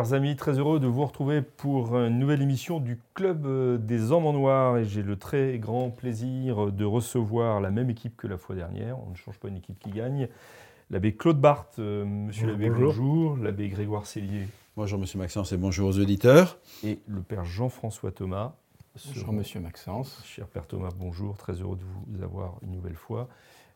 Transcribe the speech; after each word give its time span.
Chers 0.00 0.14
amis, 0.14 0.34
très 0.34 0.58
heureux 0.58 0.80
de 0.80 0.86
vous 0.86 1.04
retrouver 1.04 1.42
pour 1.42 1.94
une 1.98 2.18
nouvelle 2.18 2.40
émission 2.40 2.80
du 2.80 2.98
Club 3.12 3.44
euh, 3.44 3.76
des 3.76 4.12
Hommes 4.12 4.24
en 4.24 4.32
Noir 4.32 4.78
et 4.78 4.86
j'ai 4.86 5.02
le 5.02 5.16
très 5.16 5.58
grand 5.58 5.90
plaisir 5.90 6.72
de 6.72 6.86
recevoir 6.86 7.60
la 7.60 7.70
même 7.70 7.90
équipe 7.90 8.16
que 8.16 8.26
la 8.26 8.38
fois 8.38 8.56
dernière. 8.56 8.98
On 8.98 9.10
ne 9.10 9.14
change 9.14 9.38
pas 9.38 9.48
une 9.48 9.58
équipe 9.58 9.78
qui 9.78 9.90
gagne. 9.90 10.28
L'abbé 10.88 11.14
Claude 11.14 11.38
Barthes, 11.38 11.80
euh, 11.80 12.06
monsieur 12.06 12.46
l'abbé, 12.46 12.70
bonjour. 12.70 13.36
L'abbé 13.36 13.68
Grégoire 13.68 14.06
Cellier. 14.06 14.48
Bonjour 14.74 14.98
monsieur 14.98 15.18
Maxence 15.18 15.52
et 15.52 15.58
bonjour 15.58 15.90
aux 15.90 15.98
auditeurs. 15.98 16.56
Et 16.82 17.00
le 17.06 17.20
père 17.20 17.44
Jean-François 17.44 18.10
Thomas. 18.10 18.54
Bonjour 19.04 19.34
monsieur 19.34 19.60
Maxence. 19.60 20.22
Cher 20.24 20.46
père 20.46 20.66
Thomas, 20.66 20.92
bonjour. 20.96 21.36
Très 21.36 21.60
heureux 21.60 21.76
de 21.76 21.84
vous 22.06 22.22
avoir 22.22 22.54
une 22.62 22.70
nouvelle 22.70 22.96
fois. 22.96 23.28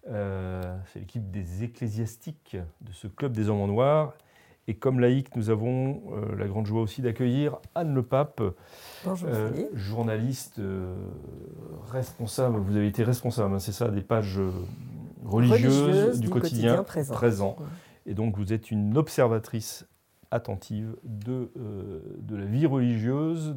Euh, 0.08 0.74
c'est 0.86 1.00
l'équipe 1.00 1.30
des 1.30 1.64
ecclésiastiques 1.64 2.56
de 2.80 2.92
ce 2.92 3.08
Club 3.08 3.32
des 3.32 3.50
Hommes 3.50 3.60
en 3.60 3.66
Noir. 3.66 4.14
Et 4.66 4.74
comme 4.74 4.98
laïc, 4.98 5.36
nous 5.36 5.50
avons 5.50 6.02
euh, 6.12 6.36
la 6.36 6.46
grande 6.46 6.66
joie 6.66 6.80
aussi 6.80 7.02
d'accueillir 7.02 7.58
Anne 7.74 7.94
Le 7.94 8.02
Pape, 8.02 8.40
euh, 9.06 9.50
journaliste 9.74 10.58
euh, 10.58 10.94
responsable. 11.90 12.58
Vous 12.58 12.76
avez 12.76 12.86
été 12.86 13.04
responsable, 13.04 13.54
hein, 13.54 13.58
c'est 13.58 13.72
ça, 13.72 13.88
des 13.88 14.00
pages 14.00 14.40
religieuses, 15.24 16.20
du, 16.20 16.30
quotidien, 16.30 16.82
présent. 16.82 17.56
Et 18.06 18.14
donc 18.14 18.36
vous 18.36 18.52
êtes 18.52 18.70
une 18.70 18.96
observatrice 18.96 19.86
attentive 20.30 20.96
de, 21.04 21.50
de 22.18 22.36
la 22.36 22.44
vie 22.44 22.66
religieuse, 22.66 23.54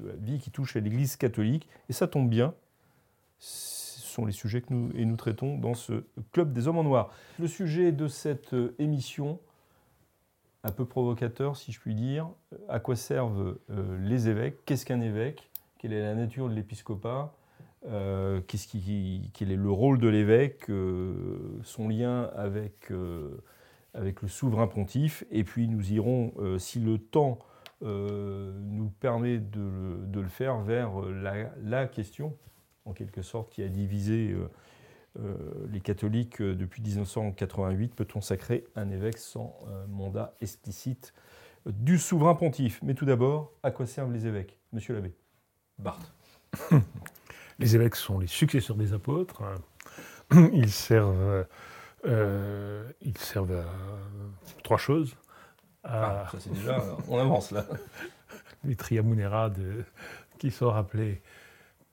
de 0.00 0.08
la 0.08 0.14
vie 0.14 0.38
qui 0.38 0.50
touche 0.50 0.76
à 0.76 0.80
l'Église 0.80 1.16
catholique. 1.16 1.68
Et 1.88 1.92
ça 1.92 2.06
tombe 2.06 2.28
bien, 2.28 2.54
ce 3.38 4.00
sont 4.00 4.26
les 4.26 4.32
sujets 4.32 4.60
que 4.60 4.72
nous, 4.72 4.90
et 4.94 5.04
nous 5.04 5.16
traitons 5.16 5.58
dans 5.58 5.74
ce 5.74 6.04
Club 6.32 6.52
des 6.52 6.68
Hommes 6.68 6.78
en 6.78 6.84
Noir. 6.84 7.10
Le 7.38 7.48
sujet 7.48 7.92
de 7.92 8.08
cette 8.08 8.54
émission, 8.78 9.40
un 10.62 10.72
peu 10.72 10.84
provocateur, 10.84 11.56
si 11.56 11.72
je 11.72 11.80
puis 11.80 11.94
dire. 11.94 12.28
À 12.68 12.80
quoi 12.80 12.96
servent 12.96 13.58
euh, 13.70 13.98
les 14.00 14.28
évêques 14.28 14.64
Qu'est-ce 14.66 14.84
qu'un 14.84 15.00
évêque 15.00 15.50
Quelle 15.78 15.92
est 15.92 16.02
la 16.02 16.14
nature 16.14 16.48
de 16.48 16.54
l'épiscopat 16.54 17.32
euh, 17.88 18.40
Quel 18.46 19.50
est 19.50 19.56
le 19.56 19.70
rôle 19.70 19.98
de 19.98 20.08
l'évêque 20.08 20.68
euh, 20.68 21.58
Son 21.62 21.88
lien 21.88 22.30
avec, 22.36 22.90
le 22.90 23.42
souverain 24.28 24.66
pontife 24.66 25.24
Et 25.30 25.44
puis 25.44 25.68
nous 25.68 25.92
irons, 25.92 26.32
si 26.58 26.80
le 26.80 26.98
temps 26.98 27.38
nous 27.82 28.90
permet 29.00 29.38
de, 29.38 30.20
le 30.20 30.28
faire, 30.28 30.58
vers 30.58 30.90
la, 31.62 31.86
question, 31.86 32.36
en 32.84 32.92
quelque 32.92 33.22
sorte, 33.22 33.50
qui 33.50 33.62
a 33.62 33.68
divisé 33.68 34.32
euh, 34.32 34.48
les 35.70 35.80
catholiques 35.80 36.40
euh, 36.40 36.54
depuis 36.54 36.82
1988, 36.82 37.94
peut-on 37.94 38.20
sacrer 38.20 38.64
un 38.76 38.90
évêque 38.90 39.18
sans 39.18 39.58
euh, 39.68 39.86
mandat 39.88 40.34
explicite 40.40 41.12
du 41.66 41.98
souverain 41.98 42.34
pontife? 42.34 42.80
Mais 42.82 42.94
tout 42.94 43.04
d'abord, 43.04 43.52
à 43.62 43.70
quoi 43.70 43.86
servent 43.86 44.12
les 44.12 44.26
évêques? 44.26 44.58
Monsieur 44.72 44.94
l'abbé. 44.94 45.14
Barthes. 45.78 46.12
les 47.58 47.74
évêques 47.74 47.96
sont 47.96 48.18
les 48.18 48.26
successeurs 48.26 48.76
des 48.76 48.92
apôtres. 48.92 49.42
Ils 50.32 50.70
servent, 50.70 51.46
ils 52.04 53.18
servent 53.18 53.52
à 53.52 53.64
trois 54.62 54.76
choses. 54.76 55.16
Ah, 55.82 56.26
ça 56.30 56.38
c'est 56.38 56.52
déjà, 56.52 56.84
on 57.08 57.18
avance 57.18 57.50
là. 57.50 57.66
les 58.64 58.76
triamunera 58.76 59.50
qui 60.38 60.50
sont 60.50 60.70
rappelés 60.70 61.22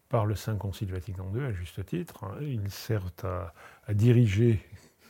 par 0.10 0.26
le 0.26 0.36
Saint 0.36 0.56
Concile 0.56 0.92
Vatican 0.92 1.32
II, 1.36 1.44
à 1.44 1.52
juste 1.52 1.86
titre. 1.86 2.24
Hein. 2.24 2.38
Ils 2.42 2.72
servent 2.72 3.12
à, 3.24 3.54
diriger 3.94 4.62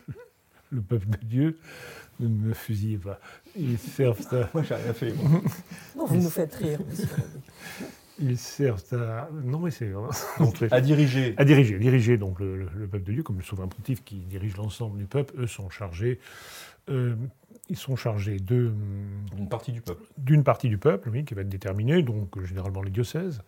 le 0.71 0.81
peuple 0.81 1.09
de 1.09 1.17
Dieu. 1.17 1.59
Ne 2.19 2.27
me 2.27 2.53
fusillez 2.53 2.97
pas. 2.97 3.19
Ils 3.55 3.77
servent 3.77 4.25
à. 4.33 4.49
Moi, 4.53 4.63
j'ai 4.63 4.75
rien 4.75 4.93
fait. 4.93 5.13
Non, 5.95 6.05
vous 6.05 6.15
nous 6.15 6.29
faites 6.29 6.55
rire, 6.55 6.79
monsieur. 6.89 7.07
Ils 8.19 8.38
servent 8.38 8.83
à. 8.94 9.29
Non, 9.31 9.59
mais 9.59 9.72
c'est. 9.72 9.91
à 10.72 10.81
diriger. 10.81 11.33
À 11.38 11.45
diriger. 11.45 11.78
Diriger 11.78 12.17
donc 12.17 12.39
le, 12.39 12.67
peuple 12.89 13.05
de 13.05 13.13
Dieu, 13.13 13.23
comme 13.23 13.38
le 13.38 13.44
souverain 13.44 13.67
pontife 13.67 14.03
qui 14.03 14.17
dirige 14.17 14.57
l'ensemble 14.57 14.97
du 14.97 15.05
peuple. 15.05 15.33
Eux 15.38 15.47
sont 15.47 15.69
chargés. 15.69 16.19
Euh, 16.89 17.16
ils 17.69 17.77
sont 17.77 17.95
chargés 17.95 18.39
de. 18.39 18.72
D'une 19.35 19.50
partie 19.50 19.72
du 19.72 19.81
peuple. 19.81 20.03
D'une 20.17 20.44
partie 20.44 20.69
du 20.69 20.77
peuple, 20.77 21.09
oui, 21.09 21.25
qui 21.25 21.33
va 21.33 21.41
être 21.41 21.50
déterminée, 21.50 22.01
donc 22.01 22.41
généralement 22.44 22.81
les 22.81 22.91
diocèses. 22.91 23.41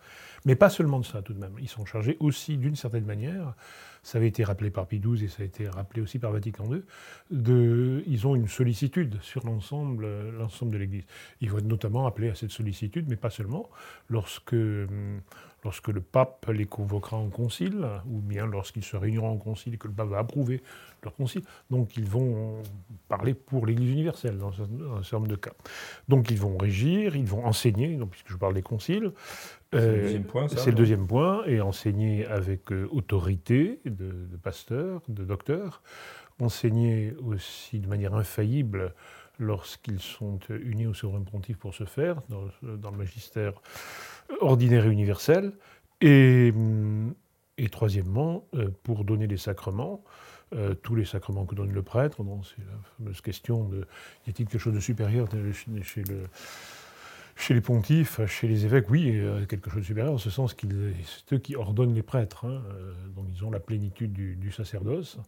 Mais 0.44 0.54
pas 0.54 0.70
seulement 0.70 1.00
de 1.00 1.04
ça, 1.04 1.22
tout 1.22 1.32
de 1.32 1.40
même. 1.40 1.54
Ils 1.60 1.68
sont 1.68 1.84
chargés 1.84 2.16
aussi, 2.20 2.56
d'une 2.56 2.76
certaine 2.76 3.04
manière, 3.04 3.54
ça 4.02 4.18
avait 4.18 4.28
été 4.28 4.44
rappelé 4.44 4.70
par 4.70 4.86
Pie 4.86 5.00
XII 5.00 5.24
et 5.24 5.28
ça 5.28 5.42
a 5.42 5.46
été 5.46 5.68
rappelé 5.68 6.02
aussi 6.02 6.18
par 6.18 6.32
Vatican 6.32 6.64
II, 6.72 6.82
ils 8.06 8.26
ont 8.26 8.34
une 8.34 8.48
sollicitude 8.48 9.18
sur 9.22 9.44
l'ensemble, 9.46 10.06
l'ensemble 10.30 10.72
de 10.72 10.78
l'Église. 10.78 11.04
Ils 11.40 11.50
vont 11.50 11.58
être 11.58 11.66
notamment 11.66 12.06
appelés 12.06 12.30
à 12.30 12.34
cette 12.34 12.50
sollicitude, 12.50 13.06
mais 13.08 13.16
pas 13.16 13.30
seulement, 13.30 13.68
lorsque, 14.08 14.56
lorsque 15.64 15.88
le 15.88 16.00
pape 16.00 16.46
les 16.52 16.66
convoquera 16.66 17.16
en 17.16 17.28
concile, 17.28 17.86
ou 18.06 18.20
bien 18.20 18.46
lorsqu'ils 18.46 18.84
se 18.84 18.96
réuniront 18.96 19.30
en 19.30 19.36
concile 19.36 19.74
et 19.74 19.76
que 19.78 19.88
le 19.88 19.94
pape 19.94 20.08
va 20.08 20.18
approuver 20.18 20.62
leur 21.02 21.14
concile. 21.14 21.42
Donc 21.70 21.96
ils 21.96 22.04
vont 22.04 22.62
parler 23.08 23.34
pour 23.34 23.66
l'Église 23.66 23.90
universelle 23.90 24.38
dans 24.38 24.48
un, 24.48 25.02
certain 25.02 25.16
nombre 25.16 25.28
de 25.28 25.36
cas. 25.36 25.52
Donc 26.08 26.30
ils 26.30 26.38
vont 26.38 26.56
régir, 26.56 27.16
ils 27.16 27.26
vont 27.26 27.44
enseigner, 27.44 27.96
donc, 27.96 28.10
puisque 28.10 28.30
je 28.30 28.36
parle 28.36 28.54
des 28.54 28.62
conciles, 28.62 29.12
c'est 29.72 29.80
le 29.80 30.02
deuxième 30.02 30.24
point, 30.24 30.48
C'est 30.48 30.70
le 30.70 30.76
deuxième 30.76 31.06
point, 31.06 31.44
et 31.46 31.60
enseigner 31.60 32.26
avec 32.26 32.72
euh, 32.72 32.88
autorité 32.90 33.80
de, 33.84 34.26
de, 34.28 34.36
pasteur, 34.36 35.00
de 35.06 35.24
docteur, 35.24 35.82
enseigner 36.40 37.14
aussi 37.24 37.78
de 37.78 37.86
manière 37.86 38.14
infaillible 38.14 38.94
lorsqu'ils 39.40 40.00
sont 40.00 40.38
unis 40.48 40.86
au 40.86 40.94
souverain 40.94 41.22
pontife 41.22 41.56
pour 41.56 41.74
ce 41.74 41.84
faire, 41.84 42.16
dans, 42.28 42.90
le 42.90 42.96
magistère 42.96 43.54
ordinaire 44.40 44.86
et 44.86 44.90
universel, 44.90 45.52
et, 46.00 46.52
et 47.60 47.68
troisièmement, 47.68 48.46
euh, 48.54 48.70
pour 48.82 49.04
donner 49.04 49.26
des 49.26 49.36
sacrements, 49.36 50.02
euh, 50.54 50.74
tous 50.74 50.94
les 50.94 51.04
sacrements 51.04 51.44
que 51.44 51.54
donne 51.54 51.72
le 51.72 51.82
prêtre, 51.82 52.24
c'est 52.42 52.64
la 52.64 52.78
fameuse 52.96 53.20
question 53.20 53.64
de 53.68 53.86
y 54.26 54.30
a-t-il 54.30 54.48
quelque 54.48 54.58
chose 54.58 54.74
de 54.74 54.80
supérieur 54.80 55.28
chez 55.82 56.02
le 56.02 56.22
chez 57.36 57.54
les 57.54 57.60
pontifes, 57.62 58.20
chez 58.26 58.48
les 58.48 58.66
évêques, 58.66 58.90
oui, 58.90 59.12
euh, 59.14 59.46
quelque 59.46 59.70
chose 59.70 59.80
de 59.80 59.86
supérieur, 59.86 60.12
en 60.12 60.18
ce 60.18 60.28
sens 60.28 60.52
qu'ils 60.52 60.94
c'est 61.04 61.34
eux 61.34 61.38
qui 61.38 61.56
ordonnent 61.56 61.94
les 61.94 62.02
prêtres, 62.02 62.44
hein, 62.44 62.62
donc 63.14 63.26
ils 63.34 63.44
ont 63.44 63.50
la 63.50 63.60
plénitude 63.60 64.12
du, 64.12 64.52
sacerdoce. 64.52 65.18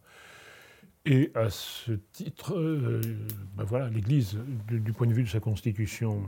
Et 1.05 1.31
à 1.33 1.49
ce 1.49 1.93
titre, 2.13 2.53
ben 3.55 3.63
voilà, 3.63 3.89
l'Église, 3.89 4.37
du, 4.67 4.93
point 4.93 5.07
de 5.07 5.13
vue 5.13 5.23
de 5.23 5.29
sa 5.29 5.39
constitution, 5.39 6.23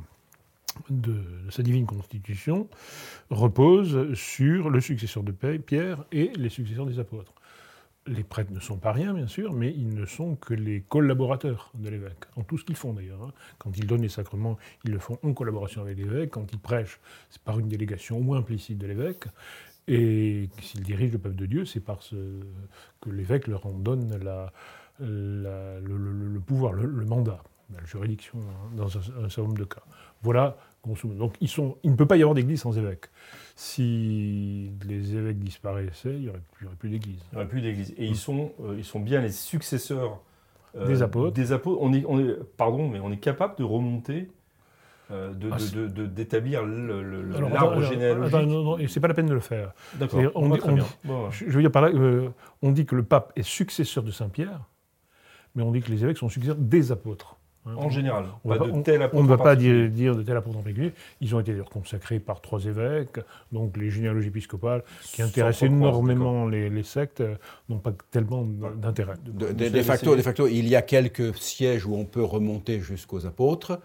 de, 0.90 1.22
sa 1.50 1.64
divine 1.64 1.86
constitution, 1.86 2.68
repose 3.30 4.14
sur 4.14 4.70
le 4.70 4.82
successeur 4.82 5.24
de 5.24 5.32
Pierre 5.32 6.06
et 6.12 6.32
les 6.36 6.50
successeurs 6.50 6.86
des 6.86 7.00
apôtres 7.00 7.34
les 8.08 8.24
prêtres 8.24 8.52
ne 8.54 8.60
sont 8.60 8.78
pas 8.78 8.92
rien, 8.92 9.14
bien 9.14 9.28
sûr, 9.28 9.54
mais 9.54 9.72
ils 9.72 9.94
ne 9.94 10.06
sont 10.06 10.36
que 10.36 10.54
les 10.54 10.82
collaborateurs 10.82 11.72
de 11.74 11.90
l'évêque, 11.90 12.26
en 12.36 12.44
tout 12.44 12.58
ce 12.58 12.66
qu'ils 12.66 12.76
font 12.76 12.94
d'ailleurs. 12.94 13.24
Hein. 13.24 13.34
Quand 13.58 13.76
ils 13.78 13.88
donnent 13.88 14.04
les 14.04 14.10
sacrements, 14.10 14.58
ils 14.84 14.92
le 14.92 15.00
font 15.00 15.18
en 15.24 15.34
collaboration 15.34 15.82
avec 15.82 15.98
l'évêque. 15.98 16.32
Quand 16.32 16.52
ils 16.54 16.60
prêchent, 16.60 17.00
c'est 17.30 17.42
par 17.42 17.60
une 17.60 17.68
délégation 17.68 18.18
au 18.18 18.22
moins 18.22 18.38
implicite 18.38 18.78
de 18.78 18.88
l'évêque. 18.88 19.26
Et 19.88 20.50
s'ils 20.62 20.84
dirigent 20.84 21.14
le 21.14 21.20
peuple 21.20 21.36
de 21.36 21.46
Dieu, 21.46 21.66
c'est 21.66 21.80
parce 21.80 22.14
que 23.02 23.10
l'évêque 23.10 23.48
leur 23.48 23.66
en 23.66 23.74
donne 23.74 24.20
le, 25.00 26.40
pouvoir, 26.40 26.74
le, 26.74 27.06
mandat, 27.06 27.44
la 27.74 27.84
juridiction 27.86 28.40
hein, 28.40 28.72
dans 28.76 28.98
un, 28.98 29.02
certain 29.02 29.42
nombre 29.44 29.58
de 29.58 29.66
cas. 29.66 29.84
Voilà, 30.26 30.58
donc 30.86 30.98
ils 31.40 31.48
sont, 31.48 31.78
il 31.84 31.92
ne 31.92 31.96
peut 31.96 32.08
pas 32.08 32.18
y 32.18 32.22
avoir 32.22 32.34
d'église 32.34 32.62
sans 32.62 32.76
évêque. 32.78 33.06
Si 33.56 34.72
les 34.88 35.16
évêques 35.16 35.38
disparaissaient, 35.38 36.16
il 36.16 36.22
n'y 36.22 36.30
aurait, 36.30 36.42
plus 36.80 36.90
d'église. 36.90 37.20
Il 37.32 37.36
n'y 37.36 37.38
aurait 37.38 37.48
plus 37.48 37.62
d'église. 37.62 37.94
Et 37.98 38.06
ils, 38.06 38.16
sont, 38.16 38.52
euh, 38.64 38.74
ils 38.76 38.84
sont 38.84 39.00
bien 39.00 39.22
les 39.22 39.30
successeurs 39.30 40.20
euh, 40.76 40.88
des 40.88 41.04
apôtres. 41.04 41.34
Des 41.34 41.52
apôtres. 41.52 41.80
On 41.80 41.94
est, 41.94 42.04
on 42.08 42.20
est, 42.20 42.34
pardon, 42.58 42.90
mais 42.90 43.00
on 43.00 43.12
est 43.12 43.20
capable 43.20 43.56
de 43.56 43.64
remonter 43.64 44.32
euh, 45.12 45.32
ah, 45.52 45.58
d'établir 46.08 46.66
l'arbre 46.66 47.84
généalogique. 47.84 48.34
Attends, 48.34 48.48
non, 48.48 48.64
non, 48.64 48.88
c'est 48.88 49.00
pas 49.00 49.08
la 49.08 49.14
peine 49.14 49.28
de 49.28 49.34
le 49.36 49.40
faire. 49.40 49.74
D'accord. 49.94 50.20
On, 50.34 51.30
Je 51.30 51.46
veux 51.46 51.62
dire 51.62 51.72
par 51.72 51.84
là, 51.84 51.92
on 52.64 52.72
dit 52.72 52.88
que 52.88 52.96
le 52.96 53.04
pape 53.04 53.32
est 53.36 53.44
successeur 53.44 54.04
de 54.04 54.10
Saint 54.10 54.30
Pierre, 54.30 54.62
mais 55.54 55.62
on 55.62 55.72
dit 55.72 55.82
que 55.82 55.92
les 55.92 56.04
évêques 56.04 56.18
sont 56.18 56.30
successeurs 56.30 56.58
des 56.58 56.92
apôtres. 56.92 57.38
En 57.66 57.90
général, 57.90 58.26
on 58.44 59.24
ne 59.24 59.28
va 59.28 59.38
pas 59.38 59.56
dire, 59.56 60.16
de 60.16 60.22
tel 60.22 60.38
apôtre 60.38 60.58
en 60.58 60.62
particulier. 60.62 60.94
Ils 61.20 61.36
ont 61.36 61.40
été 61.40 61.56
consacrés 61.72 62.20
par 62.20 62.40
trois 62.40 62.64
évêques, 62.66 63.20
donc 63.52 63.76
les 63.78 63.90
généalogies 63.90 64.28
épiscopales, 64.28 64.84
qui 65.02 65.24
intéressent 65.24 65.64
énormément 65.64 66.48
les, 66.48 66.84
sectes, 66.84 67.22
euh, 67.22 67.36
n'ont 67.70 67.80
pas 67.80 67.94
tellement 68.12 68.44
d'intérêt. 68.44 69.16
De, 69.26 69.52
de, 69.52 69.82
facto, 69.82 70.16
de 70.16 70.22
facto, 70.22 70.48
il 70.48 70.68
y 70.68 70.76
a 70.76 70.84
quelques 70.84 71.36
sièges 71.38 71.86
où 71.88 71.96
on 71.96 72.06
peut 72.06 72.24
remonter 72.24 72.80
jusqu'aux 72.80 73.26
apôtres. 73.26 73.80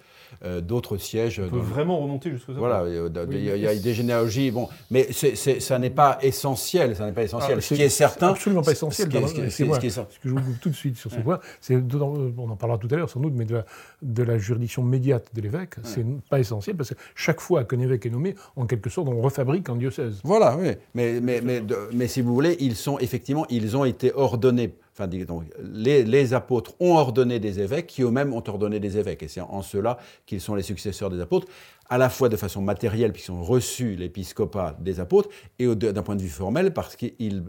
Euh, 0.44 0.60
d'autres 0.60 0.96
sièges. 0.96 1.40
On 1.44 1.50
peut 1.50 1.58
vraiment 1.58 1.98
remonter 1.98 2.30
jusqu'aux 2.30 2.52
Voilà, 2.52 2.84
il 2.88 3.42
y, 3.42 3.66
a 3.66 3.74
des 3.74 3.94
généalogies, 3.94 4.52
bon, 4.52 4.68
mais 4.90 5.08
ça 5.12 5.78
n'est 5.78 5.90
pas 5.90 6.18
essentiel, 6.22 6.94
ça 6.94 7.06
n'est 7.06 7.12
pas 7.12 7.24
essentiel. 7.24 7.58
Ah, 7.58 7.60
ce 7.60 7.74
qui 7.74 7.82
est 7.82 7.88
certain, 7.88 8.28
absolument 8.28 8.62
pas 8.62 8.70
essentiel. 8.70 9.10
Ce, 9.10 9.50
ce, 9.50 9.64
moi, 9.64 9.80
ce, 9.80 10.00
que 10.00 10.28
je 10.28 10.30
vous 10.30 10.40
dis 10.40 10.58
tout 10.60 10.70
de 10.70 10.74
suite 10.74 10.96
sur 10.96 11.10
ce 11.10 11.18
point, 11.18 11.40
c'est, 11.60 11.76
on 11.76 12.48
en 12.48 12.56
parlera 12.56 12.78
tout 12.78 12.88
à 12.92 12.96
l'heure 12.96 13.10
sans 13.10 13.20
doute, 13.20 13.34
mais 13.34 13.44
de 13.44 13.56
la, 13.56 13.64
de 14.02 14.22
la 14.22 14.38
juridiction 14.38 14.82
médiate 14.82 15.34
de 15.34 15.40
l'évêque, 15.40 15.74
c'est 15.82 16.04
pas 16.28 16.40
essentiel 16.40 16.76
parce 16.76 16.90
que 16.90 16.94
chaque 17.14 17.40
fois 17.40 17.64
qu'un 17.64 17.80
évêque 17.80 18.06
est 18.06 18.10
nommé, 18.10 18.34
en 18.56 18.66
quelque 18.66 18.88
sorte, 18.90 19.08
on 19.08 19.20
refabrique 19.20 19.68
un 19.68 19.76
diocèse. 19.76 20.20
Voilà, 20.24 20.56
oui, 20.56 20.70
mais, 20.94 21.20
mais, 21.20 21.40
mais, 21.40 21.62
mais 21.92 22.08
si 22.08 22.22
vous 22.22 22.32
voulez, 22.32 22.56
ils 22.60 22.76
sont 22.76 22.98
effectivement, 22.98 23.46
ils 23.50 23.76
ont 23.76 23.84
été 23.84 24.12
ordonnés 24.14 24.74
donc, 25.06 25.44
les, 25.62 26.34
apôtres 26.34 26.74
ont 26.80 26.96
ordonné 26.96 27.38
des 27.38 27.60
évêques 27.60 27.86
qui 27.86 28.02
eux-mêmes 28.02 28.32
ont 28.32 28.42
ordonné 28.46 28.80
des 28.80 28.98
évêques. 28.98 29.22
Et 29.22 29.28
c'est 29.28 29.40
en 29.40 29.62
cela 29.62 29.98
qu'ils 30.26 30.40
sont 30.40 30.54
les 30.54 30.62
successeurs 30.62 31.10
des 31.10 31.20
apôtres, 31.20 31.46
à 31.90 31.98
la 31.98 32.08
fois 32.08 32.28
de 32.28 32.36
façon 32.36 32.62
matérielle, 32.62 33.12
puisqu'ils 33.12 33.32
ont 33.32 33.42
reçu 33.42 33.96
l'épiscopat 33.96 34.76
des 34.80 35.00
apôtres, 35.00 35.28
et 35.58 35.66
d'un 35.74 36.02
point 36.02 36.16
de 36.16 36.22
vue 36.22 36.28
formel, 36.28 36.72
parce 36.72 36.96
qu'ils 36.96 37.42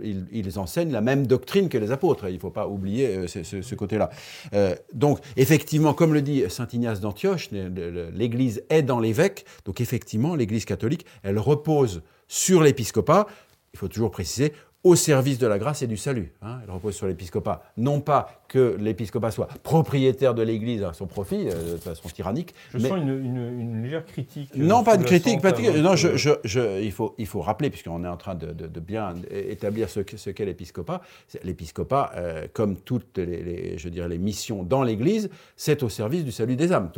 enseignent 0.58 0.92
la 0.92 1.02
même 1.02 1.28
doctrine 1.28 1.70
que 1.70 1.78
les 1.78 1.92
apôtres. 1.92 2.28
Il 2.28 2.34
ne 2.34 2.40
faut 2.40 2.50
pas 2.50 2.68
oublier 2.68 3.16
euh, 3.16 3.28
ce, 3.28 3.76
côté-là. 3.76 4.10
Euh, 4.54 4.76
donc, 4.94 5.20
effectivement, 5.38 5.94
comme 5.94 6.14
le 6.14 6.22
dit 6.22 6.44
saint 6.50 6.68
Ignace 6.74 7.00
d'Antioche, 7.00 7.50
l'Église 7.52 8.64
est 8.70 8.82
dans 8.82 9.00
l'évêque. 9.00 9.46
Donc, 9.66 9.80
effectivement, 9.80 10.36
l'Église 10.36 10.66
catholique, 10.66 11.06
elle 11.24 11.38
repose 11.38 12.02
sur 12.28 12.64
l'épiscopat. 12.64 13.28
Il 13.74 13.80
faut 13.80 13.88
toujours 13.88 14.12
préciser, 14.12 14.54
au 14.84 14.96
service 14.96 15.38
de 15.38 15.48
la 15.48 15.60
grâce 15.60 15.82
et 15.82 15.88
du 15.88 15.98
salut. 15.98 16.34
Hein. 16.42 16.60
Elle 16.64 16.72
repose 16.72 16.96
sur 16.96 17.08
l'épiscopat. 17.08 17.64
Non 17.78 18.02
pas 18.02 18.41
que 18.52 18.76
l'épiscopat 18.78 19.32
soit 19.32 19.48
propriétaire 19.64 20.34
de 20.34 20.42
l'Église 20.42 20.84
à 20.84 20.92
son 20.92 21.08
profit, 21.08 21.48
euh, 21.48 21.76
de 21.76 21.78
façon 21.78 22.10
tyrannique. 22.10 22.54
Je 22.74 22.80
sens 22.80 22.98
une, 22.98 23.82
légère 23.82 24.06
critique. 24.06 24.50
Euh, 24.58 24.66
non, 24.66 24.84
pas 24.84 24.96
une 24.96 25.06
critique. 25.06 25.42
non, 25.42 25.96
je, 25.96 26.82
il, 26.82 26.92
faut, 26.92 27.16
il 27.18 27.28
faut 27.28 27.40
rappeler, 27.40 27.70
puisqu'on 27.70 28.04
est 28.04 28.10
en 28.10 28.18
train 28.18 28.36
de, 28.36 28.80
bien 28.82 29.16
établir 29.32 29.90
ce, 29.90 30.02
ce 30.18 30.30
qu'est 30.32 30.44
l'épiscopat. 30.44 31.02
L'épiscopat, 31.46 32.12
euh, 32.16 32.48
comme 32.52 32.76
toutes 32.76 33.20
les, 33.20 33.78
je 33.78 33.88
dirais, 33.88 34.10
les 34.10 34.18
missions 34.18 34.64
dans 34.64 34.84
l'Église, 34.84 35.30
c'est 35.56 35.82
au 35.82 35.88
service 35.88 36.26
du 36.26 36.34
salut 36.34 36.58
des 36.58 36.74
âmes. 36.74 36.92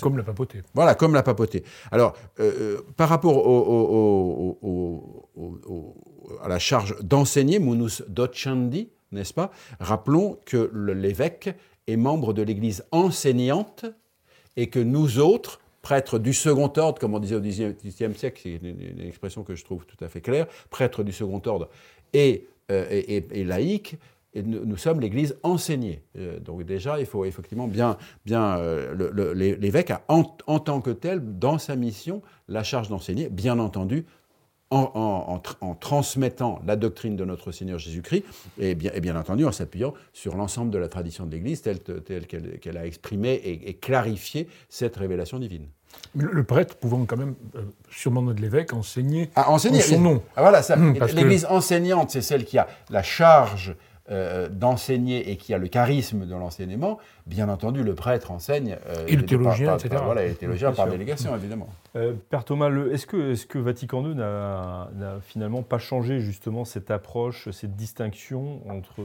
comme, 0.00 0.16
la 0.16 0.22
papauté. 0.22 0.62
Voilà, 0.74 0.94
comme 0.94 1.14
la 1.14 1.24
papauté. 1.24 1.64
Alors, 1.90 2.14
par 2.96 3.08
rapport 3.08 3.44
au, 3.44 4.58
au 4.62 5.96
à 6.40 6.48
la 6.48 6.58
charge 6.58 6.96
d'enseigner, 7.02 7.58
munus 7.58 8.02
docandi, 8.08 8.90
n'est-ce 9.14 9.34
pas? 9.34 9.50
Rappelons 9.80 10.38
que 10.44 10.70
l'évêque 10.74 11.54
est 11.86 11.96
membre 11.96 12.32
de 12.32 12.42
l'Église 12.42 12.84
enseignante 12.90 13.86
et 14.56 14.68
que 14.68 14.78
nous 14.78 15.18
autres, 15.18 15.60
prêtres 15.82 16.18
du 16.18 16.32
second 16.32 16.72
ordre, 16.76 16.98
comme 16.98 17.14
on 17.14 17.18
disait 17.18 17.36
au 17.36 17.40
Xe 17.40 18.16
siècle, 18.16 18.40
c'est 18.42 18.54
une, 18.54 19.06
expression 19.06 19.42
que 19.42 19.54
je 19.54 19.64
trouve 19.64 19.84
tout 19.86 20.02
à 20.02 20.08
fait 20.08 20.20
claire, 20.20 20.46
prêtres 20.70 21.02
du 21.02 21.12
second 21.12 21.42
ordre 21.46 21.68
et, 22.12 22.46
euh, 22.70 23.20
laïcs, 23.44 23.98
nous, 24.42 24.76
sommes 24.76 25.00
l'Église 25.00 25.36
enseignée. 25.42 26.02
Euh, 26.18 26.40
donc 26.40 26.64
déjà, 26.64 26.98
il 26.98 27.06
faut 27.06 27.24
effectivement 27.24 27.68
bien, 27.68 27.96
bien 28.24 28.56
euh, 28.58 29.32
l'évêque 29.34 29.90
a 29.90 30.02
en, 30.08 30.24
tant 30.24 30.80
que 30.80 30.90
tel, 30.90 31.38
dans 31.38 31.58
sa 31.58 31.76
mission, 31.76 32.22
la 32.48 32.64
charge 32.64 32.88
d'enseigner, 32.88 33.28
bien 33.28 33.58
entendu, 33.58 34.06
en, 34.74 35.74
transmettant 35.80 36.60
la 36.66 36.76
doctrine 36.76 37.16
de 37.16 37.24
notre 37.24 37.52
Seigneur 37.52 37.78
Jésus-Christ, 37.78 38.24
et 38.58 38.74
bien, 38.74 38.90
et 38.94 39.00
bien 39.00 39.16
entendu 39.16 39.44
en 39.44 39.52
s'appuyant 39.52 39.94
sur 40.12 40.36
l'ensemble 40.36 40.70
de 40.70 40.78
la 40.78 40.88
tradition 40.88 41.26
de 41.26 41.32
l'Église 41.32 41.62
telle, 41.62 41.80
qu'elle 41.80 42.76
a 42.76 42.86
exprimé 42.86 43.34
et, 43.44 43.74
clarifié 43.74 44.48
cette 44.68 44.96
révélation 44.96 45.38
divine. 45.38 45.66
le 46.14 46.44
prêtre 46.44 46.76
pouvant 46.76 47.04
quand 47.04 47.16
même, 47.16 47.34
euh, 47.56 47.62
sûrement 47.90 48.22
de 48.22 48.40
l'évêque, 48.40 48.72
enseigner, 48.72 49.30
ah, 49.36 49.50
enseigner 49.50 49.80
son 49.80 50.00
nom. 50.00 50.22
Ah, 50.36 50.42
voilà, 50.42 50.62
ça. 50.62 50.74
Hum, 50.74 50.94
L'Église 51.14 51.46
enseignante, 51.46 52.10
c'est 52.10 52.22
celle 52.22 52.44
qui 52.44 52.58
a 52.58 52.66
la 52.90 53.02
charge 53.02 53.76
euh, 54.10 54.50
d'enseigner 54.50 55.30
et 55.30 55.38
qui 55.38 55.54
a 55.54 55.58
le 55.58 55.66
charisme 55.66 56.26
de 56.26 56.34
l'enseignement, 56.34 56.98
bien 57.26 57.48
entendu, 57.48 57.82
le 57.82 57.94
prêtre 57.94 58.32
enseigne. 58.32 58.76
Euh, 58.86 59.06
et 59.08 59.16
le 59.16 59.24
théologien, 59.24 59.78
etc. 59.78 60.02
voilà, 60.04 60.26
le 60.26 60.34
théologien 60.34 60.72
par 60.72 60.88
délégation, 60.88 61.34
évidemment. 61.34 61.68
Euh, 61.96 62.12
Père 62.28 62.44
Thomas, 62.44 62.70
est-ce 62.92 63.06
que, 63.06 63.32
est 63.32 63.46
que, 63.46 63.58
Vatican 63.58 64.04
II 64.04 64.14
n'a 64.14 64.90
finalement 65.22 65.62
pas 65.62 65.78
changé 65.78 66.20
justement 66.20 66.66
cette 66.66 66.90
approche, 66.90 67.50
cette 67.50 67.76
distinction 67.76 68.60
entre 68.68 69.02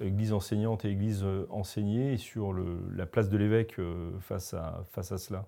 Église 0.00 0.32
enseignante 0.32 0.84
et 0.84 0.90
Église 0.90 1.24
enseignée 1.50 2.16
sur 2.16 2.52
la 2.96 3.06
place 3.06 3.28
de 3.28 3.36
l'évêque 3.36 3.76
face 4.20 4.52
à, 4.52 4.84
face 4.90 5.12
à 5.12 5.18
cela? 5.18 5.44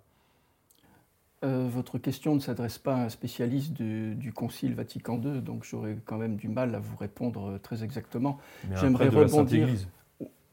Euh, 1.42 1.66
votre 1.70 1.96
question 1.96 2.34
ne 2.34 2.40
s'adresse 2.40 2.76
pas 2.76 2.94
à 2.94 3.04
un 3.04 3.08
spécialiste 3.08 3.72
du, 3.72 4.32
Concile 4.34 4.74
Vatican 4.74 5.18
II, 5.22 5.40
donc 5.40 5.64
j'aurais 5.64 5.96
quand 6.04 6.18
même 6.18 6.36
du 6.36 6.48
mal 6.48 6.74
à 6.74 6.80
vous 6.80 6.96
répondre 6.96 7.52
euh, 7.52 7.58
très 7.58 7.82
exactement. 7.82 8.38
J'aimerais 8.78 9.08
rebondir. 9.08 9.68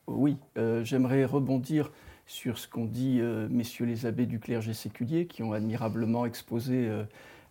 Oui, 0.07 0.37
euh, 0.57 0.85
j'aimerais 0.85 1.25
rebondir 1.25 1.91
sur 2.25 2.57
ce 2.57 2.69
qu'ont 2.69 2.85
dit 2.85 3.21
messieurs 3.49 3.85
les 3.85 4.05
abbés 4.05 4.25
du 4.25 4.39
clergé 4.39 4.73
séculier, 4.73 5.27
qui 5.27 5.43
ont 5.43 5.53
admirablement 5.53 6.25
exposé 6.25 6.89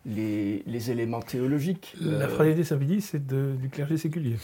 les, 0.07 0.91
éléments 0.91 1.21
théologiques. 1.21 1.95
La 2.01 2.27
fraternité 2.27 2.63
Saint-Pédis, 2.63 3.01
c'est 3.01 3.27
du 3.27 3.69
clergé 3.69 3.97
séculier. 3.97 4.37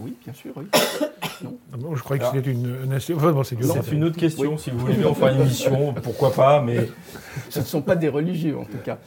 oui, 0.00 0.14
bien 0.24 0.34
sûr, 0.34 0.52
oui. 0.56 0.66
non. 1.42 1.58
Ah 1.72 1.76
je 1.94 2.02
croyais 2.02 2.22
que 2.22 2.28
c'était 2.32 2.50
une, 2.50 3.00
c'est 3.00 3.92
une 3.92 4.04
autre 4.04 4.18
question, 4.18 4.58
si 4.58 4.70
vous 4.70 4.78
voulez 4.78 5.04
en 5.04 5.14
faire 5.14 5.28
une 5.34 5.42
émission, 5.42 5.94
pourquoi 6.02 6.32
pas, 6.32 6.62
mais... 6.62 6.88
Ce 7.50 7.60
ne 7.60 7.64
sont 7.64 7.82
pas 7.82 7.96
des 7.96 8.08
religieux, 8.08 8.58
en 8.58 8.64
tout 8.64 8.78
cas. 8.78 8.98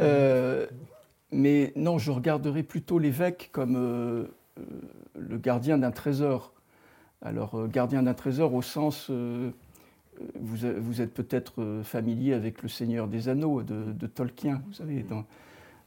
Euh, 0.00 0.66
mais 1.30 1.72
non, 1.76 1.98
je 1.98 2.10
regarderai 2.10 2.62
plutôt 2.62 2.98
l'évêque 2.98 3.48
comme 3.52 3.76
euh, 3.76 4.24
euh, 4.58 4.62
le 5.18 5.38
gardien 5.38 5.78
d'un 5.78 5.90
trésor. 5.90 6.52
Alors, 7.22 7.68
gardien 7.68 8.02
d'un 8.02 8.14
trésor 8.14 8.52
au 8.54 8.62
sens... 8.62 9.10
Vous, 10.38 10.56
vous, 10.78 11.00
êtes 11.00 11.14
peut-être 11.14 11.80
familier 11.82 12.34
avec 12.34 12.62
le 12.62 12.68
Seigneur 12.68 13.08
des 13.08 13.28
Anneaux 13.28 13.62
de, 13.62 14.06
Tolkien, 14.06 14.62
vous 14.66 14.74
savez, 14.74 15.04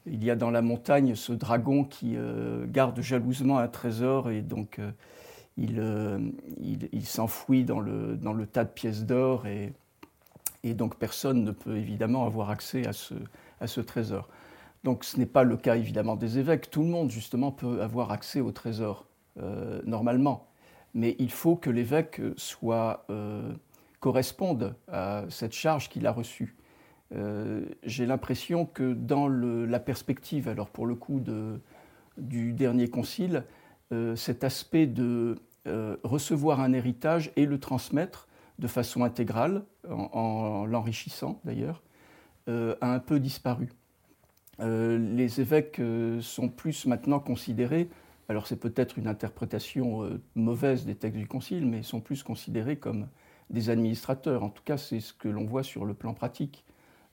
il 0.07 0.23
y 0.23 0.31
a 0.31 0.35
dans 0.35 0.49
la 0.49 0.61
montagne 0.61 1.15
ce 1.15 1.31
dragon 1.31 1.83
qui 1.83 2.17
garde 2.67 2.99
jalousement 3.01 3.59
un 3.59 3.67
trésor 3.67 4.31
et 4.31 4.41
donc 4.41 4.79
euh, 5.57 6.19
il, 6.59 6.89
il, 6.91 7.05
s'enfouit 7.05 7.63
dans 7.63 7.79
le, 7.79 8.17
dans 8.17 8.33
le, 8.33 8.45
tas 8.45 8.65
de 8.65 8.69
pièces 8.69 9.05
d'or 9.05 9.47
et, 9.47 9.71
et, 10.63 10.73
donc 10.73 10.97
personne 10.97 11.43
ne 11.43 11.51
peut 11.51 11.77
évidemment 11.77 12.25
avoir 12.25 12.49
accès 12.49 12.85
à 12.85 12.93
ce, 12.93 13.13
à 13.61 13.67
ce 13.67 13.79
trésor. 13.79 14.27
Donc 14.83 15.03
ce 15.05 15.17
n'est 15.17 15.25
pas 15.25 15.43
le 15.43 15.55
cas 15.55 15.77
évidemment 15.77 16.15
des 16.15 16.39
évêques. 16.39 16.69
Tout 16.69 16.81
le 16.81 16.89
monde 16.89 17.09
justement 17.09 17.51
peut 17.51 17.81
avoir 17.81 18.11
accès 18.11 18.41
au 18.41 18.51
trésor 18.51 19.05
euh, 19.39 19.81
normalement, 19.85 20.47
mais 20.93 21.15
il 21.19 21.31
faut 21.31 21.55
que 21.55 21.69
l'évêque 21.69 22.21
soit 22.35 23.05
euh, 23.95 23.99
corresponde 23.99 24.75
à 24.87 25.23
cette 25.29 25.53
charge 25.53 25.89
qu'il 25.89 26.05
a 26.07 26.11
reçue. 26.11 26.55
J'ai 27.83 28.05
l'impression 28.05 28.65
que 28.65 28.93
dans 28.93 29.29
la 29.29 29.79
perspective, 29.79 30.49
alors 30.49 30.69
pour 30.69 30.85
le 30.85 30.95
coup 30.95 31.21
de, 31.21 31.61
du 32.17 32.53
dernier 32.53 32.89
concile, 32.89 33.43
euh, 33.91 34.15
cet 34.15 34.43
aspect 34.43 34.87
de 34.87 35.37
euh, 35.67 35.97
recevoir 36.03 36.59
un 36.59 36.73
héritage 36.73 37.31
et 37.35 37.45
le 37.45 37.59
transmettre 37.59 38.27
de 38.59 38.67
façon 38.67 39.03
intégrale, 39.03 39.63
en, 39.89 40.65
l'enrichissant 40.65 41.39
d'ailleurs, 41.43 41.83
euh, 42.47 42.75
a 42.81 42.93
un 42.93 42.99
peu 42.99 43.19
disparu. 43.19 43.69
les 44.59 45.41
évêques 45.41 45.81
sont 46.21 46.47
plus 46.47 46.85
maintenant 46.85 47.19
considérés, 47.19 47.89
alors 48.29 48.47
c'est 48.47 48.59
peut-être 48.59 48.97
une 48.97 49.07
interprétation 49.07 50.09
mauvaise 50.35 50.85
des 50.85 50.95
textes 50.95 51.19
du 51.19 51.27
Concile, 51.27 51.65
mais 51.65 51.83
sont 51.83 51.99
plus 51.99 52.23
considérés 52.23 52.77
comme 52.77 53.07
des 53.49 53.69
administrateurs. 53.69 54.43
En 54.43 54.49
tout 54.49 54.63
cas, 54.63 54.77
c'est 54.77 54.99
ce 54.99 55.13
que 55.13 55.27
l'on 55.27 55.45
voit 55.45 55.63
sur 55.63 55.85
le 55.85 55.93
plan 55.93 56.13
pratique. 56.13 56.65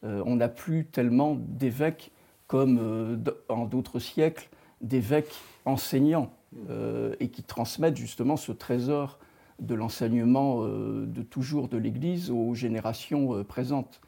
on 0.03 0.37
n'a 0.37 0.49
plus 0.49 0.87
tellement 0.87 1.37
d'évêques 1.37 2.11
comme 2.47 3.23
en 3.49 3.67
d'autres 3.67 3.99
siècles, 3.99 4.49
d'évêques 4.83 5.35
enseignants 5.65 6.33
euh, 6.69 7.15
et 7.19 7.31
qui 7.31 7.43
transmettent 7.43 7.97
justement 7.97 8.37
ce 8.37 8.53
trésor 8.53 9.19
de 9.59 9.75
l'enseignement 9.75 10.65
euh, 10.65 11.07
de 11.07 11.23
toujours 11.23 11.69
de 11.69 11.79
l'Église 11.79 12.31
aux 12.31 12.55
générations 12.55 13.35
euh, 13.35 13.43
présentes. 13.43 14.03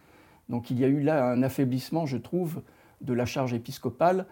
Donc 0.50 0.70
il 0.70 0.78
y 0.78 0.84
a 0.84 0.88
eu 0.88 1.00
là 1.00 1.26
un 1.26 1.42
affaiblissement, 1.42 2.04
je 2.04 2.18
trouve, 2.18 2.60
de 3.00 3.14
la 3.14 3.24
charge 3.24 3.54
épiscopale, 3.54 4.26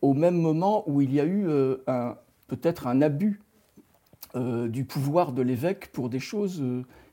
au 0.00 0.14
même 0.14 0.36
moment 0.36 0.88
où 0.88 1.02
il 1.02 1.12
y 1.12 1.18
a 1.18 1.26
eu 1.26 1.44
peut-être 2.46 2.86
un 2.86 3.02
abus 3.02 3.42
du 4.34 4.84
pouvoir 4.84 5.32
de 5.32 5.42
l'évêque 5.42 5.90
pour 5.92 6.08
des 6.08 6.20
choses 6.20 6.62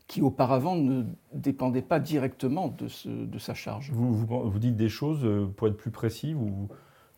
qui 0.08 0.22
auparavant 0.22 0.76
ne 0.76 1.04
dépendait 1.34 1.82
pas 1.82 2.00
directement 2.00 2.70
de, 2.70 3.26
de 3.26 3.40
sa 3.40 3.54
charge. 3.54 3.92
Vous, 3.92 4.14
vous, 4.16 4.60
dites 4.60 4.78
des 4.78 4.90
choses, 4.90 5.24
euh, 5.26 5.46
pour 5.46 5.68
être 5.68 5.76
plus 5.76 5.92
précis, 5.92 6.34
vous, 6.34 6.70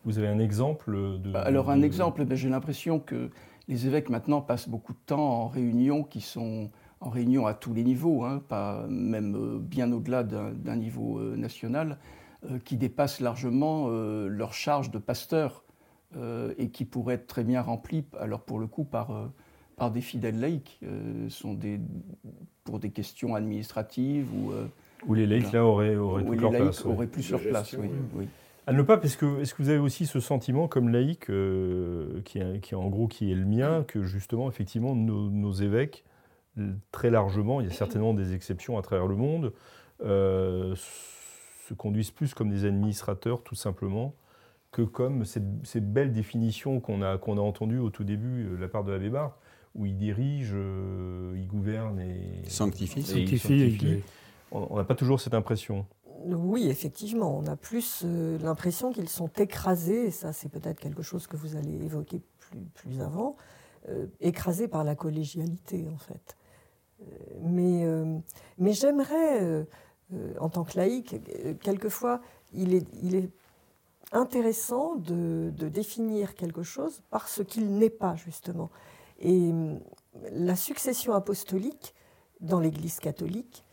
vous 0.04 0.18
avez 0.18 0.26
un 0.26 0.40
exemple 0.40 1.20
de... 1.20 1.34
Alors 1.36 1.70
un 1.70 1.82
exemple, 1.82 2.24
ben, 2.24 2.36
j'ai 2.36 2.48
l'impression 2.48 2.98
que 2.98 3.30
les 3.68 3.86
évêques 3.86 4.10
maintenant 4.10 4.40
passent 4.40 4.68
beaucoup 4.68 4.92
de 4.92 4.98
temps 5.06 5.42
en 5.42 5.46
réunions 5.46 6.02
qui 6.02 6.20
sont 6.20 6.70
en 7.00 7.08
réunion 7.08 7.46
à 7.46 7.54
tous 7.54 7.72
les 7.72 7.84
niveaux, 7.84 8.24
hein, 8.24 8.42
pas 8.48 8.86
même 8.88 9.36
euh, 9.36 9.58
bien 9.60 9.90
au-delà 9.92 10.24
d'un 10.24 10.76
niveau 10.76 11.18
euh, 11.18 11.36
national, 11.36 11.98
qui 12.64 12.78
dépassent 12.78 13.20
largement 13.20 13.90
leur 13.90 14.54
charge 14.54 14.90
de 14.90 14.96
pasteur 14.96 15.62
et 16.56 16.70
qui 16.70 16.86
pourraient 16.86 17.16
être 17.16 17.26
très 17.26 17.44
bien 17.44 17.60
remplis, 17.60 18.06
alors 18.18 18.40
pour 18.40 18.58
le 18.58 18.66
coup, 18.66 18.84
par 18.84 19.28
par 19.80 19.90
des 19.90 20.02
fidèles 20.02 20.38
laïcs, 20.38 20.78
euh, 20.82 21.30
sont 21.30 21.54
des, 21.54 21.80
pour 22.64 22.80
des 22.80 22.90
questions 22.90 23.34
administratives 23.34 24.28
ou... 24.34 24.52
Euh, 24.52 24.66
où 25.06 25.14
les 25.14 25.26
laïcs, 25.26 25.52
là, 25.52 25.64
auraient, 25.64 25.96
auraient 25.96 26.22
où 26.22 26.34
leur 26.34 26.50
place. 26.50 26.84
auraient 26.84 27.06
plus 27.06 27.30
leur 27.30 27.40
place, 27.40 27.74
oui. 27.78 27.88
oui. 28.14 28.28
À 28.66 28.74
ne 28.74 28.82
pas, 28.82 29.00
est-ce 29.02 29.16
que, 29.16 29.40
est 29.40 29.50
que 29.50 29.62
vous 29.62 29.70
avez 29.70 29.78
aussi 29.78 30.04
ce 30.04 30.20
sentiment, 30.20 30.68
comme 30.68 30.90
laïc, 30.90 31.30
euh, 31.30 32.20
qui, 32.26 32.40
qui, 32.60 32.74
en 32.74 32.90
gros 32.90 33.08
qui 33.08 33.32
est 33.32 33.34
le 33.34 33.46
mien, 33.46 33.82
que 33.88 34.02
justement, 34.02 34.50
effectivement, 34.50 34.94
nos, 34.94 35.52
évêques, 35.54 36.04
très 36.92 37.08
largement, 37.08 37.62
il 37.62 37.68
y 37.68 37.70
a 37.70 37.72
certainement 37.72 38.12
des 38.12 38.34
exceptions 38.34 38.76
à 38.76 38.82
travers 38.82 39.06
le 39.06 39.16
monde, 39.16 39.54
se 40.02 41.72
conduisent 41.74 42.10
plus 42.10 42.34
comme 42.34 42.50
des 42.50 42.66
administrateurs, 42.66 43.42
tout 43.42 43.54
simplement, 43.54 44.14
que 44.72 44.82
comme 44.82 45.24
ces, 45.24 45.40
belles 45.80 46.12
définitions 46.12 46.80
qu'on 46.80 47.00
a, 47.00 47.16
qu'on 47.16 47.38
a 47.38 47.40
entendues 47.40 47.78
au 47.78 47.88
tout 47.88 48.04
début 48.04 48.44
de 48.44 48.56
la 48.56 48.68
part 48.68 48.84
de 48.84 48.92
l'abbé 48.92 49.08
Barre, 49.08 49.38
où 49.74 49.86
il 49.86 49.96
dirige, 49.96 50.50
euh, 50.52 51.34
il 51.36 51.46
gouverne 51.46 52.00
et 52.00 52.42
sanctifie. 52.48 53.04
On 54.52 54.76
n'a 54.76 54.84
pas 54.84 54.96
toujours 54.96 55.20
cette 55.20 55.34
impression. 55.34 55.86
Oui, 56.26 56.68
effectivement, 56.68 57.38
on 57.38 57.46
a 57.46 57.56
plus 57.56 58.02
euh, 58.04 58.36
l'impression 58.38 58.92
qu'ils 58.92 59.08
sont 59.08 59.30
écrasés, 59.38 60.06
et 60.06 60.10
ça 60.10 60.32
c'est 60.32 60.48
peut-être 60.50 60.80
quelque 60.80 61.02
chose 61.02 61.26
que 61.26 61.36
vous 61.36 61.56
allez 61.56 61.72
évoquer 61.84 62.20
plus, 62.38 62.60
plus 62.74 63.00
avant, 63.00 63.36
euh, 63.88 64.06
écrasés 64.20 64.68
par 64.68 64.84
la 64.84 64.94
collégialité 64.94 65.86
en 65.94 65.98
fait. 65.98 66.36
mais 67.40 67.86
mais 68.58 68.72
j'aimerais, 68.72 69.66
en 70.38 70.50
tant 70.50 70.64
que 70.64 70.76
laïque, 70.76 71.16
quelquefois, 71.62 72.20
il 72.52 72.74
est, 72.74 72.86
il 73.02 73.14
est 73.14 73.30
intéressant 74.12 74.96
de, 74.96 75.52
de 75.56 75.68
définir 75.68 76.34
quelque 76.34 76.64
chose 76.64 77.00
par 77.08 77.28
ce 77.28 77.42
qu'il 77.42 77.78
n'est 77.78 77.88
pas 77.88 78.16
justement. 78.16 78.68
Et 79.20 79.50
hum, 79.50 79.80
la 80.32 80.56
succession 80.56 81.14
apostolique 81.14 81.94
dans 82.40 82.60
l'Église 82.60 82.98
catholique 83.00 83.64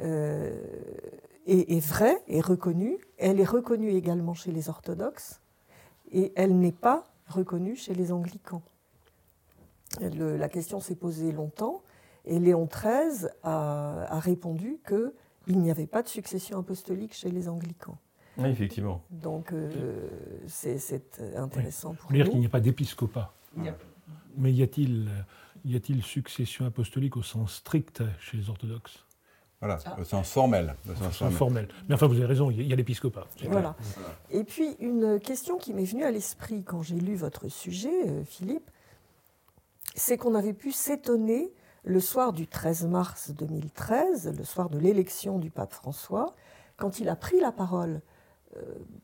euh, 0.00 0.60
est, 1.46 1.84
vraie, 1.86 2.22
est 2.28 2.40
reconnue. 2.40 2.98
Elle 3.18 3.40
est 3.40 3.44
reconnue 3.44 3.90
également 3.90 4.34
chez 4.34 4.50
les 4.50 4.68
orthodoxes 4.68 5.40
et 6.10 6.32
elle 6.36 6.58
n'est 6.58 6.72
pas 6.72 7.06
reconnue 7.28 7.76
chez 7.76 7.94
les 7.94 8.12
anglicans. 8.12 8.62
la 10.00 10.48
question 10.48 10.80
s'est 10.80 10.94
posée 10.94 11.32
longtemps 11.32 11.82
et 12.24 12.38
Léon 12.38 12.66
XIII 12.66 13.28
a, 13.42 14.18
répondu 14.20 14.80
qu'il 14.86 15.58
n'y 15.58 15.70
avait 15.70 15.86
pas 15.86 16.02
de 16.02 16.08
succession 16.08 16.58
apostolique 16.58 17.14
chez 17.14 17.30
les 17.30 17.48
anglicans. 17.48 17.98
Oui, 18.38 18.48
effectivement. 18.48 19.02
Donc 19.10 19.52
euh, 19.52 20.08
c'est 20.48 21.20
intéressant 21.36 21.94
pour 21.94 22.10
nous. 22.10 22.16
dire 22.16 22.28
qu'il 22.28 22.40
n'y 22.40 22.46
a 22.46 22.50
pas 22.50 22.60
d'épiscopat. 22.60 23.32
Mais 24.36 24.52
y 24.52 24.62
a-t-il 24.62 25.08
y 25.64 25.76
a-t-il 25.76 26.02
succession 26.02 26.66
apostolique 26.66 27.16
au 27.16 27.22
sens 27.22 27.54
strict 27.54 28.02
chez 28.20 28.36
les 28.36 28.50
orthodoxes? 28.50 29.04
Voilà, 29.60 29.78
ah. 29.86 29.96
au 29.98 30.04
sens 30.04 30.30
formel. 30.30 30.76
Au 30.88 31.30
formel. 31.30 31.68
Mais 31.88 31.94
enfin, 31.94 32.06
vous 32.06 32.16
avez 32.16 32.26
raison, 32.26 32.50
il 32.50 32.66
y 32.66 32.72
a 32.72 32.76
l'épiscopat. 32.76 33.26
Voilà. 33.48 33.74
Et 34.30 34.44
puis, 34.44 34.76
une 34.78 35.18
question 35.18 35.56
qui 35.56 35.72
m'est 35.72 35.84
venue 35.84 36.04
à 36.04 36.10
l'esprit 36.10 36.62
quand 36.64 36.82
j'ai 36.82 36.96
lu 36.96 37.16
votre 37.16 37.48
sujet, 37.48 38.08
euh, 38.08 38.24
Philippe, 38.24 38.70
c'est 39.94 40.18
qu'on 40.18 40.34
avait 40.34 40.52
pu 40.52 40.70
s'étonner 40.70 41.50
le 41.84 42.00
soir 42.00 42.32
du 42.34 42.46
13 42.46 42.86
mars 42.86 43.30
2013, 43.30 44.34
le 44.36 44.44
soir 44.44 44.68
de 44.68 44.78
l'élection 44.78 45.38
du 45.38 45.50
pape 45.50 45.72
François, 45.72 46.34
quand 46.76 46.98
il 46.98 47.08
a 47.08 47.16
pris 47.16 47.40
la 47.40 47.52
parole 47.52 47.94
euh, 47.94 48.13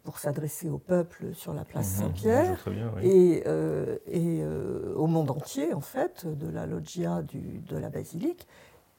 pour 0.05 0.19
s'adresser 0.19 0.69
au 0.69 0.79
peuple 0.79 1.35
sur 1.35 1.53
la 1.55 1.65
place 1.65 1.99
mhm. 1.99 2.05
Saint-Pierre 2.05 2.65
et, 3.03 3.43
euh, 3.47 3.99
euh, 4.09 4.95
au 4.95 5.07
monde 5.07 5.31
entier, 5.31 5.75
en 5.75 5.81
fait, 5.81 6.27
de 6.27 6.49
la 6.49 6.67
loggia 6.67 7.23
de 7.23 7.77
la 7.77 7.91
basilique, 7.91 8.47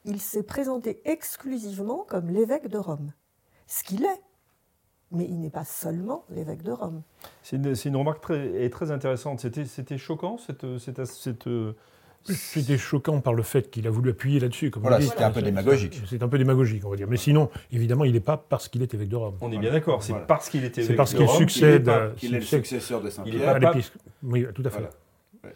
il 0.04 0.20
s'est 0.20 0.42
présenté 0.42 1.00
exclusivement 1.04 2.04
comme 2.08 2.28
l'évêque 2.28 2.68
de 2.68 2.78
Rome, 2.78 3.12
ce 3.66 3.84
qu'il 3.84 4.04
est. 4.04 4.20
Mais 5.10 5.24
il 5.24 5.40
n'est 5.40 5.50
pas 5.50 5.64
seulement 5.64 6.24
l'évêque 6.30 6.62
de 6.62 6.72
Rome. 6.72 7.02
C'est 7.42 7.56
une, 7.56 7.96
remarque 7.96 8.22
très, 8.22 8.70
très 8.70 8.90
intéressante. 8.90 9.40
C'était 9.40 9.98
choquant, 9.98 10.38
cette, 10.38 10.78
cette 10.78 11.48
c'était 12.24 12.78
choquant 12.78 13.20
par 13.20 13.34
le 13.34 13.42
fait 13.42 13.70
qu'il 13.70 13.86
a 13.86 13.90
voulu 13.90 14.10
appuyer 14.10 14.40
là-dessus. 14.40 14.70
Voilà, 14.76 15.00
c'était 15.00 15.24
un 15.24 15.30
peu 15.30 15.42
démagogique. 15.42 16.00
C'est 16.08 16.22
un 16.22 16.28
peu 16.28 16.38
démagogique, 16.38 16.84
on 16.84 16.90
va 16.90 16.96
dire. 16.96 17.08
Mais 17.08 17.16
sinon, 17.16 17.50
évidemment, 17.70 18.04
il 18.04 18.12
n'est 18.12 18.20
pas 18.20 18.36
parce 18.36 18.68
qu'il 18.68 18.82
est 18.82 18.94
évêque 18.94 19.08
de 19.08 19.16
Rome. 19.16 19.36
On 19.40 19.52
est 19.52 19.58
bien 19.58 19.72
d'accord, 19.72 20.02
c'est 20.02 20.14
parce 20.26 20.48
qu'il 20.48 20.64
est 20.64 20.78
évêque 20.78 20.96
de 20.96 20.96
Rome. 20.96 21.06
C'est 21.06 21.16
parce 21.16 21.28
qu'il 21.28 21.28
succède. 21.28 21.90
Qu'il 22.16 22.34
est, 22.34 22.38
le 22.38 22.44
successeur 22.44 23.00
de 23.00 23.10
Saint-Pierre. 23.10 23.60
Oui, 24.22 24.46
tout 24.54 24.62
à 24.64 24.70
fait. 24.70 24.88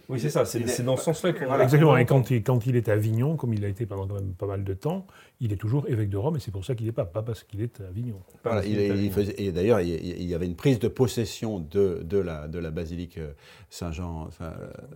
Oui, 0.09 0.19
c'est 0.19 0.31
ça, 0.31 0.45
c'est 0.45 0.83
dans 0.83 0.97
ce 0.97 1.05
sens-là 1.05 1.33
qu'on 1.33 1.50
a. 1.50 1.62
Exactement, 1.62 1.97
et 1.97 2.07
quand 2.07 2.31
il, 2.31 2.43
quand 2.43 2.66
il 2.66 2.75
est 2.75 2.88
à 2.88 2.95
Avignon, 2.95 3.37
comme 3.37 3.55
il 3.55 3.64
a 3.64 3.69
été 3.69 3.87
pendant 3.87 4.07
quand 4.07 4.14
même 4.14 4.35
pas 4.35 4.47
mal 4.47 4.64
de 4.64 4.75
temps, 4.75 5.07
il 5.40 5.52
est 5.52 5.57
toujours 5.57 5.88
évêque 5.88 6.11
de 6.11 6.16
Rome, 6.16 6.37
et 6.37 6.40
c'est 6.40 6.50
pour 6.50 6.64
ça 6.64 6.75
qu'il 6.75 6.87
n'est 6.87 6.93
pas, 6.93 7.05
pas 7.05 7.23
parce 7.23 7.45
qu'il 7.45 7.61
est 7.61 7.81
à 7.81 7.87
Avignon. 7.87 8.21
Voilà, 8.43 8.64
il, 8.64 8.78
et 8.78 9.52
d'ailleurs, 9.52 9.81
il, 9.81 10.25
y 10.25 10.35
avait 10.35 10.47
une 10.47 10.57
prise 10.57 10.81
de 10.81 10.88
possession 10.88 11.61
de, 11.61 12.02
de, 12.02 12.19
la, 12.19 12.49
de 12.49 12.59
la 12.59 12.71
basilique 12.71 13.19
euh, 13.19 13.33
Saint-Jean 13.71 14.28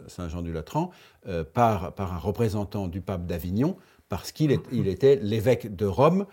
Saint 0.09 0.29
-Jean 0.29 0.43
du 0.43 0.53
Latran 0.53 0.91
euh, 1.29 1.45
par, 1.45 1.93
par 1.95 2.13
un 2.13 2.19
représentant 2.19 2.89
du 2.89 3.01
pape 3.01 3.27
d'Avignon, 3.27 3.77
parce 4.09 4.33
qu'il 4.33 4.59
il 4.73 4.89
était 4.89 5.21
l'évêque 5.23 5.77
de 5.77 5.87
Rome, 5.87 6.27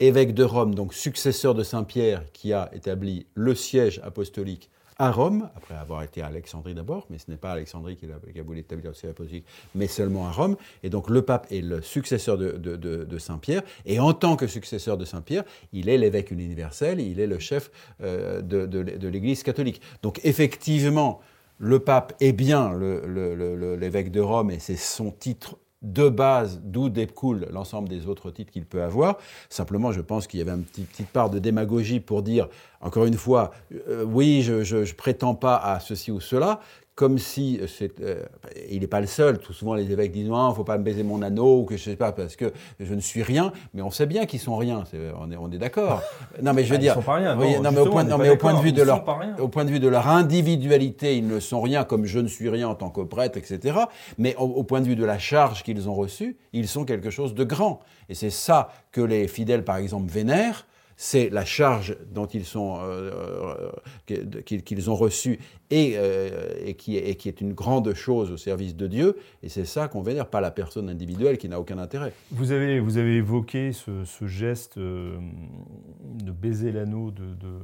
évêque 0.00 0.32
de 0.32 0.44
Rome, 0.44 0.74
donc 0.74 0.94
successeur 0.94 1.54
de 1.54 1.62
Saint-Pierre, 1.62 2.24
qui 2.32 2.54
a 2.54 2.70
établi 2.72 3.26
le 3.34 3.54
siège 3.54 4.00
apostolique 4.02 4.70
à 5.00 5.12
Rome, 5.12 5.48
après 5.54 5.76
avoir 5.76 6.02
été 6.02 6.22
à 6.22 6.26
Alexandrie 6.26 6.74
d'abord, 6.74 7.06
mais 7.08 7.18
ce 7.18 7.30
n'est 7.30 7.36
pas 7.36 7.52
Alexandrie 7.52 7.96
qui 7.96 8.06
a, 8.06 8.42
voulu 8.42 8.58
établir 8.60 8.94
siège 8.96 9.12
apostolique, 9.12 9.46
mais 9.74 9.86
seulement 9.86 10.26
à 10.26 10.32
Rome. 10.32 10.56
Et 10.82 10.90
donc 10.90 11.08
le 11.08 11.22
pape 11.22 11.46
est 11.52 11.60
le 11.60 11.80
successeur 11.82 12.36
de, 12.36 13.18
Saint-Pierre, 13.18 13.62
et 13.86 14.00
en 14.00 14.12
tant 14.12 14.34
que 14.36 14.48
successeur 14.48 14.96
de 14.96 15.04
Saint-Pierre, 15.04 15.44
il 15.72 15.88
est 15.88 15.98
l'évêque 15.98 16.32
universel, 16.32 17.00
il 17.00 17.20
est 17.20 17.28
le 17.28 17.38
chef 17.38 17.70
euh, 18.02 18.42
de, 18.42 19.08
l'Église 19.08 19.44
catholique. 19.44 19.80
Donc 20.02 20.20
effectivement, 20.24 21.20
le 21.58 21.78
pape 21.78 22.14
est 22.20 22.32
bien 22.32 22.72
l'évêque 22.76 24.10
de 24.10 24.20
Rome, 24.20 24.50
et 24.50 24.58
c'est 24.58 24.76
son 24.76 25.12
titre 25.12 25.58
de 25.82 26.08
base 26.08 26.60
d'où 26.64 26.88
découle 26.88 27.46
l'ensemble 27.52 27.88
des 27.88 28.06
autres 28.06 28.30
titres 28.30 28.50
qu'il 28.50 28.66
peut 28.66 28.82
avoir. 28.82 29.18
Simplement, 29.48 29.92
je 29.92 30.00
pense 30.00 30.26
qu'il 30.26 30.40
y 30.40 30.42
avait 30.42 30.52
une 30.52 30.64
petite 30.64 31.08
part 31.08 31.30
de 31.30 31.38
démagogie 31.38 32.00
pour 32.00 32.22
dire, 32.22 32.48
encore 32.80 33.04
une 33.04 33.16
fois, 33.16 33.52
euh, 33.88 34.04
oui, 34.04 34.42
je 34.42 34.76
ne 34.76 34.92
prétends 34.92 35.34
pas 35.34 35.56
à 35.56 35.78
ceci 35.80 36.10
ou 36.10 36.20
cela, 36.20 36.60
comme 36.98 37.18
si 37.18 37.60
euh, 38.00 38.24
il 38.68 38.80
n'est 38.80 38.88
pas 38.88 39.00
le 39.00 39.06
seul. 39.06 39.38
Tout 39.38 39.52
souvent, 39.52 39.74
les 39.74 39.92
évêques 39.92 40.10
disent 40.10 40.26
non, 40.26 40.48
il 40.48 40.50
ne 40.50 40.54
faut 40.56 40.64
pas 40.64 40.78
me 40.78 40.82
baiser 40.82 41.04
mon 41.04 41.22
anneau 41.22 41.60
ou 41.60 41.64
que 41.64 41.76
je 41.76 41.84
sais 41.84 41.94
pas 41.94 42.10
parce 42.10 42.34
que 42.34 42.52
je 42.80 42.92
ne 42.92 43.00
suis 43.00 43.22
rien. 43.22 43.52
Mais 43.72 43.82
on 43.82 43.92
sait 43.92 44.06
bien 44.06 44.26
qu'ils 44.26 44.40
sont 44.40 44.56
rien. 44.56 44.82
on 45.16 45.30
est, 45.30 45.36
on 45.36 45.48
est 45.52 45.58
d'accord. 45.58 46.02
Non, 46.42 46.52
mais 46.52 46.64
je 46.64 46.70
veux 46.70 46.76
ah, 46.76 46.78
dire, 46.78 46.94
sont 46.94 47.02
pas 47.02 47.14
rien. 47.14 47.36
Non, 47.36 47.70
mais, 47.70 47.78
au 47.78 47.86
point, 47.86 48.04
mais 48.04 48.30
au 48.30 48.36
point 48.36 48.54
de 48.54 48.60
vue 48.60 48.72
de 48.72 48.82
leur, 48.82 49.04
au 49.40 49.48
point 49.48 49.64
de 49.64 49.70
vue 49.70 49.78
de 49.78 49.86
leur 49.86 50.08
individualité, 50.08 51.16
ils 51.16 51.26
ne 51.26 51.38
sont 51.38 51.60
rien 51.60 51.84
comme 51.84 52.04
je 52.04 52.18
ne 52.18 52.26
suis 52.26 52.48
rien 52.48 52.68
en 52.68 52.74
tant 52.74 52.90
que 52.90 53.00
prêtre, 53.02 53.38
etc. 53.38 53.78
Mais 54.18 54.34
au 54.36 54.64
point 54.64 54.80
de 54.80 54.86
vue 54.86 54.96
de 54.96 55.04
la 55.04 55.18
charge 55.18 55.62
qu'ils 55.62 55.88
ont 55.88 55.94
reçue, 55.94 56.36
ils 56.52 56.66
sont 56.66 56.84
quelque 56.84 57.10
chose 57.10 57.34
de 57.34 57.44
grand. 57.44 57.78
Et 58.08 58.14
c'est 58.14 58.30
ça 58.30 58.70
que 58.90 59.00
les 59.00 59.28
fidèles, 59.28 59.64
par 59.64 59.76
exemple, 59.76 60.10
vénèrent 60.10 60.66
c'est 61.00 61.30
la 61.30 61.44
charge 61.44 61.96
dont 62.12 62.26
ils 62.26 62.44
sont 62.44 62.80
euh, 62.82 63.70
euh, 64.10 64.42
qu'ils 64.42 64.90
ont 64.90 64.96
reçue 64.96 65.38
euh, 65.72 66.54
et, 66.66 66.74
qui 66.74 66.96
est, 66.96 67.40
une 67.40 67.52
grande 67.52 67.94
chose 67.94 68.32
au 68.32 68.36
service 68.36 68.74
de 68.74 68.88
Dieu. 68.88 69.16
Et 69.44 69.48
c'est 69.48 69.64
ça 69.64 69.86
qu'on 69.86 70.02
vénère, 70.02 70.26
pas 70.26 70.40
la 70.40 70.50
personne 70.50 70.88
individuelle 70.90 71.38
qui 71.38 71.48
n'a 71.48 71.60
aucun 71.60 71.78
intérêt. 71.78 72.12
Vous 72.32 72.50
avez, 72.50 72.80
vous 72.80 72.98
avez 72.98 73.14
évoqué 73.14 73.70
ce, 73.72 74.26
geste 74.26 74.76
de 74.76 76.32
baiser 76.32 76.72
l'anneau 76.72 77.12
de, 77.12 77.26
de 77.26 77.58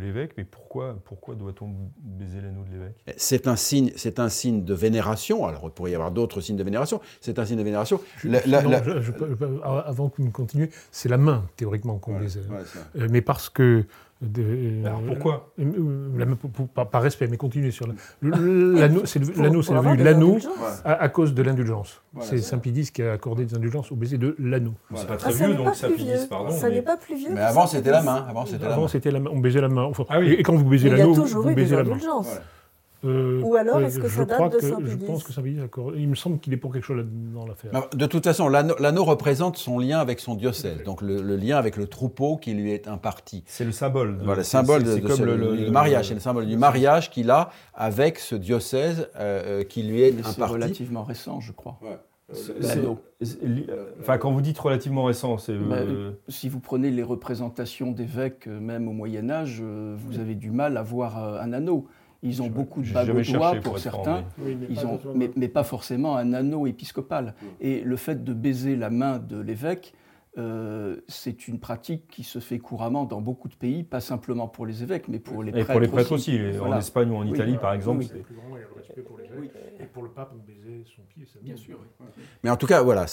l'évêque, 0.00 0.32
mais 0.36 0.44
pourquoi, 0.44 0.96
pourquoi 1.04 1.34
doit-on 1.34 1.70
baiser 1.98 2.40
l'anneau 2.40 2.64
de 2.64 2.72
l'évêque? 2.72 2.96
C'est 3.16 3.46
un, 3.46 3.56
signe, 3.56 3.92
c'est 3.96 4.18
un 4.18 4.28
signe 4.28 4.64
de 4.64 4.74
vénération. 4.74 5.46
Alors, 5.46 5.62
il 5.64 5.70
pourrait 5.70 5.92
y 5.92 5.94
avoir 5.94 6.10
d'autres 6.10 6.40
signes 6.40 6.56
de 6.56 6.64
vénération. 6.64 7.00
C'est 7.20 7.38
un 7.38 7.44
signe 7.44 7.58
de 7.58 7.62
vénération. 7.62 8.00
avant 9.84 10.08
que 10.08 10.22
vous 10.22 10.30
continuiez, 10.30 10.70
c'est 10.90 11.08
la 11.08 11.18
main, 11.18 11.46
théoriquement, 11.56 11.98
qu'on 11.98 12.18
baise. 12.18 12.40
Euh, 12.96 13.08
mais 13.10 13.22
parce 13.22 13.48
que 13.48 13.84
Alors 14.22 15.00
pourquoi 15.06 15.54
Par 16.90 17.02
respect, 17.02 17.26
mais 17.28 17.38
continuez 17.38 17.70
sur 17.70 17.86
l'anneau. 18.22 19.02
C'est 19.04 19.18
l'anneau, 19.36 19.62
c'est 19.62 19.74
devenu 19.74 19.96
l'anneau 19.96 20.38
à, 20.84 21.08
cause 21.08 21.32
de 21.32 21.42
l'indulgence. 21.42 22.02
c'est 22.20 22.38
Saint 22.38 22.58
Pidis 22.58 22.90
qui 22.92 23.02
a 23.02 23.12
accordé 23.12 23.46
des 23.46 23.54
indulgences 23.54 23.90
au 23.90 23.96
baiser 23.96 24.18
de 24.18 24.36
l'anneau. 24.38 24.74
C'est 24.94 25.06
pas 25.06 25.16
très 25.16 25.30
ah, 25.30 25.46
vieux, 25.46 25.54
donc 25.54 25.74
Saint 25.74 25.90
Pidis, 25.90 26.26
pardon. 26.28 26.50
Ça 26.50 26.68
n'est 26.68 26.82
pas 26.82 26.96
plus 26.96 27.16
vieux. 27.16 27.30
Mais 27.32 27.40
avant, 27.40 27.66
c'était 27.66 27.90
la 27.90 28.02
main. 28.02 28.26
Avant, 28.28 28.46
c'était 28.88 29.10
la 29.10 29.20
main. 29.20 29.30
On 29.32 29.38
baisait 29.38 29.60
la 29.60 29.68
main. 29.68 29.90
Ah 30.08 30.20
et 30.22 30.42
quand 30.42 30.54
vous 30.54 30.68
baisez 30.68 30.90
l'anneau, 30.90 31.14
vous 31.14 31.54
baisez 31.54 31.76
la 31.76 31.84
main. 31.84 31.98
Euh, 33.04 33.40
Ou 33.42 33.54
alors, 33.54 33.80
est-ce 33.80 33.98
que 33.98 34.08
ça 34.08 34.24
date 34.24 34.52
de 34.52 34.60
Saint-Pédis 34.60 34.90
Je 34.90 35.06
pense 35.06 35.24
que 35.24 35.32
Saint-Pédis 35.32 35.60
Il 35.96 36.08
me 36.08 36.14
semble 36.14 36.38
qu'il 36.38 36.52
est 36.52 36.58
pour 36.58 36.72
quelque 36.72 36.84
chose 36.84 37.04
dans 37.34 37.46
l'affaire. 37.46 37.88
De 37.94 38.06
toute 38.06 38.24
façon, 38.24 38.48
l'anneau 38.48 39.04
représente 39.04 39.56
son 39.56 39.78
lien 39.78 39.98
avec 39.98 40.20
son 40.20 40.34
diocèse, 40.34 40.82
donc 40.84 41.02
le, 41.02 41.36
lien 41.36 41.56
avec 41.56 41.76
le 41.76 41.86
troupeau 41.86 42.36
qui 42.36 42.52
lui 42.52 42.72
est 42.72 42.88
imparti. 42.88 43.42
C'est 43.46 43.64
le 43.64 43.72
symbole. 43.72 44.18
voilà, 44.22 44.40
le 44.40 44.44
symbole 44.44 44.82
de, 44.82 44.98
comme 44.98 45.24
le, 45.24 45.70
mariage. 45.70 46.08
C'est 46.08 46.14
le 46.14 46.20
symbole 46.20 46.46
du 46.46 46.56
mariage 46.56 47.10
qu'il 47.10 47.30
a 47.30 47.50
avec 47.74 48.18
ce 48.18 48.34
diocèse 48.34 49.08
euh, 49.16 49.60
euh, 49.60 49.64
qui 49.64 49.82
lui 49.82 50.02
est 50.02 50.10
imparti. 50.18 50.34
C'est 50.36 50.44
relativement 50.44 51.04
récent, 51.04 51.40
je 51.40 51.52
crois. 51.52 51.78
Enfin, 54.00 54.18
quand 54.18 54.30
vous 54.30 54.40
dites 54.40 54.58
relativement 54.58 55.04
récent, 55.04 55.38
c'est. 55.38 55.56
Bah, 55.56 55.78
si 56.28 56.48
vous 56.48 56.60
prenez 56.60 56.90
les 56.90 57.02
représentations 57.02 57.92
d'évêques, 57.92 58.46
même 58.46 58.88
au 58.88 58.92
Moyen 58.92 59.30
Âge, 59.30 59.62
vous 59.62 60.18
avez 60.18 60.34
du 60.34 60.50
mal 60.50 60.76
à 60.76 60.82
voir 60.82 61.16
un 61.40 61.52
anneau. 61.52 61.86
Ils 62.22 62.42
ont 62.42 62.48
beaucoup 62.48 62.82
de 62.82 62.92
bagues 62.92 63.10
au 63.10 63.22
doigt 63.22 63.54
pour, 63.56 63.78
certains, 63.78 64.24
ils 64.68 64.86
ont, 64.86 65.00
mais, 65.14 65.48
pas 65.48 65.64
forcément 65.64 66.16
un 66.16 66.32
anneau 66.32 66.66
épiscopal. 66.66 67.34
Et 67.60 67.80
le 67.80 67.96
fait 67.96 68.22
de 68.24 68.34
baiser 68.34 68.76
la 68.76 68.90
main 68.90 69.18
de 69.18 69.40
l'évêque, 69.40 69.94
euh, 70.38 70.96
c'est 71.08 71.48
une 71.48 71.58
pratique 71.58 72.06
qui 72.08 72.22
se 72.22 72.38
fait 72.38 72.58
couramment 72.58 73.04
dans 73.04 73.20
beaucoup 73.20 73.48
de 73.48 73.54
pays, 73.54 73.82
pas 73.82 74.00
simplement 74.00 74.46
pour 74.46 74.64
les 74.64 74.84
évêques, 74.84 75.08
mais 75.08 75.18
pour 75.18 75.42
les 75.42 75.50
prêtres. 75.50 75.70
Et 75.70 75.72
pour 75.72 75.80
les 75.80 75.88
prêtres 75.88 76.12
aussi, 76.12 76.38
en 76.60 76.76
Espagne 76.76 77.10
ou 77.10 77.16
en 77.16 77.26
Italie 77.26 77.56
par 77.60 77.72
exemple. 77.72 78.04
Et 79.80 79.86
pour 79.86 80.02
le 80.02 80.10
pape, 80.10 80.32
on 80.34 80.38
baisait 80.38 80.84
son 80.84 81.02
pied. 81.02 81.26
Bien 81.42 81.56
sûr. 81.56 81.78
Mais 82.44 82.50
en 82.50 82.56
tout 82.56 82.66
cas, 82.66 82.82
voilà, 82.82 83.06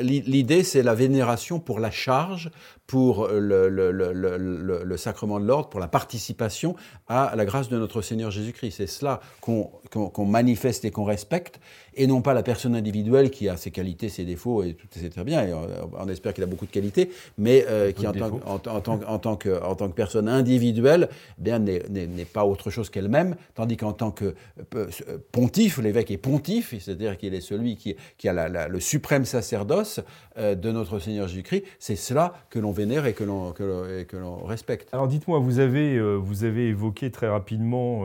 l'idée 0.00 0.62
c'est 0.62 0.82
la 0.82 0.94
vénération 0.94 1.60
pour 1.60 1.80
la 1.80 1.90
charge, 1.90 2.50
pour 2.86 3.28
le, 3.28 3.68
le 3.68 4.96
sacrement 4.96 5.40
de 5.40 5.46
l'ordre, 5.46 5.70
pour 5.70 5.80
la 5.80 5.88
participation 5.88 6.76
à 7.08 7.34
la 7.36 7.44
grâce 7.46 7.68
de 7.68 7.78
notre 7.78 8.02
Seigneur 8.02 8.30
Jésus-Christ. 8.30 8.72
C'est 8.72 8.86
cela 8.86 9.20
qu'on 9.40 10.26
manifeste 10.26 10.84
et 10.84 10.90
qu'on 10.90 11.04
respecte 11.04 11.60
et 11.94 12.06
non 12.06 12.22
pas 12.22 12.34
la 12.34 12.42
personne 12.42 12.74
individuelle 12.74 13.30
qui 13.30 13.48
a 13.48 13.56
ses 13.56 13.70
qualités, 13.70 14.08
ses 14.08 14.24
défauts, 14.24 14.62
et 14.62 14.74
tout 14.74 14.86
c'est 14.90 15.10
très 15.10 15.24
bien, 15.24 15.42
et 15.42 15.52
on, 15.52 16.08
espère 16.08 16.34
qu'il 16.34 16.44
a 16.44 16.46
beaucoup 16.50 16.66
de 16.66 16.70
qualités, 16.70 17.10
mais 17.38 17.64
euh, 17.68 17.92
qui 17.92 18.06
en 18.06 18.12
tant, 18.12 18.40
en, 18.44 18.58
tant, 18.58 19.00
en, 19.06 19.18
tant 19.18 19.36
que, 19.36 19.62
en 19.62 19.74
tant 19.74 19.88
que 19.88 19.94
personne 19.94 20.28
individuelle 20.28 21.08
eh 21.38 21.42
bien 21.42 21.58
n'est 21.58 22.24
pas 22.24 22.44
autre 22.44 22.70
chose 22.70 22.90
qu'elle-même, 22.90 23.36
tandis 23.54 23.76
qu'en 23.76 23.92
tant 23.92 24.10
que 24.10 24.34
euh, 24.74 24.88
pontife, 25.32 25.78
l'évêque 25.78 26.10
est 26.10 26.18
pontife, 26.18 26.74
c'est-à-dire 26.78 27.16
qu'il 27.16 27.34
est 27.34 27.40
celui 27.40 27.76
qui, 27.76 27.96
qui 28.18 28.28
a 28.28 28.32
la, 28.32 28.68
le 28.68 28.80
suprême 28.80 29.24
sacerdoce 29.24 30.00
euh, 30.36 30.54
de 30.54 30.70
notre 30.70 30.98
Seigneur 30.98 31.28
Jésus-Christ, 31.28 31.64
c'est 31.78 31.96
cela 31.96 32.34
que 32.50 32.58
l'on 32.58 32.72
vénère 32.72 33.06
et 33.06 33.14
que 33.14 33.24
l'on 33.24 33.52
que 33.52 34.16
l'on 34.16 34.44
respecte. 34.44 34.88
Alors 34.92 35.08
dites-moi, 35.08 35.38
vous 35.38 35.58
avez, 35.58 36.00
vous 36.18 36.44
avez 36.44 36.68
évoqué 36.68 37.10
très 37.10 37.28
rapidement 37.28 38.04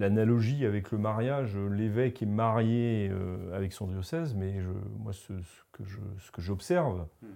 l'analogie 0.00 0.64
avec 0.64 0.90
le 0.90 0.98
mariage, 0.98 1.56
l'évêque 1.56 2.22
est 2.22 2.26
marié 2.26 3.10
euh, 3.12 3.56
avec 3.56 3.72
son 3.72 3.86
diocèse, 3.86 4.34
mais 4.34 4.54
moi, 4.98 5.12
ce, 5.12 5.32
que 6.32 6.42
j'observe, 6.42 7.06
hmm. 7.22 7.26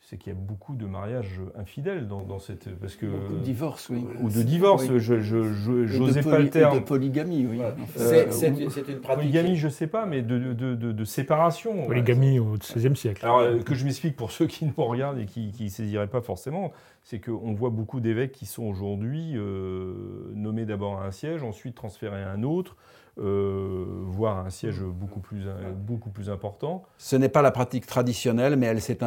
c'est 0.00 0.16
qu'il 0.16 0.32
y 0.32 0.36
a 0.36 0.38
beaucoup 0.38 0.74
de 0.74 0.86
mariages 0.86 1.40
infidèles 1.56 2.08
dans, 2.08 2.38
cette. 2.38 2.68
Parce 2.78 2.96
que, 2.96 3.06
beaucoup 3.06 3.34
de 3.34 3.38
divorces, 3.40 3.88
oui. 3.90 4.04
Ou 4.20 4.28
de 4.30 4.42
divorces, 4.42 4.86
je 4.98 5.98
n'osais 5.98 6.22
pas 6.22 6.38
le 6.38 6.50
terme. 6.50 6.80
de 6.80 6.84
polygamie, 6.84 7.46
oui. 7.46 7.60
C'est 7.96 8.48
une 8.48 8.68
pratique. 8.68 9.02
Polygamie, 9.02 9.56
je 9.56 9.66
ne 9.66 9.72
sais 9.72 9.86
pas, 9.86 10.06
mais 10.06 10.22
de, 10.22 10.52
de, 10.52 11.04
séparation. 11.04 11.86
Polygamie 11.86 12.38
au 12.38 12.56
XVIe 12.58 12.96
siècle. 12.96 13.24
Alors, 13.24 13.40
euh, 13.40 13.58
que 13.58 13.74
je 13.74 13.84
m'explique 13.84 14.16
pour 14.16 14.32
ceux 14.32 14.46
qui 14.46 14.66
nous 14.66 14.84
regardent 14.84 15.18
et 15.18 15.26
qui 15.26 15.52
ne 15.58 15.68
saisiraient 15.68 16.06
pas 16.06 16.20
forcément, 16.20 16.72
c'est 17.02 17.20
qu'on 17.20 17.52
voit 17.52 17.70
beaucoup 17.70 18.00
d'évêques 18.00 18.32
qui 18.32 18.46
sont 18.46 18.64
aujourd'hui 18.64 19.32
euh, 19.34 20.32
nommés 20.34 20.64
d'abord 20.64 21.00
à 21.00 21.06
un 21.06 21.10
siège, 21.10 21.42
ensuite 21.42 21.74
transférés 21.74 22.22
à 22.22 22.30
un 22.30 22.42
autre, 22.42 22.76
euh, 23.18 23.84
voire 24.06 24.38
un 24.38 24.48
siège 24.48 24.80
beaucoup 24.80 25.20
plus, 25.20 25.44
beaucoup 25.76 26.10
plus 26.10 26.30
important. 26.30 26.82
Ce 26.96 27.14
n'est 27.14 27.28
pas 27.28 27.42
la 27.42 27.50
pratique 27.50 27.86
traditionnelle, 27.86 28.56
mais 28.56 28.66
elle, 28.66 28.78
est, 28.78 29.02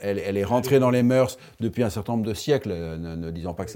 elle, 0.00 0.36
est 0.36 0.44
rentrée 0.44 0.78
dans 0.78 0.90
les 0.90 1.02
mœurs 1.02 1.36
depuis 1.58 1.82
un 1.82 1.90
certain 1.90 2.12
nombre 2.12 2.26
de 2.26 2.34
siècles, 2.34 2.72
ne, 2.72 3.30
disons 3.30 3.54
pas 3.54 3.64
que 3.64 3.72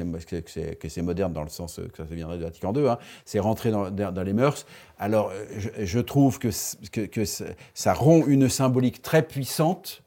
c'est 0.88 1.02
moderne 1.02 1.32
dans 1.32 1.42
le 1.42 1.48
sens 1.48 1.80
que 1.92 2.04
ça 2.04 2.14
viendrait 2.14 2.38
de 2.38 2.44
Vatican 2.44 2.72
II, 2.72 2.88
hein. 2.88 2.98
c'est 3.24 3.40
rentré 3.40 3.70
dans, 3.70 3.90
dans, 3.90 4.22
les 4.22 4.32
mœurs. 4.32 4.64
Alors 4.98 5.32
je, 5.56 5.98
trouve 6.00 6.38
que, 6.38 6.50
que, 6.92 7.00
que 7.06 7.24
ça 7.24 7.94
rompt 7.94 8.26
une 8.28 8.48
symbolique 8.48 9.02
très 9.02 9.22
puissante 9.22 10.02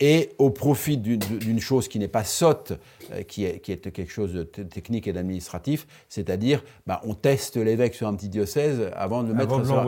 et 0.00 0.30
au 0.38 0.50
profit 0.50 0.98
d'une 0.98 1.60
chose 1.60 1.88
qui 1.88 1.98
n'est 1.98 2.08
pas 2.08 2.24
sotte, 2.24 2.74
euh, 3.12 3.22
qui, 3.22 3.44
est, 3.44 3.60
qui, 3.60 3.72
est, 3.72 3.90
quelque 3.90 4.12
chose 4.12 4.32
de 4.32 4.42
technique 4.42 5.06
et 5.06 5.12
d'administratif, 5.12 5.86
c'est-à-dire 6.08 6.62
bah, 6.86 7.00
on 7.04 7.14
teste 7.14 7.56
l'évêque 7.56 7.94
sur 7.94 8.06
un 8.06 8.14
petit 8.14 8.28
diocèse 8.28 8.90
avant 8.94 9.22
de 9.22 9.28
le 9.28 9.34
mettre 9.34 9.64
sur, 9.64 9.78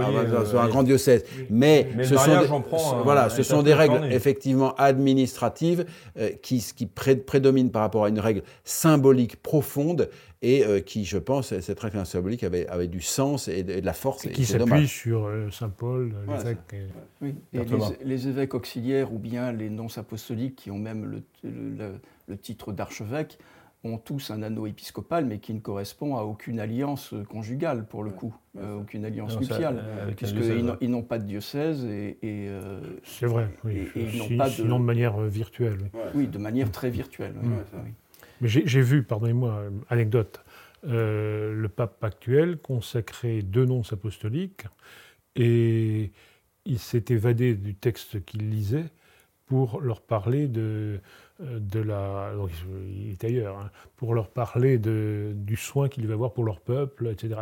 un 0.61 0.69
grand 0.69 0.83
diocèse. 0.83 1.25
Mais, 1.51 1.89
ce 2.03 2.17
sont, 2.17 2.41
des, 2.41 2.47
voilà, 3.05 3.29
ce 3.29 3.43
sont 3.43 3.63
des 3.63 3.75
règles 3.75 4.11
effectivement 4.11 4.75
administratives 4.77 5.85
euh, 6.19 6.31
qui, 6.43 6.65
qui 6.75 6.87
prédominent 6.87 7.71
par 7.71 7.83
rapport 7.83 8.05
à 8.05 8.09
une 8.09 8.21
règle 8.21 8.43
symbolique 8.65 9.43
profonde 9.43 10.09
et 10.43 10.65
euh, 10.65 10.81
qui, 10.81 11.05
je 11.05 11.19
pense, 11.19 11.59
cette 11.59 11.81
règle 11.81 12.05
symbolique 12.07 12.45
avait, 12.45 12.67
avait 12.69 12.87
du 12.87 13.01
sens 13.01 13.49
et 13.49 13.65
de, 13.65 13.81
la 13.81 13.93
force. 13.93 14.25
Et, 14.25 14.31
qui 14.31 14.45
s'appuie 14.45 14.87
sur 14.87 15.27
euh, 15.27 15.51
Saint 15.51 15.69
Paul, 15.69 16.15
l'évêque. 16.29 16.59
Oui, 17.21 17.35
et 17.53 17.61
les, 18.05 18.29
évêques 18.29 18.55
auxiliaires 18.55 19.13
ou 19.13 19.19
bien 19.19 19.53
les 19.53 19.69
nonces 19.69 19.99
apostoliques 19.99 20.57
qui 20.57 20.71
ont 20.71 20.79
même 20.79 21.23
le, 21.43 22.01
le, 22.29 22.37
titre 22.37 22.73
d'archevêque 22.73 23.39
ont 23.85 23.97
tous 23.97 24.31
un 24.31 24.43
anneau 24.43 24.67
épiscopal, 24.67 25.25
mais 25.25 25.39
qui 25.39 25.55
ne 25.55 25.61
correspond 25.61 26.17
à 26.17 26.23
aucune 26.23 26.59
alliance 26.59 27.15
conjugale, 27.29 27.87
pour 27.87 28.03
le 28.03 28.11
coup, 28.11 28.35
euh, 28.59 28.81
aucune 28.81 29.05
alliance 29.05 29.39
nuptiale, 29.39 29.85
puisqu'ils 30.17 30.91
n'ont 30.91 31.03
pas 31.03 31.19
de 31.19 31.25
diocèse 31.25 31.85
et... 31.85 32.49
C'est 33.05 33.27
vrai, 33.27 33.49
oui. 33.65 33.89
Et, 33.97 34.07
ils 34.15 34.37
pas 34.37 34.49
de... 34.49 34.55
sinon 34.55 34.79
de 34.79 34.85
manière 34.85 35.19
virtuelle. 35.21 35.91
Oui, 36.15 36.29
de 36.29 36.39
manière 36.39 36.71
très 36.71 36.91
virtuelle. 36.91 37.35
Oui. 37.43 37.91
J'ai 38.43 38.81
vu, 38.81 39.03
pardonnez-moi, 39.03 39.51
euh, 39.51 39.71
anecdote, 39.91 40.41
euh, 40.87 41.53
le 41.55 41.69
pape 41.69 42.03
actuel 42.05 42.59
consacrer 42.59 43.43
deux 43.43 43.65
noms 43.65 43.83
apostoliques 43.91 44.65
et 45.35 46.13
il 46.65 46.79
s'est 46.79 47.05
évadé 47.09 47.55
du 47.55 47.75
texte 47.75 48.25
qu'il 48.25 48.49
lisait 48.49 48.87
pour 49.47 49.81
leur 49.81 50.01
parler 50.01 50.47
de, 50.47 51.01
euh, 51.41 51.59
de 51.59 51.81
la. 51.81 52.33
Donc, 52.37 52.51
il 52.91 53.11
est 53.11 53.25
ailleurs, 53.25 53.59
hein, 53.59 53.71
pour 53.97 54.15
leur 54.15 54.29
parler 54.29 54.79
de, 54.79 55.33
du 55.35 55.57
soin 55.57 55.89
qu'il 55.89 56.03
devait 56.03 56.15
avoir 56.15 56.33
pour 56.33 56.45
leur 56.45 56.61
peuple, 56.61 57.09
etc. 57.09 57.41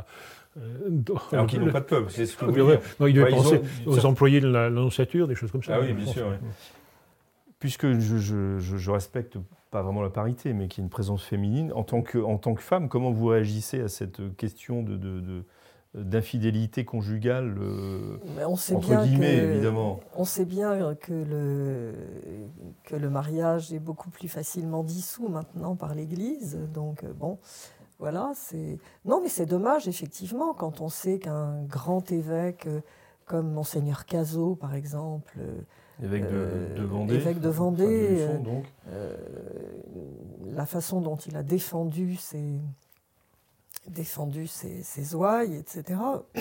Alors 1.32 1.46
qu'ils 1.46 1.60
n'ont 1.60 1.70
pas 1.70 1.80
de 1.80 1.86
peuple, 1.86 2.10
c'est 2.10 2.24
ce 2.24 2.36
que 2.36 2.46
vous 2.46 2.72
Non, 2.98 3.06
il 3.06 3.12
devait 3.12 3.30
penser 3.30 3.60
aux 3.84 4.06
employés 4.06 4.40
de 4.40 4.48
l'annonciature, 4.48 5.28
des 5.28 5.34
choses 5.34 5.50
comme 5.50 5.62
ça. 5.62 5.74
Ah 5.74 5.80
oui, 5.80 5.92
bien 5.92 6.06
sûr. 6.06 6.32
Puisque 7.58 7.98
je, 7.98 8.18
je, 8.18 8.58
je, 8.58 8.90
respecte 8.90 9.36
pas 9.76 9.82
vraiment 9.82 10.00
la 10.00 10.08
parité, 10.10 10.54
mais 10.54 10.68
qui 10.68 10.80
est 10.80 10.84
une 10.84 10.88
présence 10.88 11.22
féminine. 11.22 11.70
En 11.74 11.84
tant 11.84 12.00
que, 12.00 12.16
en 12.16 12.38
tant 12.38 12.54
que 12.54 12.62
femme, 12.62 12.88
comment 12.88 13.10
vous 13.10 13.26
réagissez 13.26 13.82
à 13.82 13.88
cette 13.88 14.34
question 14.36 14.82
de, 14.82 14.96
de, 14.96 15.44
d'infidélité 15.92 16.86
conjugale, 16.86 17.58
euh, 17.60 18.16
on 18.46 18.56
sait 18.56 18.74
entre 18.74 18.88
bien 18.88 19.04
guillemets, 19.04 19.36
évidemment. 19.36 20.00
On 20.16 20.24
sait 20.24 20.46
bien 20.46 20.94
que 20.94 21.12
le, 21.12 21.92
que 22.84 22.96
le 22.96 23.10
mariage 23.10 23.74
est 23.74 23.78
beaucoup 23.78 24.08
plus 24.08 24.28
facilement 24.28 24.82
dissous 24.82 25.28
maintenant 25.28 25.76
par 25.76 25.94
l'Église. 25.94 26.58
Donc, 26.72 27.04
euh, 27.04 27.12
bon, 27.12 27.38
voilà, 27.98 28.32
c'est... 28.34 28.78
Non, 29.04 29.20
mais 29.22 29.28
c'est 29.28 29.46
dommage, 29.46 29.88
effectivement, 29.88 30.54
quand 30.54 30.80
on 30.80 30.88
sait 30.88 31.18
qu'un 31.18 31.62
grand 31.64 32.10
évêque 32.12 32.66
euh, 32.66 32.80
comme 33.26 33.52
Monseigneur 33.52 34.06
Cazot, 34.06 34.54
par 34.54 34.74
exemple, 34.74 35.38
Évêque 36.02 36.28
de, 36.28 36.36
euh, 36.36 36.86
Vendée. 36.86 37.14
Évêque 37.14 37.40
de 37.40 37.48
Vendée. 37.48 38.18
Euh, 38.20 38.38
euh, 38.90 39.16
la 40.54 40.66
façon 40.66 41.00
dont 41.00 41.16
il 41.16 41.36
a 41.36 41.42
défendu 41.42 42.16
ses, 42.16 42.60
défendu 43.88 44.46
ses, 44.46 44.82
ses 44.82 45.14
ouailles, 45.14 45.56
etc. 45.56 46.00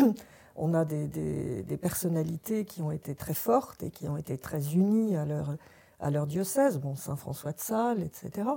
On 0.58 0.74
a 0.74 0.86
des, 0.86 1.08
des, 1.08 1.78
personnalités 1.78 2.64
qui 2.64 2.82
ont 2.82 2.92
été 2.92 3.14
très 3.14 3.34
fortes 3.34 3.84
et 3.84 3.90
qui 3.90 4.08
ont 4.08 4.16
été 4.16 4.38
très 4.38 4.74
unies 4.74 5.18
à 5.18 5.26
leur, 5.26 5.58
à 6.00 6.12
leur 6.12 6.28
diocèse, 6.28 6.78
bon, 6.78 6.96
Saint 6.96 7.18
François 7.18 7.52
de 7.52 7.60
Sales, 7.60 8.02
etc. 8.02 8.48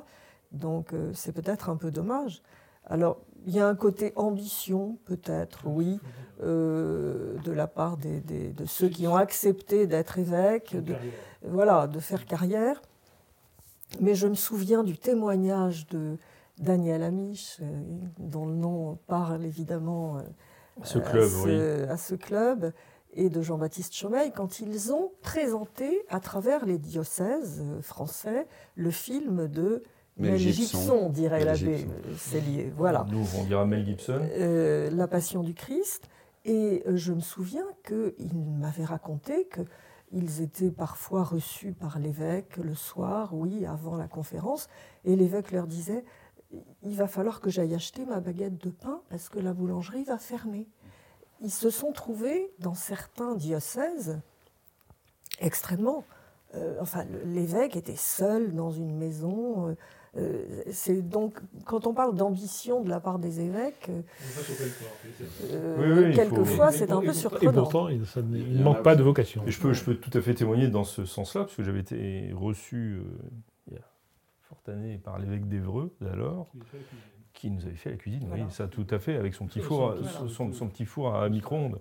Donc 0.52 0.94
c'est 1.12 1.32
peut-être 1.32 1.70
un 1.70 1.76
peu 1.76 1.90
dommage. 1.90 2.40
Alors, 2.86 3.18
il 3.46 3.54
y 3.54 3.60
a 3.60 3.66
un 3.66 3.74
côté 3.74 4.12
ambition, 4.16 4.98
peut-être, 5.04 5.66
oui, 5.66 5.98
euh, 6.42 7.36
de 7.44 7.52
la 7.52 7.66
part 7.66 7.96
des, 7.96 8.20
de 8.20 8.64
ceux 8.66 8.88
qui 8.88 9.06
ont 9.06 9.16
accepté 9.16 9.86
d'être 9.86 10.18
évêques, 10.18 10.76
de, 10.76 10.94
voilà, 11.42 11.86
de 11.86 11.98
faire 11.98 12.26
carrière. 12.26 12.80
Mais 14.00 14.14
je 14.14 14.26
me 14.26 14.34
souviens 14.34 14.84
du 14.84 14.98
témoignage 14.98 15.86
de 15.86 16.18
Daniel 16.58 17.02
Amiche, 17.02 17.60
dont 18.18 18.46
le 18.46 18.54
nom 18.54 18.98
parle 19.06 19.44
évidemment 19.44 20.18
à 20.80 20.84
ce 20.84 20.98
club, 20.98 21.88
à 21.88 21.96
ce 21.96 22.14
club 22.14 22.72
et 23.14 23.30
de 23.30 23.40
Jean-Baptiste 23.40 23.94
Chaumeil 23.94 24.32
quand 24.32 24.60
ils 24.60 24.92
ont 24.92 25.12
présenté 25.22 26.04
à 26.08 26.20
travers 26.20 26.66
les 26.66 26.78
diocèses 26.78 27.64
français 27.80 28.46
le 28.74 28.90
film 28.90 29.48
de 29.48 29.82
Mel, 30.18 30.36
Gibson, 30.36 31.10
dirait 31.10 31.44
l'abbé 31.44 31.86
Cellier. 32.16 32.72
Voilà. 32.76 33.06
Nous, 33.10 33.24
on 33.38 33.44
dira 33.44 33.64
Mel 33.64 33.84
Gibson. 33.84 34.20
Euh, 34.20 34.90
la 34.90 35.06
Passion 35.06 35.42
du 35.42 35.54
Christ. 35.54 36.08
Et 36.44 36.82
euh, 36.86 36.96
je 36.96 37.12
me 37.12 37.20
souviens 37.20 37.66
qu'il 37.86 38.34
m'avait 38.34 38.84
raconté 38.84 39.48
qu'ils 39.48 40.40
étaient 40.40 40.70
parfois 40.70 41.22
reçus 41.22 41.72
par 41.72 41.98
l'évêque 41.98 42.56
le 42.56 42.74
soir, 42.74 43.34
oui, 43.34 43.66
avant 43.66 43.96
la 43.96 44.08
conférence, 44.08 44.68
et 45.04 45.14
l'évêque 45.14 45.52
leur 45.52 45.66
disait 45.66 46.04
Il 46.82 46.96
va 46.96 47.06
falloir 47.06 47.40
que 47.40 47.50
j'aille 47.50 47.74
acheter 47.74 48.04
ma 48.06 48.20
baguette 48.20 48.56
de 48.64 48.70
pain 48.70 49.02
parce 49.10 49.28
que 49.28 49.38
la 49.38 49.52
boulangerie 49.52 50.04
va 50.04 50.18
fermer. 50.18 50.68
Ils 51.40 51.52
se 51.52 51.70
sont 51.70 51.92
trouvés 51.92 52.52
dans 52.58 52.74
certains 52.74 53.34
diocèses 53.34 54.20
extrêmement. 55.40 56.04
Euh, 56.54 56.78
enfin, 56.80 57.04
l'évêque 57.24 57.76
était 57.76 57.96
seul 57.96 58.54
dans 58.54 58.70
une 58.70 58.96
maison. 58.96 59.68
Euh, 59.68 59.74
c'est 60.70 61.08
donc 61.08 61.38
quand 61.64 61.86
on 61.86 61.94
parle 61.94 62.14
d'ambition 62.14 62.82
de 62.82 62.90
la 62.90 63.00
part 63.00 63.18
des 63.18 63.40
évêques, 63.40 63.90
euh, 65.52 66.12
quelquefois 66.14 66.70
c'est 66.72 66.92
un 66.92 67.00
peu 67.00 67.12
surprenant. 67.12 67.50
Et 67.50 67.54
pourtant, 67.54 67.88
il, 67.88 68.00
ne 68.00 68.62
manque 68.62 68.82
pas 68.82 68.96
de 68.96 69.02
vocation. 69.02 69.42
je 69.46 69.60
peux, 69.60 69.72
je 69.72 69.84
peux 69.84 69.94
tout 69.94 70.16
à 70.16 70.20
fait 70.20 70.34
témoigner 70.34 70.68
dans 70.68 70.84
ce 70.84 71.04
sens-là, 71.04 71.42
parce 71.42 71.54
que 71.54 71.62
j'avais 71.62 71.80
été 71.80 72.30
reçu 72.34 72.96
euh, 72.96 73.02
il 73.68 73.74
y 73.74 73.76
a 73.76 73.82
forte 74.48 74.68
année 74.68 74.98
par 74.98 75.18
l'évêque 75.18 75.48
d'Evreux 75.48 75.94
d'alors 76.00 76.50
qui 77.38 77.50
nous 77.50 77.64
avait 77.66 77.76
fait 77.76 77.90
la 77.90 77.96
cuisine, 77.96 78.26
oui, 78.32 78.40
ça 78.50 78.66
tout 78.66 78.86
à 78.90 78.98
fait, 78.98 79.16
avec 79.16 79.32
son 79.32 79.46
petit 79.46 79.60
four, 79.60 79.94
son, 80.28 80.66
petit 80.66 80.84
four 80.84 81.14
à 81.14 81.28
micro-ondes. 81.28 81.78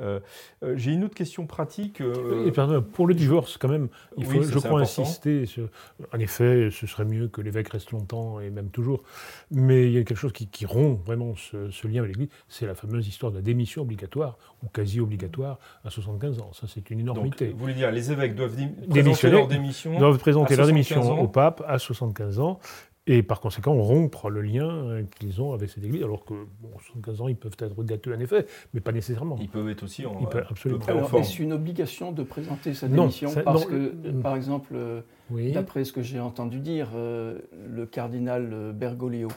Euh, 0.00 0.20
euh, 0.62 0.74
j'ai 0.76 0.92
une 0.92 1.04
autre 1.04 1.14
question 1.14 1.46
pratique. 1.46 2.00
Euh, 2.00 2.46
et 2.46 2.52
pardon, 2.52 2.80
pour 2.80 3.06
le 3.06 3.14
divorce, 3.14 3.58
quand 3.58 3.68
même, 3.68 3.88
il 4.16 4.24
faut, 4.24 4.42
je 4.42 4.58
crois, 4.58 4.80
insister. 4.80 5.46
Sur, 5.46 5.68
en 6.14 6.18
effet, 6.18 6.70
ce 6.70 6.86
serait 6.86 7.04
mieux 7.04 7.28
que 7.28 7.40
l'évêque 7.40 7.68
reste 7.68 7.90
longtemps, 7.90 8.40
et 8.40 8.50
même 8.50 8.70
toujours. 8.70 9.02
Mais 9.50 9.86
il 9.86 9.92
y 9.92 9.98
a 9.98 10.04
quelque 10.04 10.16
chose 10.16 10.32
qui, 10.32 10.64
rompt 10.64 11.04
vraiment 11.04 11.34
ce, 11.36 11.86
lien 11.88 12.00
avec 12.00 12.16
l'Église, 12.16 12.28
c'est 12.48 12.66
la 12.66 12.74
fameuse 12.74 13.08
histoire 13.08 13.32
de 13.32 13.36
la 13.36 13.42
démission 13.42 13.82
obligatoire, 13.82 14.38
ou 14.62 14.68
quasi 14.68 15.00
obligatoire, 15.00 15.58
à 15.84 15.90
75 15.90 16.40
ans. 16.40 16.52
Ça, 16.52 16.66
c'est 16.72 16.90
une 16.90 17.00
énormité. 17.00 17.48
vous 17.48 17.58
voulez 17.58 17.74
dire, 17.74 17.90
les 17.90 18.12
évêques 18.12 18.34
doivent 18.34 18.56
présenter 18.88 19.30
leur 19.30 19.48
démission 19.48 19.98
Doivent 19.98 20.18
présenter 20.18 20.56
leur 20.56 20.66
démission 20.66 21.20
au 21.20 21.28
pape 21.28 21.62
à 21.66 21.78
75 21.78 22.40
ans, 22.40 22.60
et 23.10 23.24
par 23.24 23.40
conséquent 23.40 23.74
rompre 23.74 24.30
le 24.30 24.40
lien 24.40 25.02
qu'ils 25.18 25.42
ont 25.42 25.52
avec 25.52 25.68
cette 25.68 25.82
Église, 25.82 26.04
alors 26.04 26.24
que, 26.24 26.34
bon, 26.60 26.70
75 26.78 27.20
ans, 27.20 27.28
ils 27.28 27.34
peuvent 27.34 27.56
être 27.58 27.82
gâteux 27.82 28.14
en 28.14 28.20
effet, 28.20 28.46
mais 28.72 28.80
pas 28.80 28.92
nécessairement. 28.92 29.36
Ils 29.40 29.48
peuvent 29.48 29.68
être 29.68 29.82
aussi 29.82 30.06
en. 30.06 30.16
absolument. 30.48 30.84
Alors, 30.86 31.12
est-ce 31.16 31.42
une 31.42 31.52
obligation 31.52 32.12
de 32.12 32.22
présenter 32.22 32.72
sa 32.72 32.86
démission 32.86 33.30
Parce 33.44 33.66
que, 33.66 33.74
euh, 33.74 34.22
par 34.22 34.36
exemple, 34.36 34.74
euh, 34.74 35.00
d'après 35.52 35.84
ce 35.84 35.92
que 35.92 36.02
j'ai 36.02 36.20
entendu 36.20 36.60
dire, 36.60 36.90
euh, 36.94 37.40
le 37.68 37.84
cardinal 37.84 38.72
Bergoglio 38.74 39.28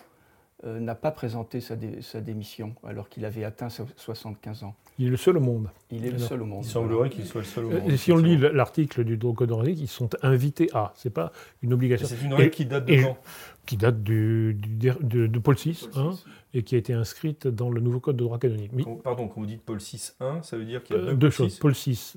n'a 0.64 0.96
pas 0.96 1.12
présenté 1.12 1.60
sa, 1.60 1.76
sa 2.00 2.22
démission 2.22 2.74
alors 2.86 3.10
qu'il 3.10 3.26
avait 3.26 3.44
atteint 3.44 3.68
75 3.70 4.64
ans. 4.64 4.76
Il 5.00 5.08
est 5.08 5.10
le 5.10 5.18
seul 5.18 5.38
au 5.38 5.40
monde. 5.40 5.70
Il 5.92 6.06
est 6.06 6.12
le 6.12 6.20
seul 6.20 6.42
au 6.42 6.46
monde. 6.46 6.64
Il 6.64 6.70
semblerait 6.70 7.10
qu'il 7.10 7.26
soit 7.26 7.42
le 7.42 7.48
seul 7.48 7.66
au 7.66 7.70
monde. 7.72 7.90
Et 7.90 7.98
si 7.98 8.12
on 8.12 8.18
lit 8.18 8.38
l'article 8.38 9.04
du 9.04 9.18
Code 9.18 9.52
ils 9.68 9.88
sont 9.88 10.10
invités 10.22 10.70
à. 10.74 10.94
C'est 10.96 11.10
pas 11.10 11.32
une 11.64 11.74
obligation. 11.74 12.08
C'est 12.08 12.24
une 12.24 12.34
règle 12.34 12.52
qui 12.52 12.66
date 12.66 12.86
de 12.86 13.02
quand? 13.02 13.18
Qui 13.66 13.78
date 13.78 14.04
du, 14.04 14.56
de, 14.56 15.40
Paul 15.40 15.56
VI, 15.56 15.88
hein, 15.96 16.12
et 16.54 16.64
qui 16.64 16.76
a 16.76 16.78
été 16.78 16.94
inscrite 16.94 17.48
dans 17.48 17.70
le 17.70 17.82
nouveau 17.82 18.00
code 18.00 18.18
de 18.18 18.24
droit 18.24 18.38
canonique. 18.38 18.72
Pardon, 19.04 19.28
quand 19.28 19.40
vous 19.40 19.46
dites 19.46 19.62
Paul 19.62 19.78
VI 19.78 20.12
1, 20.20 20.44
ça 20.44 20.58
veut 20.58 20.66
dire 20.66 20.84
qu'il 20.84 20.96
y 20.96 21.00
a 21.00 21.02
deux, 21.02 21.16
deux 21.16 21.30
choses. 21.30 21.58
Paul 21.58 21.74
VI, 21.74 22.14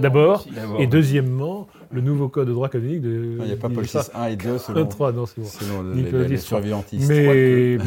d'abord, 0.00 0.44
et 0.78 0.86
deuxièmement, 0.86 1.68
le 1.90 2.00
nouveau 2.00 2.28
code 2.28 2.48
de 2.48 2.52
droit 2.52 2.68
canonique 2.68 3.00
de. 3.00 3.36
Il 3.38 3.44
n'y 3.44 3.52
a 3.52 3.56
pas 3.56 3.68
Paul 3.68 3.84
VI 3.84 3.98
1 4.12 4.24
et 4.26 4.36
2 4.36 4.58
selon, 4.58 4.86
3, 4.86 5.12
non, 5.12 5.24
bon. 5.36 5.44
selon 5.44 5.82
les, 5.94 6.28
les, 6.28 6.36
survivantistes. 6.36 7.08
Mais 7.08 7.78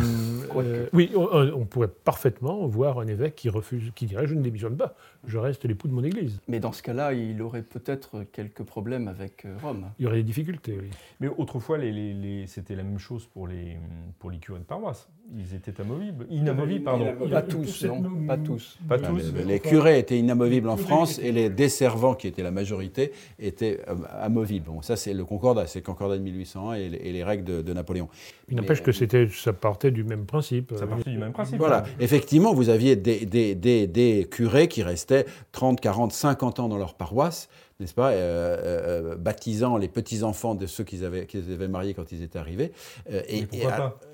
euh, 0.55 0.87
oui, 0.93 1.11
on, 1.15 1.65
pourrait 1.65 1.89
parfaitement 1.89 2.65
voir 2.67 2.99
un 2.99 3.07
évêque 3.07 3.35
qui 3.35 3.49
refuse, 3.49 3.91
qui 3.95 4.05
dirait 4.05 4.27
je 4.27 4.33
ne 4.33 4.41
démissionne 4.41 4.77
pas, 4.77 4.95
je 5.27 5.37
reste 5.37 5.65
l'époux 5.65 5.87
de 5.87 5.93
mon 5.93 6.03
Église. 6.03 6.39
Mais 6.47 6.59
dans 6.59 6.71
ce 6.71 6.81
cas-là, 6.81 7.13
il 7.13 7.41
aurait 7.41 7.61
peut-être 7.61 8.23
quelques 8.31 8.63
problèmes 8.63 9.07
avec 9.07 9.45
euh, 9.45 9.55
Rome. 9.61 9.85
Il 9.99 10.03
y 10.03 10.07
aurait 10.07 10.17
des 10.17 10.23
difficultés, 10.23 10.77
oui. 10.79 10.89
Mais 11.19 11.27
autrefois, 11.27 11.77
les, 11.77 11.91
les, 11.91 12.47
c'était 12.47 12.68
la 12.75 12.83
même 12.83 12.99
chose 12.99 13.25
pour 13.25 13.47
les, 13.47 13.77
pour 14.19 14.29
les 14.31 14.37
curés 14.37 14.59
de 14.59 14.65
paroisse. 14.65 15.09
Ils 15.37 15.55
étaient 15.55 15.79
amovibles. 15.79 16.25
Inamovibles, 16.29 16.83
pardon. 16.83 17.13
Pas 17.29 17.41
tous, 17.41 17.83
non 17.85 18.03
Pas 18.27 18.37
tous. 18.37 18.79
Pas 18.87 18.97
tous. 18.97 19.33
Les, 19.45 19.59
curés 19.59 19.99
étaient 19.99 20.17
inamovibles 20.17 20.69
en 20.69 20.77
France 20.77 21.19
et 21.19 21.31
les 21.31 21.49
desservants, 21.49 22.15
qui 22.15 22.27
étaient 22.27 22.41
la 22.41 22.51
majorité, 22.51 23.11
étaient 23.37 23.79
euh, 23.87 23.95
amovibles. 24.19 24.65
Bon, 24.67 24.81
ça, 24.81 24.95
c'est 24.95 25.13
le 25.13 25.25
concordat. 25.25 25.67
C'est 25.67 25.79
le 25.79 25.85
concordat 25.85 26.17
de 26.17 26.23
1801 26.23 26.73
et 26.73 26.89
les, 26.89 27.23
règles 27.23 27.63
de, 27.63 27.73
Napoléon. 27.73 28.09
Il 28.49 28.57
n'empêche 28.57 28.81
que 28.81 28.91
c'était, 28.91 29.27
ça 29.29 29.53
partait 29.53 29.91
du 29.91 30.03
même 30.03 30.25
principe. 30.25 30.73
Ça 30.75 30.87
partait 30.87 31.11
du 31.11 31.17
même 31.17 31.33
principe. 31.33 31.57
Voilà. 31.57 31.83
Effectivement, 31.99 32.53
vous 32.53 32.69
aviez 32.69 32.95
des, 32.95 33.25
des, 33.25 33.53
des, 33.53 33.85
des 33.87 34.27
curés 34.29 34.67
qui 34.67 34.81
restaient 34.81 35.25
30, 35.51 35.79
40, 35.79 36.11
50 36.11 36.59
ans 36.59 36.69
dans 36.69 36.77
leur 36.77 36.95
paroisse 36.95 37.49
n'est-ce 37.79 37.93
pas, 37.93 38.11
euh, 38.11 38.15
euh, 38.15 39.11
euh, 39.11 39.15
baptisant 39.15 39.77
les 39.77 39.87
petits-enfants 39.87 40.53
de 40.53 40.65
ceux 40.65 40.83
qu'ils 40.83 41.05
avaient, 41.05 41.25
qu'ils 41.25 41.51
avaient 41.53 41.69
mariés 41.69 41.93
quand 41.93 42.11
ils 42.11 42.21
étaient 42.23 42.39
arrivés. 42.39 42.73
et, 43.09 43.45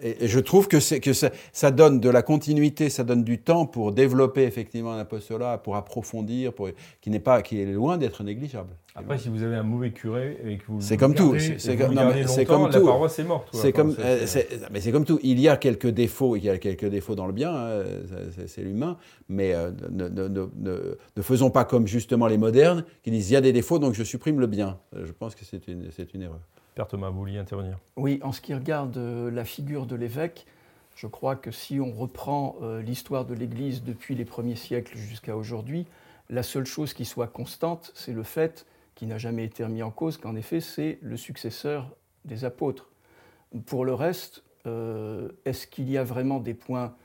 et, 0.02 0.28
je 0.28 0.40
trouve 0.40 0.68
que, 0.68 0.80
c'est, 0.80 1.00
que 1.00 1.14
ça, 1.14 1.32
ça, 1.52 1.72
donne 1.72 2.00
de 2.00 2.10
la 2.10 2.22
continuité, 2.22 2.90
ça 2.90 3.04
donne 3.04 3.24
du 3.24 3.42
temps 3.42 3.66
pour 3.66 3.92
développer 3.92 4.44
effectivement 4.44 4.94
un 4.94 5.00
apostolat, 5.00 5.58
pour 5.58 5.76
approfondir, 5.78 6.54
pour, 6.54 6.70
qui, 7.02 7.10
n'est 7.10 7.20
pas, 7.20 7.42
qui 7.42 7.60
est 7.60 7.66
loin 7.66 7.98
d'être 7.98 8.24
négligeable. 8.24 8.76
Après, 8.98 9.18
si 9.18 9.28
vous 9.28 9.44
avez 9.44 9.58
un 9.58 9.64
mauvais 9.64 9.92
curé 9.92 10.38
et 10.46 10.58
que 10.58 10.64
vous 10.68 10.80
c'est 10.80 10.96
comme 10.96 11.14
tout, 11.14 11.36
c'est 11.58 11.76
comme, 11.76 11.90
tout. 11.90 12.80
La 12.80 12.86
paroisse 12.86 13.20
est 13.20 13.24
morte. 13.26 13.50
C'est 13.52 13.74
comme, 13.74 13.96
mais 14.72 14.80
c'est 14.80 14.92
comme 14.92 15.04
tout. 15.04 15.20
Il 15.22 15.40
y 15.40 15.50
a 15.50 15.58
quelques 15.58 15.90
défauts, 15.90 16.38
il 16.38 16.46
y 16.46 16.50
a 16.50 16.58
quelques 16.58 16.86
défauts 16.86 17.16
dans 17.16 17.28
le 17.28 17.34
bien, 17.34 17.54
hein, 17.54 17.84
c'est, 18.48 18.62
l'humain, 18.62 18.98
mais 19.28 19.54
ne, 19.54 20.08
ne, 20.08 20.28
ne, 20.28 20.98
ne, 21.18 21.22
faisons 21.22 21.50
pas 21.50 21.66
comme 21.66 21.88
justement 21.88 22.28
les 22.28 22.38
modernes 22.38 22.86
qui 23.04 23.12
disent 23.12 23.32
il 23.32 23.34
y 23.34 23.38
a 23.38 23.42
des 23.42 23.54
défauts, 23.54 23.80
donc 23.80 23.96
je 23.96 24.04
supprime 24.04 24.40
le 24.40 24.48
bien. 24.48 24.78
Je 24.94 25.12
pense 25.12 25.36
que 25.36 25.44
c'est 25.44 25.68
une, 25.68 25.90
une 26.14 26.22
erreur. 26.22 26.40
Père 26.76 26.88
Thomas, 26.90 27.10
vous 27.10 27.20
vouliez 27.20 27.38
intervenir? 27.38 27.78
Oui, 27.96 28.20
en 28.22 28.34
ce 28.34 28.42
qui 28.42 28.54
regarde 28.54 28.98
euh, 28.98 29.32
la 29.32 29.46
figure 29.46 29.86
de 29.86 29.96
l'évêque, 29.96 30.46
je 30.96 31.08
crois 31.08 31.38
que 31.38 31.50
si 31.50 31.80
on 31.80 31.94
reprend 31.94 32.58
euh, 32.62 32.82
l'histoire 32.82 33.26
de 33.26 33.34
l'Église 33.34 33.82
depuis 33.82 34.14
les 34.14 34.26
premiers 34.26 34.58
siècles 34.58 34.98
jusqu'à 34.98 35.38
aujourd'hui, 35.38 35.86
la 36.30 36.44
seule 36.44 36.66
chose 36.66 36.94
qui 36.94 37.06
soit 37.06 37.28
constante, 37.28 37.92
c'est 37.96 38.12
le 38.12 38.24
fait, 38.24 38.66
qui 38.96 39.06
n'a 39.06 39.18
jamais 39.18 39.44
été 39.44 39.64
remis 39.64 39.84
en 39.84 39.92
cause, 39.92 40.18
qu'en 40.18 40.36
effet, 40.36 40.62
c'est 40.62 40.98
le 41.02 41.18
successeur 41.18 41.96
des 42.24 42.46
apôtres. 42.46 42.90
Pour 43.66 43.86
le 43.86 43.94
reste, 43.94 44.44
euh, 44.66 45.30
est-ce 45.46 45.68
qu'il 45.68 45.90
y 45.90 45.98
a 45.98 46.04
vraiment 46.04 46.40
des 46.40 46.54
points 46.54 46.96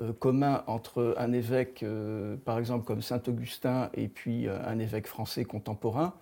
euh, 0.00 0.12
commun 0.12 0.64
entre 0.66 1.14
un 1.18 1.32
évêque, 1.32 1.82
euh, 1.82 2.36
par 2.44 2.58
exemple 2.58 2.84
comme 2.84 3.02
Saint 3.02 3.22
Augustin, 3.28 3.90
et 3.94 4.08
puis 4.08 4.48
un 4.48 4.78
évêque 4.78 5.06
français 5.06 5.44
contemporain? 5.44 6.14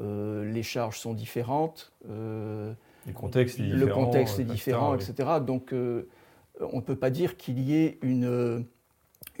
les 0.00 0.62
charges 0.62 1.00
sont 1.00 1.12
différentes. 1.12 1.92
le 2.08 2.76
contexte 3.14 3.58
est 3.58 3.64
différent, 3.64 3.80
le 3.80 3.92
contexte 3.92 4.38
est 4.38 4.44
différent 4.44 4.94
etc. 4.94 5.28
Donc 5.44 5.72
on 5.72 6.76
ne 6.76 6.80
peut 6.80 6.94
pas 6.94 7.10
dire 7.10 7.36
qu'il 7.36 7.58
y 7.58 7.74
ait 7.74 7.98
une, 8.02 8.64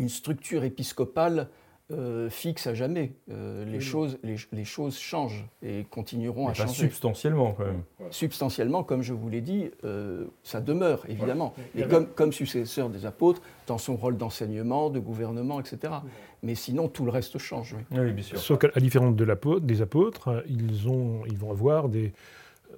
une 0.00 0.08
structure 0.08 0.64
épiscopale 0.64 1.48
euh, 1.90 2.28
fixe 2.28 2.66
à 2.66 2.74
jamais. 2.74 3.12
Euh, 3.30 3.64
les, 3.64 3.80
choses, 3.80 4.18
les, 4.22 4.64
choses 4.64 4.98
changent 4.98 5.46
et 5.62 5.86
continueront 5.90 6.48
à 6.48 6.52
changer. 6.52 6.74
Substantiellement, 6.74 7.52
quand 7.52 7.64
même. 7.64 7.82
Substantiellement, 8.10 8.84
comme 8.84 9.00
je 9.00 9.14
vous 9.14 9.30
l'ai 9.30 9.40
dit, 9.40 9.70
euh, 9.84 10.26
ça 10.42 10.60
demeure, 10.60 11.06
évidemment. 11.08 11.54
Et 11.74 11.84
comme, 11.84 12.06
comme 12.08 12.32
successeur 12.32 12.90
des 12.90 13.06
apôtres, 13.06 13.40
dans 13.66 13.78
son 13.78 13.96
rôle 13.96 14.18
d'enseignement, 14.18 14.90
de 14.90 14.98
gouvernement, 14.98 15.60
etc. 15.60 15.94
Mais 16.42 16.54
sinon, 16.54 16.88
tout 16.88 17.06
le 17.06 17.10
reste 17.10 17.38
change. 17.38 17.74
Oui, 17.90 18.12
bien 18.12 18.24
sûr. 18.24 18.38
Sauf 18.38 18.58
qu'à 18.58 18.80
différence 18.80 19.16
de 19.16 19.58
des 19.60 19.80
apôtres, 19.80 20.44
ils, 20.46 20.88
ont, 20.88 21.22
ils 21.26 21.38
vont 21.38 21.50
avoir 21.50 21.88
des, 21.88 22.12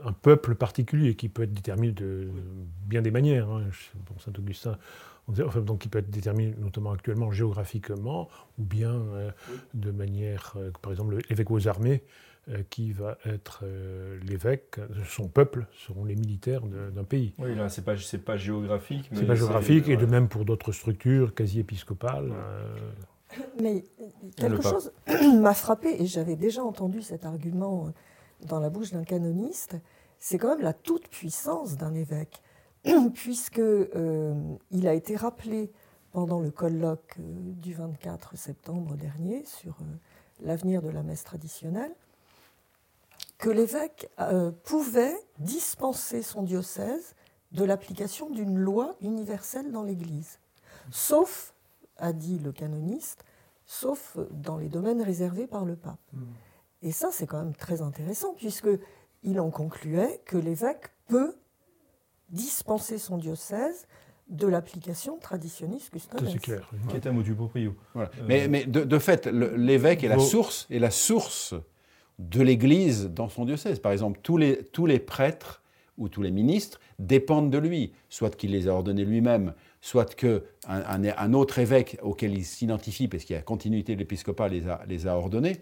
un 0.05 0.13
peuple 0.13 0.55
particulier 0.55 1.15
qui 1.15 1.29
peut 1.29 1.43
être 1.43 1.53
déterminé 1.53 1.93
de 1.93 2.29
bien 2.87 3.03
des 3.03 3.11
manières. 3.11 3.51
Hein. 3.51 3.65
Saint 4.19 4.33
Donc 5.31 5.81
qui 5.81 5.89
peut 5.89 5.99
être 5.99 6.11
déterminé 6.11 6.55
notamment 6.59 6.93
actuellement 6.93 7.31
géographiquement, 7.31 8.29
ou 8.59 8.65
bien 8.65 8.93
euh, 8.93 9.31
de 9.75 9.91
manière, 9.91 10.55
euh, 10.57 10.71
par 10.83 10.93
exemple, 10.93 11.19
l'évêque 11.29 11.51
aux 11.51 11.69
armées, 11.69 12.03
euh, 12.49 12.63
qui 12.71 12.93
va 12.93 13.19
être 13.25 13.65
l'évêque, 14.25 14.81
son 15.07 15.29
peuple 15.29 15.67
seront 15.73 16.05
les 16.05 16.17
militaires 16.17 16.63
d'un 16.63 17.05
pays. 17.05 17.35
Oui, 17.39 17.55
là, 17.55 17.69
c'est 17.69 17.85
pas, 17.85 17.95
pas 18.25 18.37
géographique. 18.37 19.11
C'est 19.13 19.27
pas 19.27 19.35
géographique, 19.35 19.89
et 19.89 19.97
de 19.97 20.07
même 20.07 20.29
pour 20.29 20.45
d'autres 20.45 20.73
structures 20.73 21.35
quasi 21.35 21.61
épiscopales. 21.61 22.33
Mais 23.63 23.85
quelque 24.37 24.63
chose 24.63 24.93
m'a 25.41 25.55
frappé, 25.55 26.03
et 26.03 26.07
j'avais 26.07 26.37
déjà 26.37 26.65
entendu 26.65 27.03
cet 27.03 27.25
argument 27.25 27.93
dans 28.47 28.59
la 28.59 28.71
bouche 28.71 28.93
d'un 28.93 29.05
canoniste, 29.05 29.77
c'est 30.19 30.39
quand 30.39 30.49
même 30.49 30.65
la 30.65 30.73
toute-puissance 30.73 31.77
d'un 31.77 31.95
évêque, 31.95 32.43
puisqu'il 33.15 33.89
euh, 33.95 34.35
il 34.71 34.89
a 34.89 34.95
été 34.95 35.17
rappelé 35.17 35.71
pendant 36.13 36.41
le 36.41 36.51
colloque 36.51 37.17
euh, 37.19 37.23
du 37.55 37.75
24 37.75 38.37
septembre 38.37 38.97
dernier 38.97 39.45
sur 39.45 39.77
euh, 39.81 39.85
l'avenir 40.41 40.83
de 40.83 40.89
la 40.89 41.03
messe 41.03 41.25
traditionnelle, 41.25 41.95
que 43.39 43.51
l'évêque 43.51 44.11
pouvait 44.65 45.17
dispenser 45.39 46.21
son 46.21 46.43
diocèse 46.43 47.15
de 47.53 47.65
l'application 47.65 48.29
d'une 48.29 48.59
loi 48.59 48.97
universelle 49.01 49.73
dans 49.73 49.83
l'Église, 49.83 50.39
sauf, 50.91 51.55
a 51.97 52.13
dit 52.13 52.39
le 52.39 52.53
canoniste, 52.53 53.25
sauf 53.65 54.19
dans 54.31 54.59
les 54.59 54.69
domaines 54.69 55.01
réservés 55.01 55.47
par 55.47 55.65
le 55.65 55.75
pape. 55.75 56.01
Hmm. 56.13 56.27
Et 56.83 56.93
ça, 56.93 57.09
c'est 57.13 57.27
quand 57.27 57.39
même 57.39 57.55
très 57.55 57.81
intéressant, 57.81 58.35
puisqu'il 58.35 59.41
en 59.41 59.51
concluait 59.51 60.21
que 60.27 60.37
l'évêque 60.37 60.91
peut 61.07 61.35
dispenser 62.31 62.99
son 62.99 63.19
diocèse 63.19 63.87
de 64.29 64.47
l'application 64.47 65.19
traditionniste 65.19 65.91
custodes. 65.91 66.29
C'est 66.31 66.39
clair. 66.39 66.71
Qui 66.89 66.97
est 66.97 67.07
un 67.07 67.13
motu 67.13 67.35
proprio. 67.35 67.75
Euh, 67.97 68.07
mais, 68.27 68.47
mais 68.49 68.65
de, 68.65 68.99
fait, 68.99 69.27
l'évêque 69.27 70.05
est 70.05 70.09
la 70.09 70.19
source, 70.19 70.67
est 70.71 70.79
la 70.79 70.93
source 70.93 71.55
de 72.19 72.43
l'Église 72.43 73.11
dans 73.11 73.29
son 73.29 73.45
diocèse. 73.45 73.81
Par 73.81 73.93
exemple, 73.93 74.21
tous 74.23 74.37
les, 74.37 74.65
tous 74.65 74.87
les 74.87 75.01
prêtres 75.01 75.63
ou 75.99 76.09
tous 76.09 76.23
les 76.23 76.31
ministres 76.31 76.81
dépendent 76.99 77.51
de 77.51 77.59
lui, 77.59 77.93
soit 78.09 78.35
qu'il 78.37 78.53
les 78.53 78.69
a 78.69 78.73
ordonnés 78.73 79.05
lui-même, 79.05 79.53
soit 79.81 80.15
qu'un 80.15 80.41
un, 80.67 81.33
autre 81.33 81.59
évêque 81.59 81.99
auquel 82.03 82.33
il 82.35 82.45
s'identifie, 82.45 83.09
parce 83.09 83.25
qu'il 83.25 83.35
y 83.35 83.39
a 83.39 83.43
continuité 83.43 83.95
de 83.95 83.99
l'épiscopat, 83.99 84.49
les 84.49 84.69
a, 84.69 84.83
les 84.87 85.07
a 85.07 85.17
ordonnés. 85.17 85.61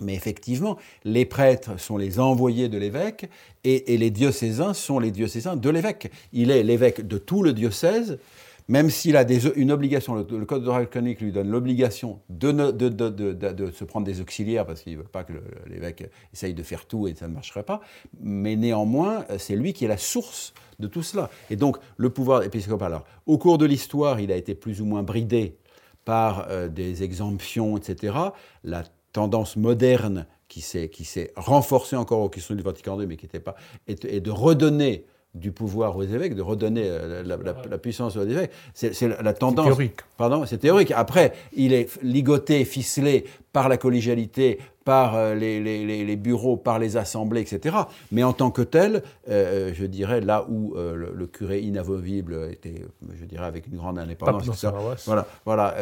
Mais 0.00 0.14
effectivement, 0.14 0.76
les 1.04 1.24
prêtres 1.24 1.78
sont 1.78 1.96
les 1.96 2.20
envoyés 2.20 2.68
de 2.68 2.78
l'évêque 2.78 3.28
et, 3.64 3.96
les 3.96 4.10
diocésains 4.10 4.74
sont 4.74 4.98
les 4.98 5.10
diocésains 5.10 5.56
de 5.56 5.70
l'évêque. 5.70 6.10
Il 6.32 6.50
est 6.50 6.62
l'évêque 6.62 7.06
de 7.06 7.18
tout 7.18 7.42
le 7.42 7.52
diocèse, 7.52 8.18
même 8.68 8.90
s'il 8.90 9.16
a 9.16 9.24
une 9.56 9.72
obligation, 9.72 10.14
le, 10.14 10.44
code 10.44 10.66
oral 10.68 10.88
canonique 10.88 11.20
lui 11.20 11.32
donne 11.32 11.50
l'obligation 11.50 12.20
de, 12.28 12.52
de, 12.52 13.70
se 13.70 13.84
prendre 13.84 14.06
des 14.06 14.20
auxiliaires 14.20 14.66
parce 14.66 14.82
qu'il 14.82 14.92
ne 14.92 14.98
veut 14.98 15.04
pas 15.04 15.24
que 15.24 15.32
l'évêque 15.66 16.10
essaye 16.34 16.52
de 16.52 16.62
faire 16.62 16.84
tout 16.84 17.08
et 17.08 17.14
ça 17.14 17.28
ne 17.28 17.34
marcherait 17.34 17.62
pas, 17.62 17.80
mais 18.20 18.56
néanmoins, 18.56 19.24
c'est 19.38 19.56
lui 19.56 19.72
qui 19.72 19.86
est 19.86 19.88
la 19.88 19.96
source 19.96 20.52
de 20.78 20.86
tout 20.86 21.02
cela. 21.02 21.30
Et 21.50 21.56
donc, 21.56 21.78
le 21.96 22.10
pouvoir 22.10 22.42
épiscopal, 22.42 22.92
alors, 22.92 23.06
au 23.26 23.38
cours 23.38 23.56
de 23.56 23.64
l'histoire, 23.64 24.20
il 24.20 24.30
a 24.30 24.36
été 24.36 24.54
plus 24.54 24.82
ou 24.82 24.84
moins 24.84 25.02
bridé 25.02 25.56
par 26.04 26.46
euh, 26.48 26.68
des 26.68 27.02
exemptions, 27.02 27.76
etc. 27.76 28.16
La 28.64 28.82
tendance 29.12 29.56
moderne 29.56 30.26
qui 30.48 30.60
s'est 30.60 31.32
renforcée 31.36 31.96
encore 31.96 32.20
aux 32.20 32.28
questions 32.28 32.54
du 32.54 32.62
Vatican 32.62 32.98
II, 33.00 33.06
mais 33.06 33.16
qui 33.16 33.26
n'était 33.26 33.40
pas, 33.40 33.54
et, 33.86 34.20
de 34.20 34.30
redonner 34.30 35.04
du 35.34 35.52
pouvoir 35.52 35.96
aux 35.96 36.02
évêques, 36.02 36.34
de 36.34 36.42
redonner 36.42 36.84
euh, 36.86 37.22
la, 37.22 37.78
puissance 37.78 38.16
aux 38.16 38.24
évêques. 38.24 38.50
C'est 38.72 39.00
la 39.02 39.34
tendance. 39.34 39.66
C'est 39.66 39.70
théorique. 39.70 40.00
Pardon, 40.16 40.46
c'est 40.46 40.58
théorique. 40.58 40.90
Après, 40.92 41.34
il 41.52 41.72
est 41.74 42.02
ligoté, 42.02 42.64
ficelé 42.64 43.24
par 43.52 43.68
la 43.68 43.76
collégialité, 43.76 44.58
par 44.88 45.16
euh, 45.16 45.34
les, 45.34 46.16
bureaux, 46.16 46.56
par 46.56 46.78
les 46.78 46.96
assemblées, 46.96 47.42
etc. 47.42 47.76
Mais 48.10 48.22
en 48.22 48.32
tant 48.32 48.50
que 48.50 48.62
tel, 48.62 49.02
euh, 49.28 49.70
je 49.74 49.84
dirais, 49.84 50.22
là 50.22 50.46
où 50.48 50.74
le, 50.76 51.26
curé 51.26 51.60
inamovible 51.60 52.48
était, 52.50 52.86
je 53.20 53.26
dirais, 53.26 53.44
avec 53.44 53.66
une 53.66 53.76
grande 53.76 53.98
indépendance, 53.98 54.64
voilà, 55.04 55.26
voilà 55.44 55.74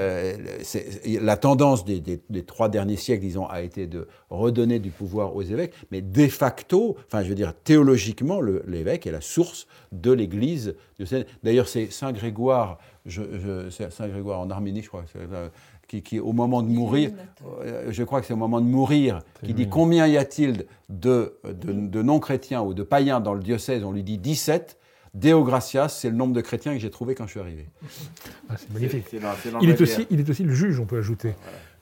la 1.20 1.36
tendance 1.36 1.84
des, 1.84 2.20
trois 2.44 2.68
derniers 2.68 2.96
siècles, 2.96 3.22
disons, 3.22 3.46
a 3.46 3.62
été 3.62 3.86
de 3.86 4.08
redonner 4.28 4.80
du 4.80 4.90
pouvoir 4.90 5.36
aux 5.36 5.42
évêques, 5.42 5.72
mais 5.92 6.02
de 6.02 6.26
facto, 6.26 6.96
enfin, 7.06 7.22
je 7.22 7.28
veux 7.28 7.36
dire, 7.36 7.54
théologiquement, 7.54 8.40
l'évêque 8.40 9.06
est 9.06 9.12
la 9.12 9.20
source 9.20 9.68
de 9.92 10.10
l'Église. 10.10 10.74
D'ailleurs, 11.44 11.68
c'est 11.68 11.92
Saint 11.92 12.10
Grégoire, 12.10 12.78
je, 13.04 13.22
Saint 13.70 14.08
Grégoire 14.08 14.40
en 14.40 14.50
Arménie, 14.50 14.82
je 14.82 14.88
crois, 14.88 15.04
qui, 15.86 16.20
au 16.20 16.32
moment 16.32 16.62
de 16.62 16.68
mourir, 16.68 17.10
euh, 17.62 17.86
je 17.90 18.02
crois 18.02 18.20
que 18.20 18.26
c'est 18.26 18.32
au 18.32 18.38
moment 18.38 18.60
de 18.60 18.66
mourir, 18.66 19.20
qui 19.44 19.54
dit 19.54 19.68
combien 19.68 20.06
y 20.06 20.16
a-t-il 20.16 20.66
de, 20.88 21.38
de, 21.44 22.02
non-chrétiens 22.02 22.62
ou 22.62 22.74
de 22.74 22.82
païens 22.82 23.20
dans 23.20 23.34
le 23.34 23.40
diocèse? 23.40 23.84
On 23.84 23.92
lui 23.92 24.02
dit 24.02 24.18
17. 24.18 24.76
Deo 25.16 25.44
gratias, 25.44 25.88
c'est 25.88 26.10
le 26.10 26.16
nombre 26.16 26.34
de 26.34 26.42
chrétiens 26.42 26.74
que 26.74 26.78
j'ai 26.78 26.90
trouvé 26.90 27.14
quand 27.14 27.24
je 27.24 27.30
suis 27.30 27.40
arrivé. 27.40 27.66
Ah, 28.50 28.56
c'est 28.58 28.70
magnifique. 28.70 29.06
il, 29.62 29.70
est 29.70 29.80
aussi, 29.80 30.06
il 30.10 30.20
est 30.20 30.28
aussi 30.28 30.44
le 30.44 30.52
juge, 30.52 30.78
on 30.78 30.84
peut 30.84 30.98
ajouter. 30.98 31.34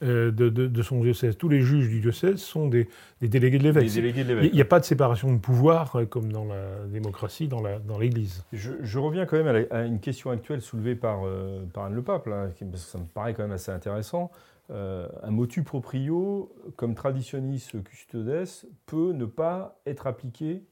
Euh, 0.03 0.31
de, 0.31 0.83
son 0.83 1.01
diocèse. 1.01 1.37
Tous 1.37 1.49
les 1.49 1.61
juges 1.61 1.89
du 1.89 2.01
diocèse 2.01 2.37
sont 2.37 2.69
des, 2.69 2.89
délégués 3.21 3.59
de 3.59 3.65
l'évêque. 3.65 3.91
Il 3.95 4.53
n'y 4.53 4.61
a 4.61 4.65
pas 4.65 4.79
de 4.79 4.85
séparation 4.85 5.33
de 5.33 5.39
pouvoir 5.39 5.97
euh, 5.97 6.05
comme 6.05 6.31
dans 6.31 6.45
la 6.45 6.87
démocratie, 6.87 7.49
dans 7.49 7.61
l'Église. 7.99 8.45
Dans 8.53 8.59
je, 8.59 8.99
reviens 8.99 9.27
quand 9.27 9.43
même 9.43 9.67
à, 9.71 9.83
une 9.83 9.99
question 9.99 10.31
actuelle 10.31 10.61
soulevée 10.63 10.95
par, 10.95 11.23
euh, 11.25 11.65
par 11.73 11.85
Anne 11.85 11.95
le 11.95 12.03
Pape, 12.03 12.25
parce 12.25 12.55
que 12.55 12.77
ça 12.77 12.99
me 12.99 13.05
paraît 13.05 13.35
quand 13.35 13.43
même 13.43 13.53
assez 13.53 13.73
intéressant. 13.73 14.31
un 14.71 15.31
motu 15.31 15.65
proprio, 15.65 16.53
comme 16.77 16.95
traditionis 16.95 17.67
custodes, 17.85 18.47
peut 18.87 19.13
ne 19.13 19.25
pas 19.25 19.81
être 19.87 20.07
appliqué 20.07 20.63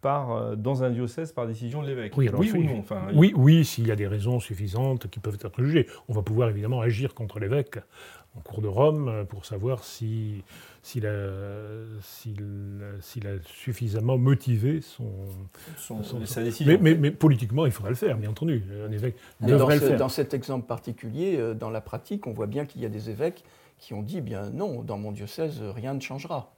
par, 0.00 0.56
dans 0.56 0.82
un 0.82 0.90
diocèse 0.90 1.32
par 1.32 1.46
décision 1.46 1.82
de 1.82 1.88
l'évêque. 1.88 2.16
Oui, 2.16 2.30
oui 2.32 2.52
ou 2.52 2.62
non 2.62 2.84
Oui, 3.14 3.32
oui 3.36 3.64
s'il 3.64 3.86
y 3.86 3.92
a 3.92 3.96
des 3.96 4.06
raisons 4.06 4.40
suffisantes 4.40 5.08
qui 5.08 5.20
peuvent 5.20 5.38
être 5.42 5.62
jugées. 5.62 5.86
On 6.08 6.14
va 6.14 6.22
pouvoir 6.22 6.48
évidemment 6.48 6.80
agir 6.80 7.14
contre 7.14 7.38
l'évêque 7.38 7.78
en 8.36 8.40
cours 8.40 8.62
de 8.62 8.68
Rome 8.68 9.26
pour 9.28 9.44
savoir 9.44 9.84
s'il 9.84 10.42
si, 10.82 11.04
a, 11.04 11.10
a, 11.10 13.42
suffisamment 13.44 14.18
motivé 14.18 14.80
son, 14.80 15.10
sa 16.24 16.42
décision. 16.42 16.78
Mais, 16.80 16.94
mais, 16.94 17.10
politiquement, 17.10 17.66
il 17.66 17.72
faudra 17.72 17.90
le 17.90 17.96
faire, 17.96 18.16
bien 18.16 18.30
entendu. 18.30 18.62
Un 18.86 18.92
évêque 18.92 19.16
devrait 19.40 19.74
le 19.76 19.80
faire. 19.80 19.98
Dans 19.98 20.08
cet 20.08 20.34
exemple 20.34 20.66
particulier, 20.66 21.36
euh, 21.36 21.54
dans 21.54 21.70
la 21.70 21.80
pratique, 21.80 22.26
on 22.26 22.32
voit 22.32 22.46
bien 22.46 22.66
qu'il 22.66 22.80
y 22.80 22.86
a 22.86 22.88
des 22.88 23.10
évêques 23.10 23.44
qui 23.78 23.94
ont 23.94 24.02
dit, 24.02 24.18
eh 24.18 24.22
bien 24.22 24.50
non, 24.50 24.82
dans 24.82 24.98
mon 24.98 25.10
diocèse, 25.10 25.60
rien 25.62 25.94
ne 25.94 26.00
changera. 26.00 26.54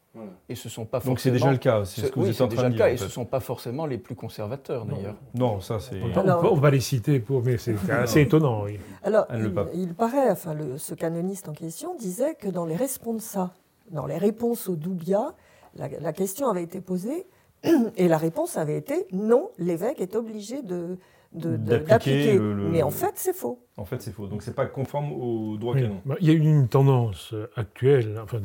Et 0.48 0.54
ce 0.54 0.68
sont 0.68 0.84
pas 0.84 1.00
Donc 1.00 1.20
c'est 1.20 1.30
déjà 1.30 1.50
le 1.50 1.56
cas, 1.56 1.84
c'est 1.86 2.02
ce 2.02 2.06
que 2.08 2.20
vous 2.20 2.28
êtes 2.28 2.40
en 2.40 2.48
train 2.48 2.68
de 2.68 2.74
dire. 2.74 2.86
et 2.86 2.96
ce 2.98 3.04
ne 3.04 3.08
sont 3.08 3.24
pas 3.24 3.40
forcément 3.40 3.86
les 3.86 3.96
plus 3.96 4.14
conservateurs 4.14 4.84
d'ailleurs. 4.84 5.16
Non. 5.34 5.60
ça 5.60 5.80
c'est. 5.80 6.00
On, 6.02 6.54
va 6.54 6.70
les 6.70 6.80
citer, 6.80 7.18
pour, 7.18 7.42
mais 7.42 7.56
c'est 7.56 7.74
assez 7.90 8.20
étonnant. 8.20 8.64
Oui. 8.64 8.78
Alors, 9.02 9.26
il, 9.74 9.94
paraît, 9.94 10.30
enfin, 10.30 10.54
le, 10.54 10.76
ce 10.76 10.94
canoniste 10.94 11.48
en 11.48 11.52
question 11.52 11.96
disait 11.96 12.34
que 12.34 12.48
dans 12.48 12.66
les 12.66 12.76
responsa, 12.76 13.54
dans 13.90 14.06
les 14.06 14.18
réponses 14.18 14.68
au 14.68 14.76
Doubia, 14.76 15.32
la, 15.76 15.88
la 15.88 16.12
question 16.12 16.48
avait 16.48 16.62
été 16.62 16.80
posée 16.80 17.26
et 17.96 18.08
la 18.08 18.18
réponse 18.18 18.56
avait 18.56 18.76
été 18.76 19.06
non, 19.12 19.50
l'évêque 19.58 20.00
est 20.00 20.16
obligé 20.16 20.62
de, 20.62 20.98
d'appliquer. 21.32 22.38
Mais 22.38 22.82
en 22.82 22.90
fait, 22.90 23.12
c'est 23.14 23.34
faux. 23.34 23.60
En 23.76 23.84
fait, 23.84 24.02
c'est 24.02 24.12
faux. 24.12 24.26
Donc, 24.26 24.42
c'est 24.42 24.54
pas 24.54 24.66
conforme 24.66 25.12
au 25.12 25.56
droit 25.56 25.74
canon. 25.74 26.00
Bah, 26.04 26.16
il 26.20 26.26
y 26.26 26.30
a 26.30 26.34
une 26.34 26.68
tendance 26.68 27.34
actuelle. 27.56 28.18
Enfin, 28.22 28.40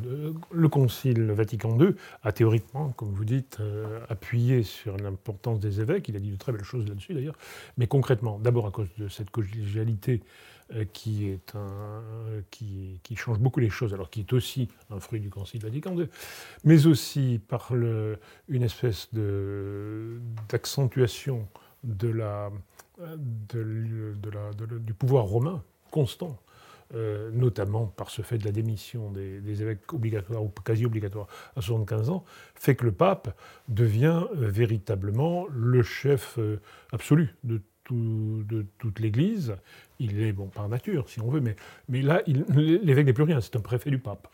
le 0.51 0.69
Concile 0.69 1.31
Vatican 1.31 1.77
II 1.79 1.95
a 2.23 2.31
théoriquement, 2.31 2.89
comme 2.91 3.11
vous 3.11 3.25
dites, 3.25 3.57
euh, 3.59 3.99
appuyé 4.09 4.63
sur 4.63 4.97
l'importance 4.97 5.59
des 5.59 5.81
évêques. 5.81 6.07
Il 6.07 6.15
a 6.15 6.19
dit 6.19 6.31
de 6.31 6.37
très 6.37 6.51
belles 6.51 6.63
choses 6.63 6.87
là-dessus, 6.87 7.13
d'ailleurs. 7.13 7.35
Mais 7.77 7.87
concrètement, 7.87 8.39
d'abord 8.39 8.67
à 8.67 8.71
cause 8.71 8.89
de 8.97 9.07
cette 9.09 9.29
collégialité 9.31 10.21
euh, 10.21 10.56
qui, 10.93 11.29
est 11.29 11.55
un, 11.55 12.03
qui, 12.51 12.99
change 13.15 13.39
beaucoup 13.39 13.59
les 13.59 13.69
choses, 13.69 13.93
alors 13.93 14.09
qui 14.09 14.21
est 14.21 14.33
aussi 14.33 14.67
un 14.89 14.99
fruit 14.99 15.19
du 15.19 15.29
Concile 15.29 15.61
Vatican 15.61 15.97
II, 15.97 16.09
mais 16.63 16.87
aussi 16.87 17.39
par 17.47 17.73
une 17.73 18.63
espèce 18.63 19.09
d'accentuation 20.49 21.47
du 21.83 22.13
pouvoir 24.97 25.25
romain 25.25 25.63
constant, 25.91 26.37
euh, 26.95 27.31
notamment 27.31 27.85
par 27.85 28.09
ce 28.09 28.21
fait 28.21 28.37
de 28.37 28.45
la 28.45 28.51
démission 28.51 29.11
des, 29.11 29.61
évêques 29.61 29.91
obligatoires 29.91 30.41
ou 30.41 30.49
quasi 30.63 30.85
obligatoires 30.85 31.27
à 31.55 31.61
75 31.61 32.09
ans, 32.09 32.23
fait 32.55 32.75
que 32.75 32.85
le 32.85 32.93
pape 32.93 33.37
devient 33.67 34.23
euh, 34.31 34.47
véritablement 34.49 35.47
le 35.51 35.83
chef 35.83 36.39
euh, 36.39 36.61
absolu 36.93 37.35
de, 37.43 37.61
de 37.93 38.65
toute 38.77 38.99
l'Église. 38.99 39.55
Il 39.99 40.21
est, 40.21 40.31
bon, 40.31 40.45
par 40.45 40.69
nature, 40.69 41.09
si 41.09 41.19
on 41.21 41.29
veut, 41.29 41.39
mais, 41.39 41.55
mais 41.89 42.01
là, 42.03 42.21
l'évêque 42.27 43.07
n'est 43.07 43.13
plus 43.13 43.23
rien, 43.23 43.41
c'est 43.41 43.55
un 43.55 43.61
préfet 43.61 43.89
du 43.89 43.97
pape. 43.97 44.27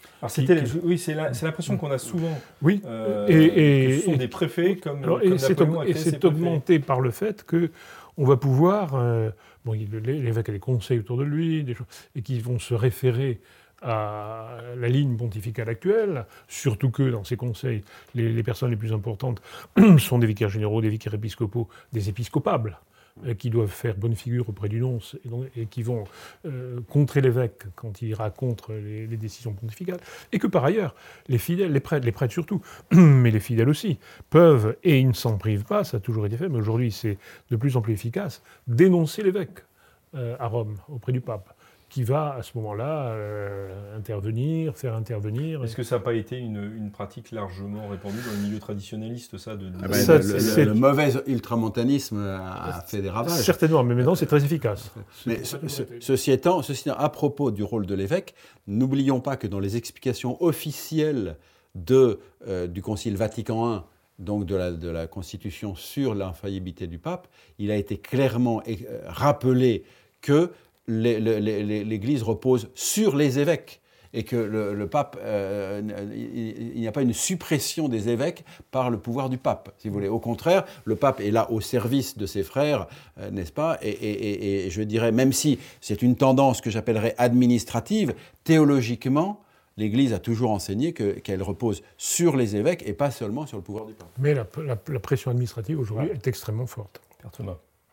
oui, 0.84 0.98
c'est 0.98 1.14
l'impression 1.14 1.78
qu'on 1.78 1.92
a 1.92 1.98
souvent. 1.98 2.38
Oui, 2.62 2.82
et, 3.28 4.00
ce 4.00 4.06
sont 4.06 4.18
des 4.18 4.28
préfets 4.28 4.76
comme. 4.76 5.06
et 5.22 5.38
c'est 5.38 6.26
augmenté 6.26 6.80
par 6.80 7.00
le 7.00 7.12
fait 7.12 7.44
que 7.44 7.72
on 8.18 8.26
va 8.26 8.38
pouvoir. 8.38 8.96
Euh, 8.96 9.30
bon, 9.66 9.74
l'évêque 9.74 10.50
a 10.50 10.52
des 10.52 10.60
conseils 10.60 11.00
autour 11.00 11.18
de 11.18 11.24
lui, 11.24 11.64
des 11.64 11.74
choses, 11.74 11.88
et 12.16 12.22
qui 12.22 12.40
vont 12.40 12.60
se 12.60 12.74
référer 12.74 13.40
à 13.82 14.58
la 14.78 14.88
ligne 14.88 15.18
pontificale 15.18 15.68
actuelle, 15.68 16.26
surtout 16.48 16.90
que 16.90 17.04
dans 17.04 17.26
ces 17.26 17.36
conseils, 17.36 17.84
les, 18.16 18.44
personnes 18.44 18.70
les 18.70 18.78
plus 18.78 18.94
importantes 18.94 19.42
sont 19.98 20.20
des 20.20 20.28
vicaires 20.28 20.50
généraux, 20.50 20.82
des 20.82 20.90
vicaires 20.90 21.14
épiscopaux, 21.14 21.68
des 21.92 22.08
épiscopables. 22.08 22.80
Euh, 23.26 23.36
qui 23.36 23.52
doivent 23.52 23.70
faire 23.70 23.96
bonne 23.96 24.16
figure 24.16 24.50
auprès 24.50 24.70
du 24.70 24.80
nonce 24.80 25.16
et, 25.56 25.68
qui 25.68 25.84
vont 25.84 26.06
euh, 26.46 26.80
contrer 26.90 27.22
l'évêque 27.22 27.66
quand 27.76 28.02
il 28.02 28.10
ira 28.10 28.32
contre 28.32 28.74
les, 28.74 29.06
décisions 29.06 29.54
pontificales, 29.54 30.00
et 30.32 30.40
que 30.40 30.48
par 30.48 30.66
ailleurs, 30.66 30.96
les 31.28 31.38
fidèles, 31.38 31.72
les 31.72 31.80
prêtres, 31.80 32.06
les 32.08 32.12
prêtres 32.12 32.34
surtout, 32.34 32.62
mais 32.92 33.30
les 33.30 33.40
fidèles 33.40 33.70
aussi, 33.70 34.00
peuvent, 34.32 34.78
et 34.84 35.00
ils 35.00 35.08
ne 35.08 35.14
s'en 35.14 35.38
privent 35.38 35.64
pas, 35.64 35.84
ça 35.84 35.98
a 35.98 36.00
toujours 36.00 36.26
été 36.26 36.38
fait, 36.38 36.50
mais 36.50 36.58
aujourd'hui 36.58 36.92
c'est 36.92 37.20
de 37.52 37.56
plus 37.56 37.78
en 37.78 37.82
plus 37.82 37.94
efficace, 37.94 38.42
dénoncer 38.66 39.22
l'évêque 39.22 39.60
euh, 40.16 40.36
à 40.40 40.48
Rome, 40.48 40.78
auprès 40.90 41.12
du 41.12 41.22
pape 41.22 41.56
qui 41.94 42.02
va 42.02 42.34
à 42.34 42.42
ce 42.42 42.54
moment-là 42.56 43.10
euh, 43.10 43.96
intervenir, 43.96 44.76
faire 44.76 44.96
intervenir. 44.96 45.64
Est-ce 45.64 45.76
que 45.76 45.84
ça 45.84 45.98
n'a 45.98 46.02
pas 46.02 46.16
été 46.16 46.40
une, 46.40 46.90
pratique 46.92 47.30
largement 47.32 47.88
répandue 47.88 48.18
dans 48.26 48.32
le 48.32 48.48
milieu 48.48 48.58
traditionnel, 48.58 49.16
ça, 49.38 49.56
de, 49.56 49.68
ah 49.80 49.88
ben, 49.88 50.66
le, 50.66 50.74
mauvais 50.74 51.14
ultramontanisme 51.28 52.18
a, 52.18 52.84
fait 52.88 53.04
des 53.04 53.12
ravages. 53.12 53.44
Certainement, 53.44 53.84
mais 53.84 53.94
maintenant 53.94 54.16
c'est 54.16 54.26
très 54.26 54.44
efficace. 54.44 54.92
Mais 55.28 55.44
ceci, 56.00 56.32
étant, 56.32 56.64
ceci 56.64 56.90
à 56.90 57.10
propos 57.10 57.52
du 57.52 57.62
rôle 57.62 57.86
de 57.86 57.94
l'évêque, 57.94 58.34
n'oublions 58.66 59.20
pas 59.20 59.38
que 59.38 59.46
dans 59.46 59.60
les 59.60 59.78
explications 59.78 60.42
officielles 60.44 61.38
de, 61.76 62.20
euh, 62.48 62.66
du 62.66 62.82
Concile 62.82 63.18
Vatican 63.18 63.76
I, 63.76 63.82
donc 64.18 64.48
de 64.48 64.56
la, 64.56 64.72
de 64.72 64.90
la 64.90 65.06
Constitution 65.06 65.76
sur 65.76 66.16
l'infaillibilité 66.16 66.88
du 66.88 66.98
pape, 66.98 67.28
il 67.60 67.70
a 67.70 67.76
été 67.76 67.98
clairement 67.98 68.64
euh, 68.68 69.02
rappelé 69.06 69.84
que 70.22 70.50
l'Église 70.88 72.24
repose 72.24 72.70
sur 72.76 73.16
les 73.16 73.40
évêques 73.40 73.82
et 74.14 74.24
que 74.24 74.36
le, 74.36 74.88
pape, 74.88 75.18
euh, 75.22 75.82
il, 76.14 76.80
n'y 76.80 76.88
a 76.88 76.92
pas 76.92 77.02
une 77.02 77.14
suppression 77.14 77.90
des 77.90 78.10
évêques 78.10 78.46
par 78.72 78.90
le 78.90 79.00
pouvoir 79.00 79.30
du 79.30 79.38
pape, 79.38 79.74
si 79.78 79.88
vous 79.88 79.96
voulez. 79.96 80.08
Au 80.08 80.20
contraire, 80.20 80.66
le 80.86 80.96
pape 80.96 81.20
est 81.20 81.32
là 81.32 81.50
au 81.52 81.62
service 81.62 82.18
de 82.18 82.26
ses 82.26 82.44
frères, 82.44 82.88
euh, 83.20 83.32
n'est-ce 83.32 83.52
pas? 83.52 83.80
Et, 83.82 84.68
je 84.70 84.84
dirais, 84.84 85.12
même 85.12 85.34
si 85.34 85.60
c'est 85.82 86.02
une 86.02 86.16
tendance 86.16 86.62
que 86.62 86.70
j'appellerais 86.70 87.16
administrative, 87.18 88.14
théologiquement, 88.44 89.42
l'Église 89.78 90.14
a 90.14 90.20
toujours 90.20 90.52
enseigné 90.52 90.94
qu'elle 90.94 91.42
repose 91.42 91.82
sur 91.98 92.38
les 92.38 92.56
évêques 92.56 92.84
et 92.88 92.94
pas 92.94 93.10
seulement 93.10 93.48
sur 93.48 93.58
le 93.58 93.64
pouvoir 93.64 93.86
du 93.86 93.94
pape. 93.94 94.10
Mais 94.20 94.36
la, 94.36 94.46
pression 95.00 95.32
administrative 95.32 95.80
aujourd'hui 95.80 96.10
est 96.14 96.28
extrêmement 96.28 96.68
forte. 96.68 97.02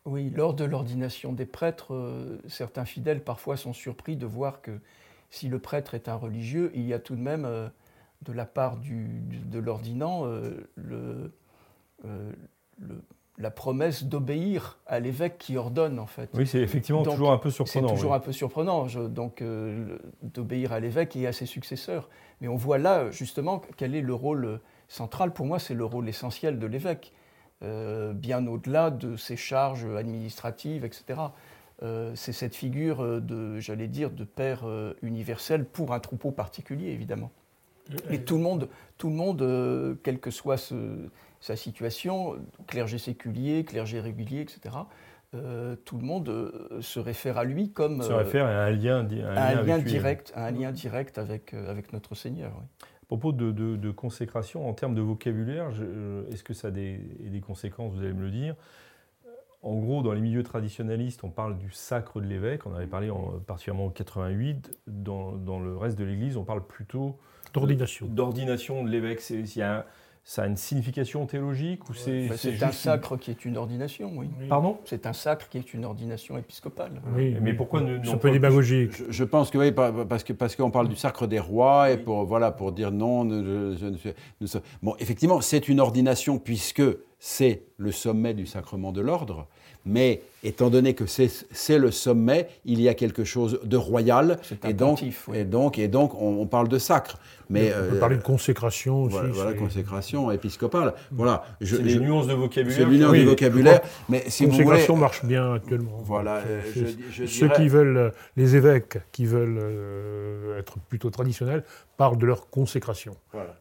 Oui, 0.07 0.31
lors 0.35 0.55
de 0.55 0.65
l'ordination 0.65 1.33
des 1.33 1.45
prêtres, 1.45 1.95
euh, 1.95 2.39
certains 2.49 2.87
fidèles 2.87 3.23
parfois 3.23 3.57
sont 3.57 3.75
surpris 3.75 4.17
de 4.17 4.25
voir 4.25 4.63
que 4.63 4.81
si 5.29 5.49
le 5.49 5.59
prêtre 5.59 5.95
est 5.95 6.09
un 6.09 6.15
religieux, 6.15 6.73
il 6.75 6.87
y 6.87 6.95
a 6.95 6.99
tout 6.99 7.15
de 7.15 7.21
même, 7.21 7.45
euh, 7.45 7.69
de 8.23 8.33
la 8.33 8.47
part 8.47 8.79
de 8.79 9.59
l'ordinant, 9.59 10.23
euh, 10.25 11.29
la 13.39 13.51
promesse 13.51 14.05
d'obéir 14.05 14.79
à 14.87 15.01
l'évêque 15.01 15.39
qui 15.39 15.57
ordonne, 15.57 15.99
en 15.99 16.07
fait. 16.07 16.31
Oui, 16.35 16.47
c'est 16.47 16.61
effectivement 16.61 17.03
toujours 17.03 17.33
un 17.33 17.39
peu 17.39 17.51
surprenant. 17.51 17.89
C'est 17.89 17.95
toujours 17.95 18.15
un 18.15 18.21
peu 18.21 18.33
surprenant, 18.33 18.87
donc 19.09 19.43
d'obéir 20.23 20.73
à 20.73 20.81
l'évêque 20.81 21.17
et 21.17 21.27
à 21.27 21.33
ses 21.33 21.47
successeurs. 21.47 22.11
Mais 22.41 22.49
on 22.49 22.57
voit 22.57 22.79
là, 22.79 23.11
justement, 23.11 23.63
quel 23.77 23.95
est 23.95 24.03
le 24.03 24.15
rôle 24.15 24.61
central. 24.89 25.33
Pour 25.33 25.47
moi, 25.47 25.59
c'est 25.59 25.75
le 25.75 25.85
rôle 25.85 26.09
essentiel 26.09 26.59
de 26.59 26.67
l'évêque. 26.67 27.13
Euh, 27.63 28.15
bien 28.15 28.47
au-delà 28.47 28.91
de 28.91 29.17
ses 29.17 29.37
charges 29.37 29.85
administratives, 29.85 30.83
etc. 30.83 31.21
Euh, 31.83 32.13
c'est 32.15 32.33
cette 32.33 32.55
figure 32.55 33.03
euh, 33.03 33.21
de, 33.21 33.61
j'allais 33.61 33.87
dire, 33.87 34.11
de 34.11 34.25
père 34.25 34.65
universel 35.03 35.67
pour 35.67 35.93
un 35.93 36.01
troupeau 36.01 36.31
particulier, 36.31 36.89
évidemment. 36.91 37.31
Mais 38.09 38.19
tout 38.19 38.37
le 38.37 38.43
monde, 38.43 38.69
tout 38.99 39.09
le 39.09 39.17
monde 39.17 39.99
quelle 40.05 40.21
que 40.21 40.31
soit 40.31 40.73
sa 41.41 41.57
situation, 41.57 42.37
clergé 42.69 42.99
séculier, 42.99 43.65
clergé 43.65 44.01
régulier, 44.01 44.41
etc., 44.43 44.77
tout 45.85 45.99
le 45.99 46.05
monde 46.05 46.53
se 46.81 47.01
réfère 47.01 47.37
à 47.37 47.45
lui 47.45 47.71
comme... 47.71 48.03
Se 48.03 48.13
réfère 48.13 48.47
à 48.47 48.65
un 48.65 48.71
lien, 48.71 48.99
un 49.01 49.63
lien, 49.63 49.79
direct, 49.79 50.33
un 50.37 50.53
lien 50.53 50.71
direct 50.71 51.19
avec, 51.19 51.53
avec 51.53 51.93
notre 51.93 52.15
Seigneur. 52.15 52.53
Oui 52.57 52.87
propos 53.19 53.33
de, 53.33 53.91
consécration, 53.91 54.69
en 54.69 54.73
termes 54.73 54.95
de 54.95 55.01
vocabulaire, 55.01 55.71
euh, 55.81 56.23
est-ce 56.31 56.45
que 56.45 56.55
ça 56.55 56.69
a 56.69 56.71
des, 56.71 57.01
conséquences 57.45 57.93
Vous 57.93 58.03
allez 58.03 58.13
me 58.13 58.23
le 58.23 58.31
dire. 58.31 58.55
En 59.63 59.75
gros, 59.79 60.03
dans 60.03 60.13
les 60.13 60.21
milieux 60.21 60.45
traditionnalistes, 60.45 61.25
on 61.25 61.29
parle 61.29 61.59
du 61.59 61.73
sacre 61.73 62.21
de 62.21 62.27
l'évêque. 62.27 62.67
On 62.67 62.75
avait 62.75 62.87
parlé 62.87 63.11
en, 63.11 63.41
particulièrement 63.45 63.87
en 63.87 63.91
88. 63.91 64.79
Dans, 64.87 65.33
dans 65.33 65.59
le 65.59 65.77
reste 65.77 65.99
de 65.99 66.05
l'Église, 66.05 66.37
on 66.37 66.45
parle 66.45 66.65
plutôt 66.65 67.19
d'ordination. 67.53 68.07
D'ordination 68.07 68.85
de 68.85 68.91
l'évêque. 68.91 69.29
Il 69.29 69.57
y 69.57 69.63
a 69.63 69.87
ça 70.23 70.43
a 70.43 70.47
une 70.47 70.57
signification 70.57 71.27
théologique 71.27 71.89
ou 71.89 71.95
c'est 71.95 72.29
bah, 72.29 72.37
C'est 72.37 72.63
un 72.63 72.73
sacre 72.73 73.17
qui 73.17 73.31
est 73.31 73.45
une 73.45 73.57
ordination, 73.57 74.13
oui. 74.15 74.29
Pardon? 74.49 74.79
C'est 74.85 75.07
un 75.07 75.13
sacre 75.13 75.49
qui 75.49 75.59
est 75.59 75.75
une 75.75 75.85
ordination 75.85 76.37
épiscopale. 76.39 77.01
Oui, 77.17 77.37
mais 77.41 77.55
pourquoi 77.55 77.81
ne 77.81 78.03
C'est 78.05 78.13
un 78.13 78.17
peu 78.19 78.31
démagogique. 78.31 78.93
Je, 78.97 79.05
je, 79.11 79.25
pense 79.25 79.51
que 79.51 79.59
oui, 79.59 79.73
parce 79.73 80.25
que 80.25 80.33
parce 80.33 80.57
qu'on 80.57 80.71
parle 80.71 80.89
du 80.89 80.97
sacre 80.97 81.27
des 81.27 81.41
rois 81.41 81.91
et 81.91 81.99
pour 81.99 82.25
voilà 82.25 82.51
pour 82.53 82.73
dire 82.73 82.93
non. 82.93 83.25
bon, 84.83 84.95
effectivement, 84.99 85.41
c'est 85.41 85.69
une 85.69 85.81
ordination 85.81 86.39
puisque 86.39 86.83
c'est 87.19 87.65
le 87.77 87.93
sommet 87.93 88.35
du 88.35 88.47
sacrement 88.47 88.93
de 88.93 89.01
l'ordre, 89.01 89.47
mais 89.85 90.23
étant 90.43 90.71
donné 90.71 90.95
que 90.95 91.05
c'est 91.07 91.79
le 91.79 91.91
sommet, 91.91 92.49
il 92.65 92.81
y 92.81 92.89
a 92.89 92.95
quelque 92.95 93.25
chose 93.25 93.61
de 93.65 93.77
royal, 93.77 94.39
et 94.67 94.73
donc, 94.73 95.03
et 95.35 95.45
donc, 95.45 95.79
et 95.79 95.89
donc 95.89 96.21
on, 96.21 96.47
parle 96.47 96.69
de 96.69 96.79
sacre. 96.79 97.19
Mais, 97.49 97.73
on 97.75 97.91
peut 97.91 97.99
parler 97.99 98.17
de 98.17 98.23
consécration 98.23 99.05
aussi. 99.05 99.17
Voilà, 99.33 99.55
consécration 99.55 100.31
épiscopale. 100.31 100.95
Voilà. 101.11 101.45
C'est 101.61 101.83
des 101.83 101.99
nuances 101.99 102.27
de 102.27 102.35
vocabulaire. 102.35 102.79
C'est 102.79 102.87
des 102.87 102.99
nuances 102.99 103.17
de 103.17 103.25
vocabulaire. 103.25 103.81
Mais 104.09 104.25
si 104.29 104.47
consécration 104.47 104.97
marche 104.97 105.25
bien 105.25 105.55
actuellement. 105.55 106.01
Voilà. 106.05 106.43
Euh, 106.47 106.61
ceux 107.27 107.49
qui 107.49 107.69
veulent, 107.69 107.97
euh, 107.97 108.11
les 108.37 108.57
évêques 108.57 108.99
qui 109.13 109.27
veulent 109.27 109.59
euh, 109.61 110.59
être 110.59 110.79
plutôt 110.89 111.11
traditionnels, 111.11 111.65
parlent 111.97 112.19
de 112.19 112.27
leur 112.27 112.49
consécration. 112.49 113.15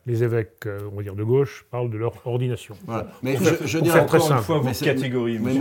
Les 0.06 0.24
évêques, 0.24 0.66
on 0.92 0.96
va 0.96 1.04
dire 1.04 1.16
de 1.16 1.24
gauche, 1.24 1.66
parlent 1.70 1.90
de 1.90 1.98
leur 1.98 2.14
ordination. 2.26 2.76
Voilà. 2.86 3.08
Mais 3.22 3.36
je, 3.36 3.68
je 3.68 3.80
dirais 3.80 4.00
encore 4.00 4.32
une 4.32 4.38
fois 4.38 4.60
vos 4.60 4.72
catégories. 4.72 5.40
Mais, 5.40 5.58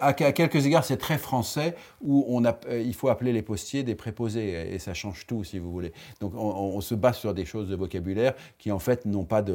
à, 0.00 0.12
quelques 0.34 0.66
égards, 0.66 0.84
c'est 0.84 0.96
très 0.96 1.18
français 1.18 1.74
où 2.02 2.24
on 2.28 2.44
a, 2.44 2.58
il 2.70 2.94
faut 2.94 3.08
appeler 3.08 3.32
les 3.32 3.42
postiers 3.42 3.82
des 3.82 3.94
préposés 3.94 4.74
et 4.74 4.78
ça 4.78 4.94
change 4.94 5.26
tout, 5.26 5.44
si 5.44 5.58
vous 5.58 5.70
voulez. 5.70 5.92
Donc 6.20 6.34
on, 6.36 6.80
se 6.80 6.94
base 6.94 7.16
sur 7.16 7.32
des 7.32 7.46
choses 7.46 7.68
de 7.68 7.76
vocabulaire 7.76 8.34
qui 8.58 8.70
en 8.70 8.78
fait 8.78 9.06
n'ont 9.06 9.24
pas 9.24 9.40
de. 9.40 9.54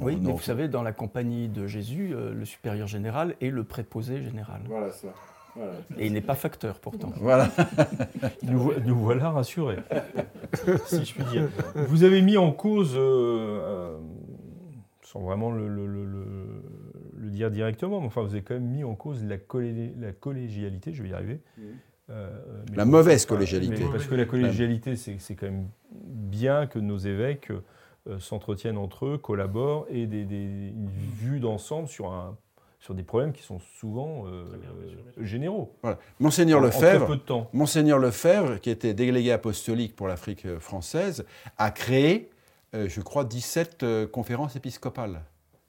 oui, 0.00 0.18
mais 0.20 0.32
vous 0.32 0.40
savez, 0.40 0.68
dans 0.68 0.82
la 0.82 0.92
compagnie 0.92 1.48
de 1.48 1.66
Jésus, 1.66 2.14
le 2.14 2.44
supérieur 2.44 2.88
général 2.88 3.36
est 3.40 3.50
le 3.50 3.62
préposé 3.64 4.22
général. 4.22 4.62
Voilà 4.66 4.90
ça. 4.90 5.08
Et 5.98 6.06
il 6.06 6.12
n'est 6.12 6.20
pas 6.20 6.34
facteur 6.34 6.80
pourtant. 6.80 7.12
Voilà. 7.20 7.48
nous, 8.42 8.72
nous, 8.84 8.98
voilà 8.98 9.30
rassurés, 9.30 9.78
si 10.86 11.04
je 11.04 11.14
puis 11.14 11.24
dire. 11.24 11.48
Vous 11.88 12.02
avez 12.02 12.22
mis 12.22 12.36
en 12.36 12.50
cause, 12.50 12.94
euh, 12.96 12.98
euh, 12.98 13.98
sans 15.02 15.20
vraiment 15.20 15.52
le, 15.52 15.68
dire 17.34 17.50
directement, 17.50 18.00
mais 18.00 18.06
enfin 18.06 18.22
vous 18.22 18.32
avez 18.32 18.42
quand 18.42 18.54
même 18.54 18.68
mis 18.68 18.84
en 18.84 18.94
cause 18.94 19.22
la, 19.24 19.36
la 19.98 20.12
collégialité, 20.12 20.92
je 20.92 21.02
vais 21.02 21.10
y 21.10 21.14
arriver. 21.14 21.40
Euh, 22.10 22.30
la 22.74 22.84
mauvaise 22.84 23.26
collégialité. 23.26 23.84
parce 23.90 24.06
que 24.06 24.14
la 24.14 24.24
collégialité, 24.26 24.96
c'est 24.96 25.34
quand 25.34 25.46
même 25.46 25.68
bien 25.92 26.66
que 26.66 26.78
nos 26.78 26.98
évêques 26.98 27.52
s'entretiennent 28.18 28.76
entre 28.76 29.06
eux, 29.06 29.18
collaborent 29.18 29.86
et 29.88 30.06
des, 30.06 30.24
des, 30.24 30.72
une 30.76 30.90
vue 30.90 31.40
d'ensemble 31.40 31.88
sur 31.88 32.12
un 32.12 32.36
sur 32.84 32.94
des 32.94 33.02
problèmes 33.02 33.32
qui 33.32 33.42
sont 33.42 33.60
souvent 33.78 34.26
euh, 34.26 34.44
généraux. 35.22 35.74
Monseigneur 36.20 36.60
Lefebvre, 36.60 37.18
Monseigneur 37.54 37.98
Lefebvre, 37.98 38.60
qui 38.60 38.68
était 38.68 38.92
délégué 38.92 39.32
apostolique 39.32 39.96
pour 39.96 40.06
l'Afrique 40.06 40.58
française, 40.58 41.24
a 41.56 41.70
créé, 41.70 42.28
euh, 42.74 42.86
je 42.86 43.00
crois, 43.00 43.24
17 43.24 43.82
euh, 43.82 44.06
conférences 44.06 44.54
épiscopales 44.54 45.22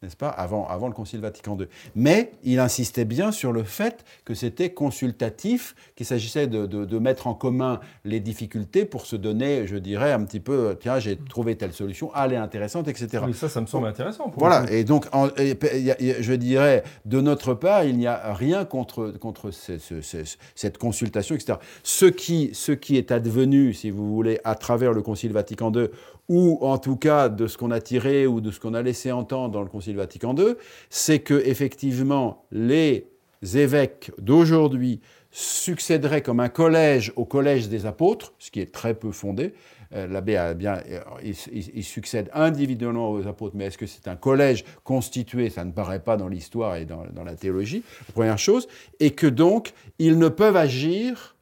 n'est-ce 0.05 0.15
pas, 0.15 0.29
avant, 0.29 0.67
avant 0.67 0.87
le 0.87 0.93
Concile 0.93 1.19
Vatican 1.19 1.57
II. 1.59 1.67
Mais 1.95 2.31
il 2.43 2.59
insistait 2.59 3.05
bien 3.05 3.31
sur 3.31 3.51
le 3.51 3.63
fait 3.63 4.05
que 4.23 4.33
c'était 4.33 4.69
consultatif, 4.69 5.75
qu'il 5.95 6.05
s'agissait 6.05 6.47
de, 6.47 6.65
de, 6.65 6.99
mettre 6.99 7.27
en 7.27 7.33
commun 7.33 7.79
les 8.03 8.19
difficultés 8.19 8.85
pour 8.85 9.05
se 9.05 9.15
donner, 9.15 9.67
je 9.67 9.75
dirais, 9.77 10.11
un 10.11 10.23
petit 10.23 10.39
peu, 10.39 10.77
tiens, 10.79 10.99
j'ai 10.99 11.17
trouvé 11.17 11.55
telle 11.55 11.73
solution, 11.73 12.11
elle 12.15 12.33
est 12.33 12.37
intéressante, 12.37 12.87
etc. 12.87 13.23
Mais 13.27 13.33
ça, 13.33 13.49
ça 13.49 13.61
me 13.61 13.65
semble 13.65 13.87
intéressant. 13.87 14.29
Pour 14.29 14.39
voilà, 14.39 14.71
et 14.71 14.83
donc, 14.83 15.07
je 15.11 16.33
dirais, 16.33 16.83
de 17.05 17.21
notre 17.21 17.53
part, 17.53 17.83
il 17.83 17.97
n'y 17.97 18.07
a 18.07 18.33
rien 18.33 18.65
contre, 18.65 19.11
contre 19.19 19.51
cette 19.51 20.77
consultation, 20.77 21.35
etc. 21.35 21.59
Ce 21.83 22.05
qui, 22.05 22.51
ce 22.53 22.71
qui 22.71 22.97
est 22.97 23.11
advenu, 23.11 23.73
si 23.73 23.89
vous 23.89 24.13
voulez, 24.13 24.39
à 24.43 24.55
travers 24.55 24.93
le 24.93 25.01
Concile 25.01 25.33
Vatican 25.33 25.71
II, 25.73 25.89
ou 26.29 26.57
en 26.61 26.77
tout 26.77 26.95
cas 26.95 27.29
de 27.29 27.47
ce 27.47 27.57
qu'on 27.57 27.71
a 27.71 27.81
tiré 27.81 28.27
ou 28.27 28.41
de 28.41 28.51
ce 28.51 28.59
qu'on 28.59 28.73
a 28.73 28.81
laissé 28.81 29.11
entendre 29.11 29.51
dans 29.51 29.61
le 29.61 29.69
Concile 29.69 29.95
Vatican 29.95 30.35
II, 30.35 30.55
c'est 30.89 31.19
que 31.19 31.35
effectivement 31.45 32.45
les 32.51 33.07
évêques 33.53 34.11
d'aujourd'hui 34.17 35.01
succéderaient 35.31 36.21
comme 36.21 36.39
un 36.39 36.49
collège 36.49 37.11
au 37.17 37.25
collège 37.25 37.67
des 37.67 37.85
apôtres, 37.85 38.33
ce 38.39 38.51
qui 38.51 38.61
est 38.61 38.71
très 38.71 38.93
peu 38.93 39.11
fondé. 39.11 39.53
Euh, 39.93 40.07
l'abbé 40.07 40.35
a 40.37 40.53
bien, 40.53 40.81
euh, 40.89 41.01
il, 41.21 41.83
succède 41.83 42.29
individuellement 42.33 43.11
aux 43.11 43.27
apôtres, 43.27 43.55
mais 43.55 43.65
est-ce 43.65 43.77
que 43.77 43.85
c'est 43.85 44.07
un 44.07 44.15
collège 44.15 44.63
constitué? 44.83 45.49
Ça 45.49 45.63
ne 45.65 45.71
paraît 45.71 45.99
pas 45.99 46.17
dans 46.17 46.27
l'histoire 46.27 46.77
et 46.77 46.85
dans, 46.85 47.05
la 47.23 47.35
théologie, 47.35 47.83
première 48.13 48.39
chose, 48.39 48.67
et 48.99 49.11
que 49.11 49.27
donc 49.27 49.73
ils 49.99 50.17
ne 50.17 50.29
peuvent 50.29 50.55
agir 50.55 51.35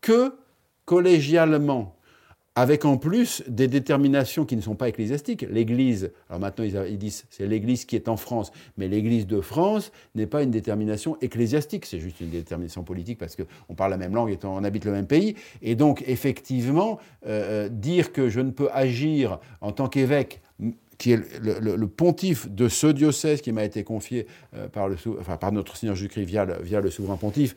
que 0.00 0.34
collégialement 0.84 1.93
avec 2.56 2.84
en 2.84 2.96
plus 2.96 3.42
des 3.48 3.66
déterminations 3.66 4.44
qui 4.44 4.56
ne 4.56 4.60
sont 4.60 4.76
pas 4.76 4.88
ecclésiastiques. 4.88 5.44
L'Église, 5.50 6.12
alors 6.28 6.40
maintenant 6.40 6.64
ils, 6.64 6.98
disent 6.98 7.24
c'est 7.30 7.46
l'Église 7.46 7.84
qui 7.84 7.96
est 7.96 8.08
en 8.08 8.16
France, 8.16 8.52
mais 8.76 8.86
l'Église 8.88 9.26
de 9.26 9.40
France 9.40 9.90
n'est 10.14 10.26
pas 10.26 10.42
une 10.42 10.50
détermination 10.50 11.16
ecclésiastique, 11.20 11.84
c'est 11.86 11.98
juste 11.98 12.20
une 12.20 12.30
détermination 12.30 12.84
politique 12.84 13.18
parce 13.18 13.36
qu'on 13.36 13.74
parle 13.74 13.90
la 13.90 13.96
même 13.96 14.14
langue 14.14 14.30
et 14.30 14.38
on 14.44 14.62
habite 14.62 14.84
le 14.84 14.92
même 14.92 15.06
pays. 15.06 15.34
Et 15.62 15.74
donc 15.74 16.04
effectivement, 16.06 16.98
euh, 17.26 17.66
euh, 17.66 17.68
dire 17.68 18.12
que 18.12 18.28
je 18.28 18.40
ne 18.40 18.50
peux 18.50 18.68
agir 18.72 19.40
en 19.60 19.72
tant 19.72 19.88
qu'évêque 19.88 20.40
qui 20.98 21.12
est 21.12 21.20
le, 21.40 21.86
pontife 21.88 22.48
de 22.48 22.68
ce 22.68 22.86
diocèse 22.86 23.40
qui 23.40 23.52
m'a 23.52 23.64
été 23.64 23.82
confié 23.82 24.26
euh, 24.54 24.68
par, 24.68 24.88
le, 24.88 24.96
par 25.40 25.52
notre 25.52 25.76
Seigneur 25.76 25.96
Jésus-Christ 25.96 26.24
via 26.24 26.80
le 26.80 26.90
souverain 26.90 27.16
pontife, 27.16 27.56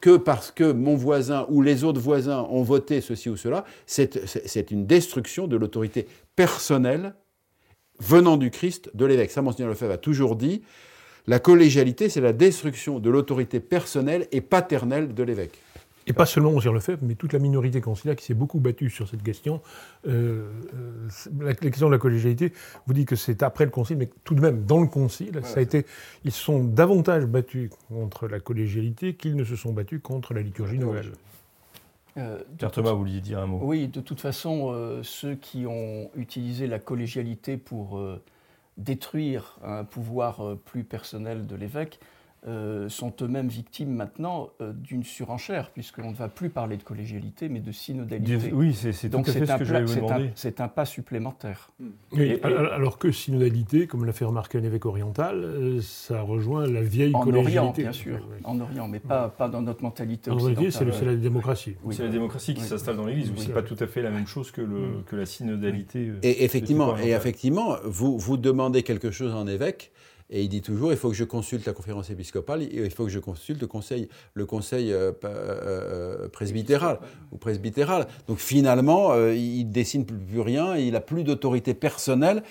que 0.00 0.16
parce 0.16 0.50
que 0.50 0.72
mon 0.72 0.96
voisin 0.96 1.46
ou 1.48 1.62
les 1.62 1.84
autres 1.84 2.00
voisins 2.00 2.46
ont 2.50 2.62
voté 2.62 3.00
ceci 3.00 3.28
ou 3.28 3.36
cela, 3.36 3.64
c'est 3.86 4.70
une 4.70 4.86
destruction 4.86 5.46
de 5.46 5.56
l'autorité 5.56 6.06
personnelle 6.36 7.14
venant 7.98 8.36
du 8.36 8.50
Christ, 8.50 8.90
de 8.94 9.04
l'évêque. 9.04 9.30
Ça, 9.30 9.42
Monseigneur 9.42 9.70
Lefebvre 9.70 9.92
a 9.92 9.98
toujours 9.98 10.36
dit, 10.36 10.62
la 11.26 11.38
collégialité, 11.38 12.08
c'est 12.08 12.20
la 12.20 12.32
destruction 12.32 12.98
de 12.98 13.10
l'autorité 13.10 13.60
personnelle 13.60 14.26
et 14.32 14.40
paternelle 14.40 15.14
de 15.14 15.22
l'évêque. 15.22 15.58
Et 16.06 16.12
pas 16.12 16.26
seulement 16.26 16.52
le 16.52 16.80
fait, 16.80 17.00
mais 17.02 17.14
toute 17.14 17.32
la 17.32 17.38
minorité 17.38 17.80
conciliaire 17.80 18.16
qui 18.16 18.24
s'est 18.24 18.34
beaucoup 18.34 18.60
battue 18.60 18.90
sur 18.90 19.08
cette 19.08 19.22
question. 19.22 19.60
Euh, 20.06 20.50
euh, 20.74 21.08
la, 21.40 21.54
question 21.54 21.86
de 21.86 21.92
la 21.92 21.98
collégialité 21.98 22.52
vous 22.86 22.94
dit 22.94 23.04
que 23.04 23.16
c'est 23.16 23.42
après 23.42 23.64
le 23.64 23.70
concile, 23.70 23.98
mais 23.98 24.10
tout 24.24 24.34
de 24.34 24.40
même, 24.40 24.64
dans 24.64 24.80
le 24.80 24.88
concile, 24.88 25.40
ça 25.44 25.60
a 25.60 25.62
été, 25.62 25.86
ils 26.24 26.32
sont 26.32 26.64
davantage 26.64 27.26
battus 27.26 27.70
contre 27.88 28.26
la 28.26 28.40
collégialité 28.40 29.14
qu'ils 29.14 29.36
ne 29.36 29.44
se 29.44 29.56
sont 29.56 29.72
battus 29.72 30.00
contre 30.02 30.34
la 30.34 30.42
liturgie 30.42 30.78
nouvelle. 30.78 31.12
Euh, 32.18 32.42
Pierre 32.58 32.72
Thomas, 32.72 32.92
vous 32.92 32.98
vouliez 32.98 33.20
dire 33.20 33.38
un 33.38 33.46
mot? 33.46 33.60
Oui, 33.62 33.88
de 33.88 34.00
toute 34.00 34.20
façon, 34.20 34.72
euh, 34.72 35.02
ceux 35.02 35.34
qui 35.34 35.66
ont 35.66 36.10
utilisé 36.16 36.66
la 36.66 36.78
collégialité 36.78 37.56
pour 37.56 38.02
détruire 38.76 39.58
un 39.62 39.84
pouvoir 39.84 40.56
plus 40.64 40.82
personnel 40.82 41.46
de 41.46 41.54
l'évêque 41.56 42.00
euh, 42.48 42.88
sont 42.88 43.12
eux-mêmes 43.22 43.46
victimes 43.46 43.94
maintenant 43.94 44.50
euh, 44.60 44.72
d'une 44.72 45.04
surenchère, 45.04 45.70
puisqu'on 45.70 46.10
ne 46.10 46.16
va 46.16 46.28
plus 46.28 46.50
parler 46.50 46.76
de 46.76 46.82
collégialité, 46.82 47.48
mais 47.48 47.60
de 47.60 47.70
synodalité. 47.70 48.50
Oui, 48.52 48.74
c'est 48.74 49.08
tout 49.08 49.18
à 49.18 49.22
fait 49.22 49.46
ce 49.46 49.94
demander. 49.94 50.32
C'est 50.34 50.60
un, 50.60 50.66
pas 50.66 50.84
supplémentaire. 50.84 51.70
alors 52.42 52.98
que 52.98 53.12
synodalité, 53.12 53.86
comme 53.86 54.04
l'a 54.04 54.12
fait 54.12 54.24
remarquer 54.24 54.58
un 54.58 54.64
évêque 54.64 54.86
oriental, 54.86 55.44
euh, 55.44 55.80
ça 55.82 56.22
rejoint 56.22 56.66
la 56.66 56.82
vieille 56.82 57.14
en 57.14 57.20
collégialité. 57.20 57.60
En 57.60 57.62
Orient, 57.62 57.74
bien 57.76 57.92
sûr. 57.92 58.28
En 58.42 58.58
Orient, 58.58 58.88
mais 58.88 58.98
pas, 58.98 59.28
pas 59.28 59.48
dans 59.48 59.62
notre 59.62 59.84
mentalité 59.84 60.32
en 60.32 60.34
occidentale. 60.34 60.92
c'est 60.92 61.04
la 61.04 61.14
démocratie. 61.14 61.76
C'est 61.92 62.02
la 62.02 62.10
démocratie 62.10 62.54
qui 62.54 62.62
s'installe 62.62 62.96
dans 62.96 63.06
l'Église. 63.06 63.32
Ce 63.36 63.46
n'est 63.46 63.54
pas 63.54 63.62
tout 63.62 63.76
à 63.78 63.86
fait 63.86 64.02
la 64.02 64.10
même 64.10 64.26
chose 64.26 64.50
que, 64.50 64.62
le, 64.62 65.02
que 65.06 65.14
la 65.14 65.26
synodalité. 65.26 66.10
Et 66.24 66.44
effectivement, 66.44 66.98
et 66.98 67.10
effectivement 67.10 67.76
vous, 67.84 68.18
vous 68.18 68.36
demandez 68.36 68.82
quelque 68.82 69.12
chose 69.12 69.32
en 69.32 69.46
évêque, 69.46 69.92
et 70.32 70.42
il 70.42 70.48
dit 70.48 70.62
toujours, 70.62 70.92
il 70.92 70.98
faut 70.98 71.10
que 71.10 71.14
je 71.14 71.24
consulte 71.24 71.66
la 71.66 71.74
conférence 71.74 72.08
épiscopale, 72.08 72.62
il 72.62 72.90
faut 72.90 73.04
que 73.04 73.10
je 73.10 73.18
consulte 73.18 73.60
le 73.60 73.66
conseil, 73.66 74.08
le 74.32 74.46
conseil 74.46 74.90
euh, 74.90 75.12
euh, 75.24 76.26
presbytéral 76.30 76.98
ou 77.32 77.36
presbytéral. 77.36 78.06
Donc 78.28 78.38
finalement, 78.38 79.12
euh, 79.12 79.34
il 79.34 79.66
dessine 79.66 80.06
plus 80.06 80.40
rien, 80.40 80.74
il 80.74 80.92
n'a 80.92 81.00
plus 81.00 81.22
d'autorité 81.22 81.74
personnelle. 81.74 82.42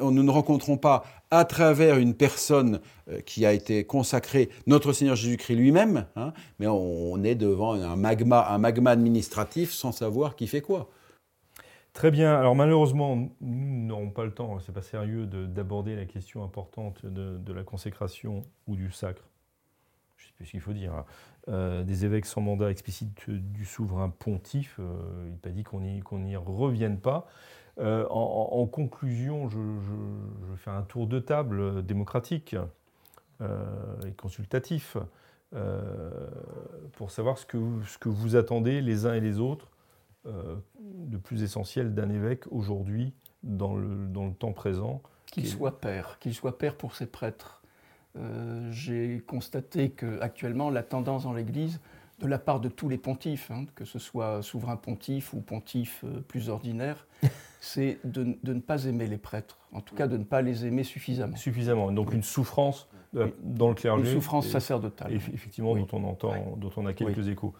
Nous 0.00 0.24
ne 0.24 0.30
rencontrons 0.30 0.78
pas 0.78 1.04
à 1.30 1.44
travers 1.44 1.98
une 1.98 2.14
personne 2.14 2.80
qui 3.24 3.46
a 3.46 3.52
été 3.52 3.84
consacrée, 3.84 4.48
notre 4.66 4.92
Seigneur 4.92 5.14
Jésus-Christ 5.14 5.54
lui-même, 5.54 6.06
hein, 6.16 6.32
mais 6.58 6.66
on, 6.66 7.22
est 7.22 7.36
devant 7.36 7.74
un 7.74 7.96
magma, 7.96 8.48
un 8.48 8.58
magma 8.58 8.90
administratif 8.90 9.72
sans 9.72 9.92
savoir 9.92 10.34
qui 10.34 10.48
fait 10.48 10.60
quoi. 10.60 10.90
Très 11.98 12.12
bien. 12.12 12.32
Alors 12.32 12.54
malheureusement, 12.54 13.16
nous 13.40 13.86
n'aurons 13.86 14.10
pas 14.10 14.24
le 14.24 14.30
temps, 14.30 14.60
c'est 14.60 14.70
pas 14.70 14.82
sérieux 14.82 15.26
d'aborder 15.26 15.96
la 15.96 16.04
question 16.04 16.44
importante 16.44 17.04
de, 17.04 17.52
la 17.52 17.64
consécration 17.64 18.44
ou 18.68 18.76
du 18.76 18.92
sacre. 18.92 19.24
Je 20.16 20.22
ne 20.22 20.28
sais 20.28 20.34
plus 20.36 20.46
ce 20.46 20.50
qu'il 20.52 20.60
faut 20.60 20.72
dire. 20.72 20.94
Hein. 20.94 21.04
Euh, 21.48 21.82
des 21.82 22.04
évêques 22.04 22.26
sans 22.26 22.40
mandat 22.40 22.70
explicite 22.70 23.28
du 23.28 23.64
souverain 23.64 24.10
pontife. 24.10 24.76
Euh, 24.78 25.24
il 25.24 25.32
n'est 25.32 25.38
pas 25.38 25.50
dit 25.50 25.64
qu'on 25.64 25.80
n'y 25.80 26.36
revienne 26.36 27.00
pas. 27.00 27.26
Euh, 27.80 28.06
en, 28.10 28.64
conclusion, 28.66 29.48
je, 29.48 29.58
je, 29.58 30.54
fais 30.54 30.70
un 30.70 30.82
tour 30.82 31.08
de 31.08 31.18
table 31.18 31.84
démocratique 31.84 32.54
et 33.40 34.12
consultatif 34.12 34.96
pour 36.92 37.10
savoir 37.10 37.38
ce 37.38 37.46
que, 37.46 37.58
ce 37.88 37.98
que 37.98 38.08
vous 38.08 38.36
attendez 38.36 38.82
les 38.82 39.04
uns 39.04 39.14
et 39.14 39.20
les 39.20 39.40
autres 39.40 39.68
de 40.28 41.16
plus 41.16 41.42
essentiel 41.42 41.94
d'un 41.94 42.10
évêque 42.10 42.44
aujourd'hui, 42.50 43.14
dans 43.42 43.74
le, 43.74 44.06
dans 44.06 44.26
le 44.26 44.34
temps 44.34 44.52
présent. 44.52 45.02
Qu'il 45.26 45.46
soit 45.46 45.80
père, 45.80 46.18
qu'il 46.20 46.34
soit 46.34 46.58
père 46.58 46.76
pour 46.76 46.94
ses 46.94 47.06
prêtres. 47.06 47.62
Euh, 48.16 48.70
j'ai 48.72 49.22
constaté 49.26 49.90
qu'actuellement, 49.90 50.70
la 50.70 50.82
tendance 50.82 51.24
dans 51.24 51.34
l'Église, 51.34 51.80
de 52.18 52.26
la 52.26 52.38
part 52.38 52.60
de 52.60 52.68
tous 52.68 52.88
les 52.88 52.98
pontifes, 52.98 53.50
hein, 53.50 53.66
que 53.74 53.84
ce 53.84 53.98
soit 53.98 54.42
souverain 54.42 54.76
pontife 54.76 55.34
ou 55.34 55.40
pontife 55.40 56.04
euh, 56.04 56.20
plus 56.20 56.48
ordinaire, 56.48 57.06
c'est 57.60 57.98
de, 58.04 58.36
de, 58.42 58.54
ne 58.54 58.60
pas 58.60 58.86
aimer 58.86 59.06
les 59.06 59.18
prêtres, 59.18 59.58
en 59.72 59.80
tout 59.80 59.94
cas 59.94 60.08
de 60.08 60.16
ne 60.16 60.24
pas 60.24 60.42
les 60.42 60.66
aimer 60.66 60.82
suffisamment. 60.82 61.36
Suffisamment, 61.36 61.92
donc 61.92 62.12
une 62.12 62.22
souffrance 62.22 62.88
dans 63.12 63.68
le 63.68 63.74
clergé. 63.74 64.02
Une 64.02 64.20
souffrance 64.20 64.48
sacerdotale. 64.48 65.12
Effectivement, 65.12 65.74
dont 65.74 65.88
on 65.92 66.04
entend, 66.04 66.56
dont 66.56 66.70
on 66.76 66.86
a 66.86 66.92
quelques 66.92 67.28
échos. 67.28 67.54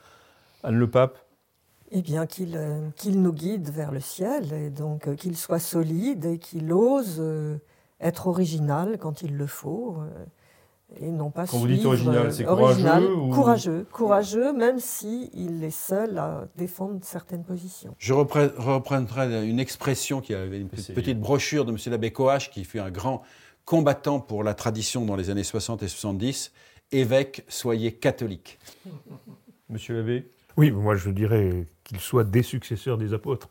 Anne 0.62 0.76
le 0.76 0.90
Pape, 0.90 1.18
eh 1.90 2.02
bien, 2.02 2.26
euh, 2.40 2.88
qu'il 2.96 3.22
nous 3.22 3.32
guide 3.32 3.70
vers 3.70 3.92
le 3.92 4.00
ciel, 4.00 4.52
et 4.52 4.70
donc 4.70 5.08
euh, 5.08 5.14
qu'il 5.14 5.36
soit 5.36 5.58
solide 5.58 6.24
et 6.26 6.38
qu'il 6.38 6.72
ose 6.72 7.16
euh, 7.18 7.56
être 8.00 8.26
original 8.26 8.98
quand 8.98 9.22
il 9.22 9.36
le 9.36 9.46
faut, 9.46 9.96
et 11.00 11.10
non 11.10 11.30
pas 11.30 11.46
Quand 11.46 11.58
vous 11.58 11.66
dites 11.66 11.84
original, 11.84 12.32
c'est 12.32 12.44
courageux 12.44 13.16
Courageux, 13.32 13.86
courageux, 13.90 14.52
même 14.52 14.78
s'il 14.78 15.30
il 15.34 15.64
est 15.64 15.70
seul 15.70 16.16
à 16.18 16.48
défendre 16.56 17.00
certaines 17.02 17.44
positions. 17.44 17.94
Je 17.98 18.12
reprendrai 18.14 19.48
une 19.48 19.60
expression 19.60 20.20
qui 20.20 20.34
avait 20.34 20.60
une 20.60 20.68
petite 20.68 21.20
brochure 21.20 21.64
de 21.64 21.72
M. 21.72 21.78
l'abbé 21.86 22.10
Coache, 22.10 22.50
qui 22.50 22.64
fut 22.64 22.78
un 22.78 22.90
grand 22.90 23.22
combattant 23.64 24.20
pour 24.20 24.44
la 24.44 24.54
tradition 24.54 25.04
dans 25.04 25.16
les 25.16 25.28
années 25.28 25.44
60 25.44 25.82
et 25.82 25.88
70. 25.88 26.52
Évêque, 26.92 27.44
soyez 27.48 27.92
catholique. 27.92 28.58
Monsieur 29.68 29.96
l'abbé 29.96 30.30
oui, 30.58 30.72
moi 30.72 30.96
je 30.96 31.10
dirais 31.10 31.66
qu'ils 31.84 32.00
soient 32.00 32.24
des 32.24 32.42
successeurs 32.42 32.98
des 32.98 33.14
apôtres, 33.14 33.48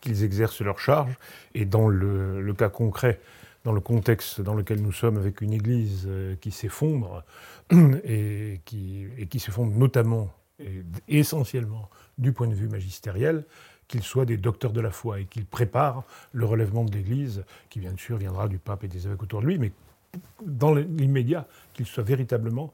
qu'ils 0.00 0.24
exercent 0.24 0.62
leur 0.62 0.78
charge. 0.78 1.14
Et 1.54 1.66
dans 1.66 1.86
le, 1.86 2.54
cas 2.54 2.70
concret, 2.70 3.20
dans 3.64 3.72
le 3.72 3.80
contexte 3.80 4.40
dans 4.40 4.54
lequel 4.54 4.80
nous 4.80 4.90
sommes, 4.90 5.18
avec 5.18 5.42
une 5.42 5.52
Église 5.52 6.06
euh, 6.08 6.34
qui 6.40 6.50
s'effondre, 6.50 7.24
et 8.04 8.62
qui, 8.64 9.06
et 9.18 9.26
qui 9.26 9.38
s'effondre 9.38 9.76
notamment 9.76 10.32
et 10.58 10.82
essentiellement 11.08 11.90
du 12.16 12.32
point 12.32 12.48
de 12.48 12.54
vue 12.54 12.68
magistériel, 12.68 13.44
qu'ils 13.86 14.02
soient 14.02 14.24
des 14.24 14.38
docteurs 14.38 14.72
de 14.72 14.80
la 14.80 14.90
foi 14.90 15.20
et 15.20 15.26
qu'ils 15.26 15.44
préparent 15.44 16.04
le 16.32 16.46
relèvement 16.46 16.84
de 16.84 16.92
l'Église, 16.92 17.44
qui 17.68 17.80
bien 17.80 17.94
sûr 17.98 18.16
viendra 18.16 18.48
du 18.48 18.56
pape 18.56 18.82
et 18.84 18.88
des 18.88 19.06
évêques 19.06 19.22
autour 19.22 19.42
de 19.42 19.46
lui, 19.46 19.58
mais 19.58 19.72
dans 20.42 20.74
l'immédiat, 20.74 21.46
qu'ils 21.74 21.84
soient 21.84 22.02
véritablement, 22.02 22.72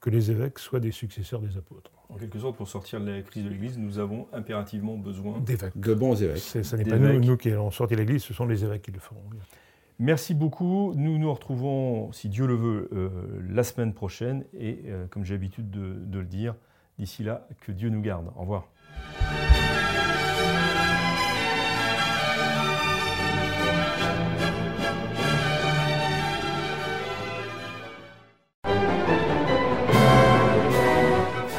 que 0.00 0.10
les 0.10 0.30
évêques 0.30 0.60
soient 0.60 0.78
des 0.78 0.92
successeurs 0.92 1.40
des 1.40 1.56
apôtres. 1.56 1.90
En 2.08 2.16
quelque 2.16 2.38
sorte, 2.38 2.56
pour 2.56 2.68
sortir 2.68 3.00
de 3.00 3.10
la 3.10 3.22
crise 3.22 3.44
de 3.44 3.48
l'Église, 3.48 3.78
nous 3.78 3.98
avons 3.98 4.28
impérativement 4.32 4.96
besoin 4.96 5.40
d'évêques. 5.40 5.78
De 5.78 5.94
bons 5.94 6.22
évêques. 6.22 6.38
Ce 6.38 6.76
n'est 6.76 6.84
pas 6.84 6.98
nous, 6.98 7.20
nous, 7.20 7.36
qui 7.36 7.50
allons 7.50 7.70
sortir 7.70 7.96
de 7.96 8.02
l'Église, 8.02 8.22
ce 8.22 8.32
sont 8.32 8.46
les 8.46 8.64
évêques 8.64 8.82
qui 8.82 8.92
le 8.92 9.00
feront. 9.00 9.22
Merci 9.98 10.34
beaucoup. 10.34 10.92
Nous 10.94 11.18
nous 11.18 11.32
retrouvons, 11.32 12.12
si 12.12 12.28
Dieu 12.28 12.46
le 12.46 12.54
veut, 12.54 12.88
euh, 12.92 13.08
la 13.48 13.64
semaine 13.64 13.94
prochaine. 13.94 14.44
Et 14.52 14.82
euh, 14.86 15.06
comme 15.08 15.24
j'ai 15.24 15.34
l'habitude 15.34 15.70
de, 15.70 15.94
de, 15.94 16.18
le 16.18 16.26
dire, 16.26 16.54
d'ici 16.98 17.24
là, 17.24 17.48
que 17.60 17.72
Dieu 17.72 17.88
nous 17.88 18.02
garde. 18.02 18.30
Au 18.36 18.40
revoir. 18.42 18.68